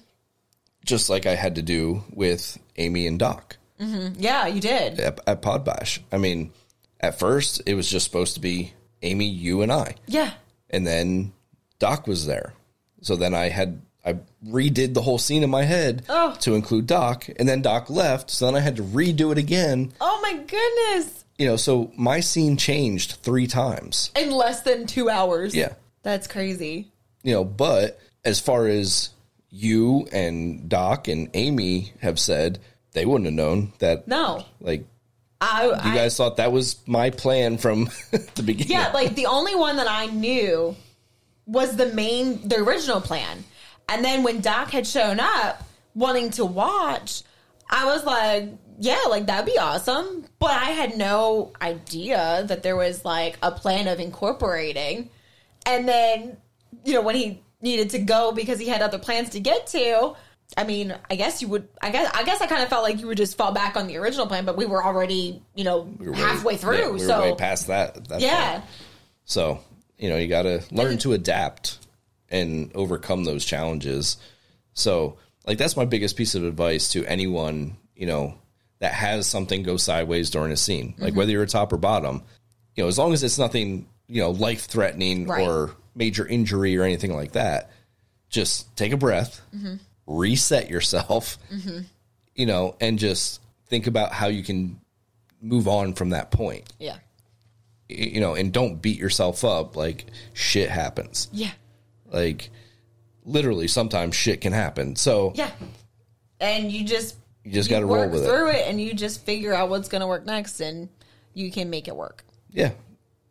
Just 0.85 1.09
like 1.09 1.25
I 1.25 1.35
had 1.35 1.55
to 1.55 1.63
do 1.63 2.05
with 2.13 2.59
Amy 2.77 3.07
and 3.07 3.19
Doc 3.19 3.57
Mm-hmm. 3.81 4.21
yeah, 4.21 4.47
you 4.47 4.61
did. 4.61 4.99
at, 5.01 5.21
at 5.27 5.43
Podbash. 5.43 5.99
I 6.13 6.17
mean, 6.19 6.53
at 7.01 7.19
first 7.19 7.63
it 7.67 7.75
was 7.75 7.91
just 7.91 8.05
supposed 8.07 8.35
to 8.35 8.41
be 8.41 8.73
Amy, 9.03 9.27
you, 9.27 9.63
and 9.63 9.71
I. 9.73 9.97
Yeah. 10.07 10.31
and 10.71 10.87
then 10.87 11.33
Doc 11.79 12.07
was 12.07 12.27
there. 12.27 12.55
So 13.03 13.17
then 13.17 13.35
I 13.35 13.49
had 13.51 13.83
I 14.05 14.19
redid 14.47 14.95
the 14.95 15.03
whole 15.03 15.19
scene 15.19 15.43
in 15.43 15.51
my 15.51 15.65
head 15.65 16.05
Oh. 16.09 16.35
to 16.41 16.55
include 16.55 16.87
Doc, 16.87 17.29
and 17.39 17.49
then 17.49 17.61
Doc 17.61 17.91
left, 17.91 18.31
so 18.31 18.47
then 18.47 18.55
I 18.55 18.61
had 18.61 18.77
to 18.77 18.83
redo 18.83 19.33
it 19.33 19.39
again. 19.39 19.93
Oh 20.01 20.21
my 20.23 20.33
goodness. 20.35 21.25
You 21.39 21.47
know, 21.49 21.57
so 21.57 21.93
my 21.97 22.21
scene 22.21 22.57
changed 22.57 23.17
three 23.23 23.47
times. 23.47 24.11
In 24.17 24.31
less 24.31 24.63
than 24.63 24.87
two 24.87 25.11
hours. 25.11 25.55
Yeah. 25.55 25.75
That's 26.03 26.27
crazy. 26.29 26.89
You 27.25 27.35
know, 27.35 27.45
but 27.45 28.01
as 28.25 28.39
far 28.41 28.67
as 28.69 29.11
you 29.51 30.07
and 30.13 30.69
Doc 30.69 31.09
and 31.09 31.29
Amy 31.35 31.93
have 32.01 32.19
said, 32.19 32.59
they 32.97 33.05
wouldn't 33.05 33.27
have 33.27 33.35
known 33.35 33.73
that. 33.79 34.09
No. 34.09 34.45
Like 34.61 34.85
I, 35.41 35.67
you 35.67 35.73
I 35.75 35.95
guys 35.95 36.17
thought 36.17 36.39
that 36.39 36.51
was 36.51 36.77
my 36.87 37.11
plan 37.11 37.59
from 37.59 37.85
the 38.11 38.43
beginning. 38.43 38.73
Yeah, 38.73 38.91
like 38.93 39.15
the 39.15 39.27
only 39.27 39.55
one 39.55 39.77
that 39.77 39.87
I 39.89 40.07
knew 40.07 40.75
was 41.45 41.77
the 41.77 41.93
main, 41.93 42.49
the 42.49 42.57
original 42.57 43.01
plan. 43.03 43.45
And 43.89 44.05
then 44.05 44.23
when 44.23 44.41
Doc 44.41 44.71
had 44.71 44.87
shown 44.87 45.21
up 45.21 45.63
wanting 45.95 46.31
to 46.31 46.45
watch, 46.45 47.23
I 47.71 47.85
was 47.85 48.05
like, 48.05 48.49
yeah, 48.79 49.03
like 49.09 49.27
that'd 49.27 49.47
be 49.47 49.59
awesome. 49.59 50.25
But 50.39 50.51
I 50.53 50.71
had 50.71 50.97
no 50.97 51.53
idea 51.61 52.45
that 52.49 52.63
there 52.63 52.77
was 52.77 53.05
like 53.05 53.37
a 53.43 53.51
plan 53.51 53.89
of 53.89 54.01
incorporating 54.01 55.11
And 55.67 55.87
then, 55.87 56.37
you 56.85 56.95
know, 56.95 57.03
when 57.03 57.15
he 57.15 57.43
needed 57.61 57.91
to 57.91 57.99
go 57.99 58.33
because 58.33 58.59
he 58.59 58.69
had 58.69 58.81
other 58.81 58.99
plans 58.99 59.31
to 59.31 59.41
get 59.41 59.67
to, 59.69 60.17
I 60.57 60.65
mean, 60.65 60.95
I 61.11 61.17
guess 61.17 61.43
you 61.43 61.49
would. 61.49 61.69
I 61.83 61.91
guess. 61.91 62.11
I 62.15 62.23
guess 62.25 62.41
I 62.41 62.47
kind 62.47 62.63
of 62.63 62.69
felt 62.69 62.83
like 62.83 63.01
you 63.01 63.07
would 63.09 63.17
just 63.19 63.37
fall 63.37 63.53
back 63.53 63.77
on 63.77 63.87
the 63.87 63.97
original 63.99 64.27
plan, 64.27 64.45
but 64.45 64.57
we 64.57 64.65
were 64.67 64.85
already, 64.85 65.43
you 65.55 65.65
know, 65.65 65.83
We 65.99 66.07
were 66.07 66.13
way- 66.13 66.19
halfway 66.19 66.57
through. 66.57 66.79
yeah, 66.79 66.91
we 66.91 66.99
so 67.01 67.21
way 67.21 67.35
past 67.35 67.67
that. 67.67 68.09
that 68.09 68.21
yeah, 68.21 68.53
point. 68.53 68.65
So, 69.25 69.61
you 69.99 70.09
know, 70.09 70.17
you 70.17 70.29
got 70.29 70.43
to 70.43 70.63
learn 70.71 70.99
to 70.99 71.13
adapt 71.15 71.79
and 72.31 72.71
overcome 72.75 73.25
those 73.25 73.45
challenges. 73.45 74.17
So, 74.75 75.17
like, 75.47 75.59
that's 75.59 75.77
my 75.77 75.85
biggest 75.85 76.17
piece 76.17 76.35
of 76.35 76.45
advice 76.45 76.91
to 76.93 77.05
anyone, 77.07 77.77
you 77.97 78.07
know, 78.07 78.35
that 78.79 78.93
has 78.93 79.27
something 79.27 79.63
go 79.63 79.77
sideways 79.77 80.31
during 80.31 80.53
a 80.53 80.57
scene. 80.57 80.95
Like, 80.99 81.11
Mm-hmm. 81.11 81.19
whether 81.19 81.31
you're 81.33 81.43
a 81.43 81.47
top 81.49 81.73
or 81.73 81.77
bottom, 81.77 82.23
you 82.75 82.85
know, 82.85 82.89
as 82.89 82.99
long 82.99 83.13
as 83.13 83.23
it's 83.25 83.39
nothing, 83.39 83.89
you 84.07 84.21
know, 84.23 84.31
life 84.31 84.67
threatening 84.67 85.27
Right. 85.27 85.47
or 85.47 85.73
major 85.95 86.27
injury 86.27 86.77
or 86.77 86.83
anything 86.83 87.15
like 87.15 87.33
that, 87.33 87.71
just 88.29 88.75
take 88.77 88.93
a 88.93 88.97
breath, 88.97 89.41
Mm-hmm. 89.55 89.75
Reset 90.07 90.71
yourself, 90.71 91.39
you 92.35 92.47
know, 92.47 92.77
and 92.81 92.99
just 92.99 93.41
think 93.69 93.87
about 93.87 94.13
how 94.13 94.27
you 94.29 94.43
can 94.43 94.81
move 95.43 95.69
on 95.69 95.93
from 95.93 96.11
that 96.11 96.31
point 96.31 96.65
yeah, 96.79 96.97
you 97.89 98.21
know, 98.21 98.35
and 98.35 98.53
don't 98.53 98.81
beat 98.83 98.99
yourself 98.99 99.45
up. 99.45 99.77
Like 99.77 100.07
shit 100.35 100.71
happens. 100.71 101.29
yeah, 101.33 101.51
Like 102.11 102.51
literally, 103.25 103.69
sometimes 103.69 104.15
shit 104.15 104.41
can 104.41 104.53
happen. 104.53 104.97
So 104.97 105.33
yeah. 105.35 105.51
And 106.41 106.71
you 106.71 106.85
just 106.85 107.17
you 107.45 107.53
just 107.53 107.71
got 107.71 107.81
to 107.81 107.87
roll 107.87 108.09
with 108.09 108.25
it. 108.25 108.27
through 108.27 108.51
it, 108.51 108.67
and 108.69 108.81
you 108.81 108.93
just 108.93 109.25
figure 109.25 109.55
out 109.55 109.69
what's 109.71 109.89
going 109.89 110.01
to 110.01 110.07
work 110.07 110.27
next, 110.27 110.61
and 110.61 110.89
you 111.33 111.51
can 111.51 111.71
make 111.71 111.89
it 111.89 111.97
work. 111.97 112.25
Yeah, 112.51 112.73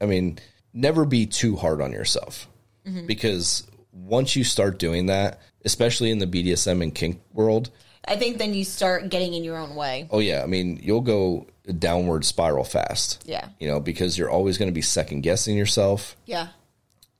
I 0.02 0.06
mean, 0.06 0.40
never 0.74 1.06
be 1.06 1.26
too 1.26 1.56
hard 1.56 1.82
on 1.82 1.92
yourself 1.92 2.48
Mm-hmm. 2.88 3.08
because 3.08 3.64
once 3.96 4.36
you 4.36 4.44
start 4.44 4.78
doing 4.78 5.08
that, 5.08 5.40
especially 5.64 6.12
in 6.12 6.20
the 6.20 6.28
BDSM 6.28 6.84
and 6.84 6.94
kink 6.94 7.22
world, 7.34 7.72
I 8.08 8.18
think 8.18 8.38
then 8.38 8.54
you 8.54 8.64
start 8.64 9.10
getting 9.10 9.34
in 9.34 9.44
your 9.44 9.58
own 9.58 9.76
way. 9.76 10.08
oh 10.12 10.20
yeah, 10.20 10.44
I 10.44 10.46
mean, 10.46 10.80
you'll 10.84 11.02
go 11.02 11.48
a 11.68 11.74
downward 11.74 12.24
spiral 12.26 12.64
fast. 12.64 13.24
Yeah. 13.26 13.48
you 13.60 13.68
know, 13.68 13.80
because 13.80 14.18
you're 14.18 14.30
always 14.30 14.58
going 14.58 14.70
to 14.70 14.74
be 14.74 14.82
second 14.82 15.22
guessing 15.22 15.58
yourself. 15.58 16.16
Yeah, 16.26 16.50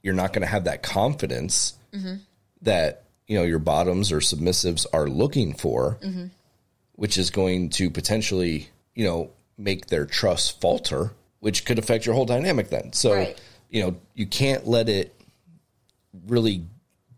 you're 0.04 0.14
not 0.14 0.34
going 0.34 0.42
to 0.42 0.48
have 0.48 0.66
that 0.66 0.84
confidence 0.84 1.74
mm-hmm. 1.92 2.16
that 2.62 3.06
you 3.28 3.38
know 3.38 3.44
your 3.44 3.60
bottoms 3.60 4.12
or 4.12 4.20
submissives 4.20 4.86
are 4.94 5.08
looking 5.08 5.54
for, 5.54 5.98
mm-hmm. 6.04 6.26
which 6.94 7.18
is 7.18 7.32
going 7.32 7.70
to 7.70 7.90
potentially 7.90 8.70
you 8.94 9.06
know 9.06 9.32
make 9.58 9.88
their 9.88 10.06
trust 10.06 10.62
falter, 10.62 11.14
which 11.40 11.66
could 11.66 11.80
affect 11.80 12.06
your 12.06 12.14
whole 12.14 12.26
dynamic. 12.26 12.70
Then, 12.70 12.94
so 12.94 13.14
Right. 13.14 13.42
you 13.72 13.82
know 13.82 13.96
you 14.14 14.28
can't 14.28 14.68
let 14.68 14.88
it 14.90 15.15
really 16.28 16.66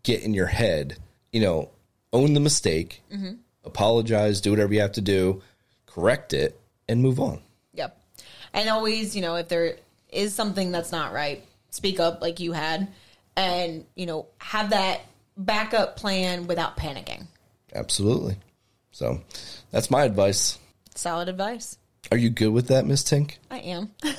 get 0.02 0.22
in 0.22 0.34
your 0.34 0.46
head. 0.46 0.96
You 1.32 1.40
know, 1.40 1.70
own 2.12 2.34
the 2.34 2.40
mistake, 2.40 3.02
apologize, 3.64 4.40
do 4.40 4.50
whatever 4.50 4.72
you 4.72 4.80
have 4.80 4.92
to 4.92 5.00
do, 5.00 5.42
correct 5.86 6.32
it, 6.32 6.58
and 6.88 7.02
move 7.02 7.20
on. 7.20 7.40
Yep. 7.74 8.00
And 8.52 8.68
always, 8.68 9.14
you 9.14 9.22
know, 9.22 9.36
if 9.36 9.48
there 9.48 9.76
is 10.10 10.34
something 10.34 10.72
that's 10.72 10.92
not 10.92 11.12
right, 11.12 11.44
speak 11.70 12.00
up 12.00 12.22
like 12.22 12.40
you 12.40 12.52
had 12.52 12.88
and, 13.36 13.84
you 13.94 14.06
know, 14.06 14.26
have 14.38 14.70
that 14.70 15.02
backup 15.36 15.96
plan 15.96 16.46
without 16.46 16.76
panicking. 16.76 17.26
Absolutely. 17.74 18.36
So 18.90 19.20
that's 19.70 19.90
my 19.90 20.04
advice. 20.04 20.58
Solid 20.94 21.28
advice. 21.28 21.78
Are 22.10 22.16
you 22.16 22.30
good 22.30 22.48
with 22.48 22.68
that, 22.68 22.86
Miss 22.86 23.04
Tink? 23.04 23.36
I 23.50 23.58
am. 23.58 23.90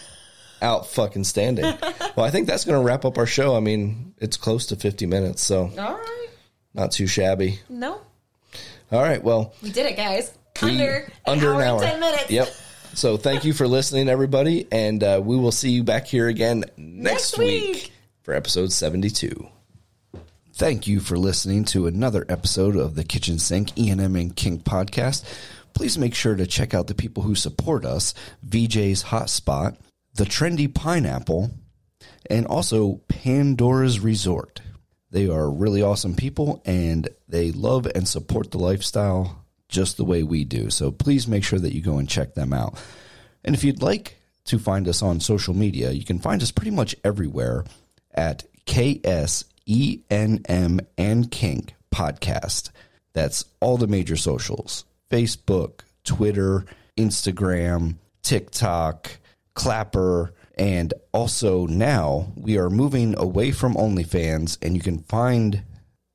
Out 0.62 0.88
fucking 0.88 1.24
standing. 1.24 1.64
well, 2.16 2.26
I 2.26 2.32
think 2.32 2.48
that's 2.48 2.66
going 2.66 2.80
to 2.80 2.86
wrap 2.86 3.06
up 3.06 3.18
our 3.18 3.26
show. 3.26 3.56
I 3.56 3.60
mean, 3.60 4.14
it's 4.18 4.38
close 4.38 4.66
to 4.68 4.76
50 4.76 5.06
minutes, 5.06 5.42
so 5.42 5.72
All 5.78 5.94
right. 5.96 6.28
not 6.74 6.92
too 6.92 7.08
shabby. 7.08 7.60
No, 7.70 8.02
All 8.92 9.02
right, 9.02 9.24
well, 9.24 9.54
we 9.64 9.72
did 9.72 9.86
it, 9.86 9.96
guys. 9.96 10.34
under 10.62 11.10
under 11.26 11.52
an, 11.54 11.62
an 11.62 11.62
hour, 11.62 11.78
hour. 11.78 11.84
and 11.84 11.92
10 11.92 12.00
minutes. 12.00 12.30
Yep. 12.32 12.48
So 12.96 13.16
thank 13.18 13.46
you 13.46 13.54
for 13.54 13.68
listening, 13.68 14.10
everybody, 14.10 14.68
and 14.72 15.02
uh, 15.04 15.22
we 15.24 15.38
will 15.38 15.52
see 15.54 15.70
you 15.70 15.84
back 15.84 16.08
here 16.08 16.28
again 16.28 16.66
next, 16.76 17.38
Next 17.38 17.38
week. 17.38 17.64
week. 17.74 17.92
for 18.24 18.34
episode 18.34 18.72
72. 18.74 19.48
Thank 20.56 20.88
you 20.88 21.00
for 21.00 21.18
listening 21.18 21.64
to 21.66 21.88
another 21.88 22.26
episode 22.28 22.76
of 22.76 22.96
the 22.96 23.06
Kitchen 23.06 23.40
Sink 23.40 23.70
ENM 23.76 24.20
and 24.20 24.36
Kink 24.36 24.64
podcast. 24.64 25.24
Please 25.74 25.98
make 25.98 26.14
sure 26.16 26.36
to 26.36 26.46
check 26.46 26.74
out 26.74 26.88
the 26.88 26.96
people 26.96 27.24
who 27.24 27.36
support 27.36 27.86
us, 27.86 28.14
VJ's 28.46 29.04
Hotspot, 29.06 29.78
The 30.16 30.26
Trendy 30.26 30.74
Pineapple, 30.74 31.52
and 32.30 32.46
also 32.46 33.02
Pandora's 33.08 34.00
Resort. 34.00 34.62
They 35.12 35.28
are 35.28 35.50
really 35.50 35.82
awesome 35.82 36.16
people 36.16 36.62
and 36.66 37.10
they 37.28 37.52
love 37.52 37.88
and 37.88 38.08
support 38.08 38.52
the 38.52 38.60
lifestyle 38.60 39.44
just 39.68 39.98
the 39.98 40.06
way 40.06 40.24
we 40.24 40.44
do. 40.44 40.70
So 40.70 40.92
please 40.92 41.28
make 41.28 41.44
sure 41.44 41.60
that 41.60 41.74
you 41.74 41.82
go 41.82 41.98
and 41.98 42.08
check 42.08 42.36
them 42.36 42.54
out. 42.54 42.80
And 43.44 43.56
if 43.56 43.64
you'd 43.64 43.82
like 43.82 44.18
to 44.46 44.60
find 44.60 44.88
us 44.88 45.02
on 45.02 45.20
social 45.20 45.54
media, 45.54 45.92
you 45.92 46.06
can 46.06 46.20
find 46.20 46.42
us 46.42 46.52
pretty 46.52 46.72
much 46.72 46.96
everywhere 47.04 47.66
at 48.14 48.46
KSENM 48.66 49.46
and 50.98 51.32
Kink 51.32 51.76
Podcast. 51.92 52.70
That's 53.14 53.46
all 53.60 53.78
the 53.78 53.88
major 53.88 54.16
socials 54.16 54.86
Facebook, 55.10 55.82
Twitter, 56.04 56.66
Instagram, 56.98 57.96
TikTok, 58.22 59.18
Clapper, 59.54 60.34
and 60.58 60.94
also 61.14 61.66
now 61.66 62.32
we 62.36 62.58
are 62.58 62.70
moving 62.70 63.18
away 63.18 63.52
from 63.52 63.76
OnlyFans, 63.76 64.58
and 64.62 64.76
you 64.76 64.82
can 64.82 65.00
find 65.00 65.64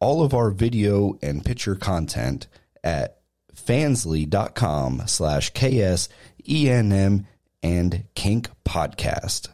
all 0.00 0.22
of 0.22 0.34
our 0.34 0.50
video 0.50 1.18
and 1.22 1.44
picture 1.44 1.74
content 1.74 2.46
at 2.82 3.18
fansly.com 3.54 5.02
slash 5.06 5.52
KSENM 5.52 7.24
and 7.62 8.04
Kink 8.14 8.50
Podcast. 8.64 9.48